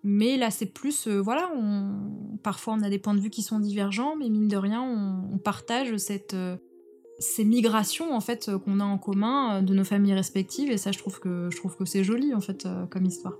Mais 0.05 0.37
là, 0.37 0.51
c'est 0.51 0.67
plus, 0.67 1.09
euh, 1.09 1.21
voilà, 1.21 1.51
on... 1.57 2.39
parfois 2.43 2.75
on 2.75 2.83
a 2.83 2.91
des 2.91 2.99
points 2.99 3.15
de 3.15 3.21
vue 3.21 3.31
qui 3.31 3.43
sont 3.43 3.59
divergents, 3.59 4.15
mais 4.17 4.29
mine 4.29 4.47
de 4.47 4.57
rien, 4.57 4.83
on, 4.83 5.39
partage 5.39 5.97
cette, 5.97 6.35
euh, 6.35 6.57
ces 7.19 7.45
migrations 7.45 8.15
en 8.15 8.21
fait 8.21 8.49
euh, 8.49 8.59
qu'on 8.59 8.81
a 8.81 8.85
en 8.85 8.99
commun 8.99 9.63
de 9.63 9.75
nos 9.75 9.85
familles 9.85 10.15
respectives, 10.15 10.71
et 10.71 10.79
ça, 10.79 10.93
je 10.93 10.99
trouve 10.99 11.21
que 11.21 11.49
je 11.51 11.57
trouve 11.57 11.77
que 11.77 11.85
c'est 11.85 12.05
joli 12.05 12.35
en 12.35 12.41
fait 12.41 12.67
comme 12.91 13.05
histoire. 13.05 13.39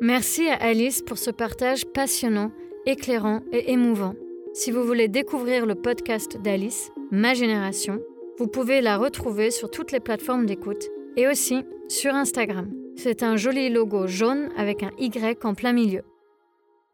Merci 0.00 0.48
à 0.48 0.54
Alice 0.54 1.02
pour 1.02 1.18
ce 1.18 1.30
partage 1.30 1.84
passionnant 1.86 2.52
éclairant 2.86 3.42
et 3.52 3.72
émouvant. 3.72 4.14
Si 4.54 4.70
vous 4.70 4.82
voulez 4.82 5.08
découvrir 5.08 5.66
le 5.66 5.74
podcast 5.74 6.40
d'Alice, 6.40 6.90
Ma 7.10 7.34
Génération, 7.34 8.00
vous 8.38 8.46
pouvez 8.46 8.80
la 8.80 8.96
retrouver 8.96 9.50
sur 9.50 9.70
toutes 9.70 9.92
les 9.92 10.00
plateformes 10.00 10.46
d'écoute 10.46 10.88
et 11.16 11.28
aussi 11.28 11.64
sur 11.88 12.14
Instagram. 12.14 12.70
C'est 12.96 13.22
un 13.22 13.36
joli 13.36 13.68
logo 13.68 14.06
jaune 14.06 14.48
avec 14.56 14.82
un 14.82 14.90
Y 14.98 15.44
en 15.44 15.54
plein 15.54 15.72
milieu. 15.72 16.02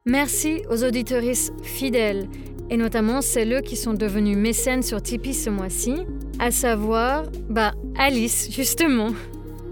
Merci 0.09 0.63
aux 0.71 0.85
auditoristes 0.85 1.53
fidèles 1.65 2.29
et 2.71 2.77
notamment 2.77 3.21
celles 3.21 3.61
qui 3.63 3.75
sont 3.75 3.93
devenues 3.93 4.37
mécènes 4.37 4.85
sur 4.85 5.03
Tipeee 5.03 5.35
ce 5.35 5.51
mois-ci, 5.51 5.97
à 6.39 6.53
savoir, 6.53 7.25
bah, 7.51 7.73
Alice, 7.99 8.49
justement. 8.53 9.09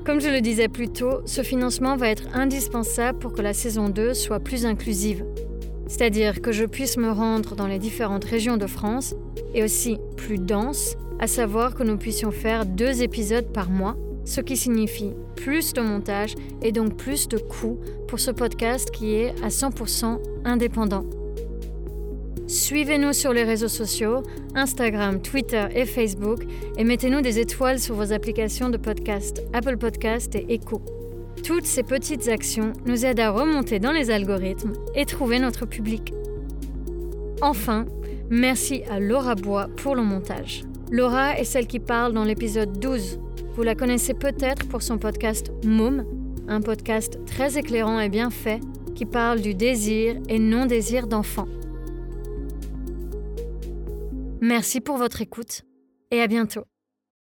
Comme 0.05 0.21
je 0.21 0.29
le 0.29 0.41
disais 0.41 0.67
plus 0.67 0.89
tôt, 0.89 1.21
ce 1.25 1.43
financement 1.43 1.97
va 1.97 2.09
être 2.09 2.25
indispensable 2.35 3.21
pour 3.21 3.33
que 3.33 3.43
la 3.43 3.53
saison 3.53 3.89
2 3.89 4.13
soit 4.13 4.41
plus 4.41 4.67
inclusive. 4.67 5.25
C'est-à-dire 5.87 6.43
que 6.43 6.51
je 6.51 6.65
puisse 6.65 6.97
me 6.97 7.13
rendre 7.13 7.55
dans 7.55 7.69
les 7.69 7.79
différentes 7.79 8.25
régions 8.25 8.57
de 8.57 8.67
France 8.67 9.15
et 9.55 9.63
aussi 9.63 9.99
plus 10.17 10.39
dense 10.39 10.97
à 11.21 11.29
savoir 11.29 11.77
que 11.77 11.85
nous 11.85 11.97
puissions 11.97 12.33
faire 12.33 12.67
deux 12.67 13.03
épisodes 13.03 13.53
par 13.53 13.71
mois, 13.71 13.97
ce 14.25 14.41
qui 14.41 14.57
signifie 14.57 15.13
plus 15.37 15.73
de 15.73 15.81
montage 15.81 16.35
et 16.63 16.73
donc 16.73 16.97
plus 16.97 17.29
de 17.29 17.39
coûts 17.39 17.79
pour 18.09 18.21
ce 18.21 18.31
podcast 18.31 18.91
qui 18.91 19.15
est 19.15 19.31
à 19.43 19.49
100% 19.49 20.19
indépendant. 20.45 21.05
Suivez-nous 22.47 23.15
sur 23.15 23.33
les 23.33 23.45
réseaux 23.45 23.69
sociaux, 23.69 24.23
Instagram, 24.55 25.21
Twitter 25.23 25.67
et 25.75 25.87
Facebook, 25.87 26.45
et 26.77 26.85
mettez-nous 26.85 27.23
des 27.23 27.39
étoiles 27.39 27.79
sur 27.79 27.95
vos 27.95 28.13
applications 28.13 28.69
de 28.69 28.77
podcast, 28.77 29.43
Apple 29.55 29.79
Podcast 29.79 30.35
et 30.35 30.53
Echo. 30.53 30.83
Toutes 31.43 31.65
ces 31.65 31.83
petites 31.83 32.29
actions 32.29 32.73
nous 32.87 33.05
aident 33.05 33.21
à 33.21 33.31
remonter 33.31 33.79
dans 33.79 33.93
les 33.93 34.11
algorithmes 34.11 34.75
et 34.95 35.07
trouver 35.07 35.39
notre 35.39 35.67
public. 35.67 36.13
Enfin, 37.41 37.87
merci 38.31 38.83
à 38.91 39.01
Laura 39.01 39.35
Bois 39.35 39.69
pour 39.77 39.95
le 39.95 40.03
montage. 40.03 40.65
Laura 40.91 41.39
est 41.39 41.45
celle 41.45 41.67
qui 41.67 41.81
parle 41.81 42.13
dans 42.13 42.25
l'épisode 42.25 42.79
12. 42.79 43.19
Vous 43.55 43.63
la 43.63 43.77
connaissez 43.77 44.15
peut-être 44.15 44.67
pour 44.69 44.83
son 44.83 44.99
podcast 44.99 45.53
Môme, 45.65 46.05
un 46.49 46.61
podcast 46.61 47.25
très 47.25 47.57
éclairant 47.57 48.01
et 48.01 48.09
bien 48.09 48.31
fait 48.31 48.61
qui 48.97 49.07
parle 49.07 49.41
du 49.41 49.55
désir 49.55 50.17
et 50.29 50.41
non-désir 50.41 51.07
d'enfant. 51.07 51.47
Merci 54.41 54.81
pour 54.81 54.97
votre 54.97 55.23
écoute 55.23 55.63
et 56.11 56.21
à 56.21 56.27
bientôt. 56.27 56.65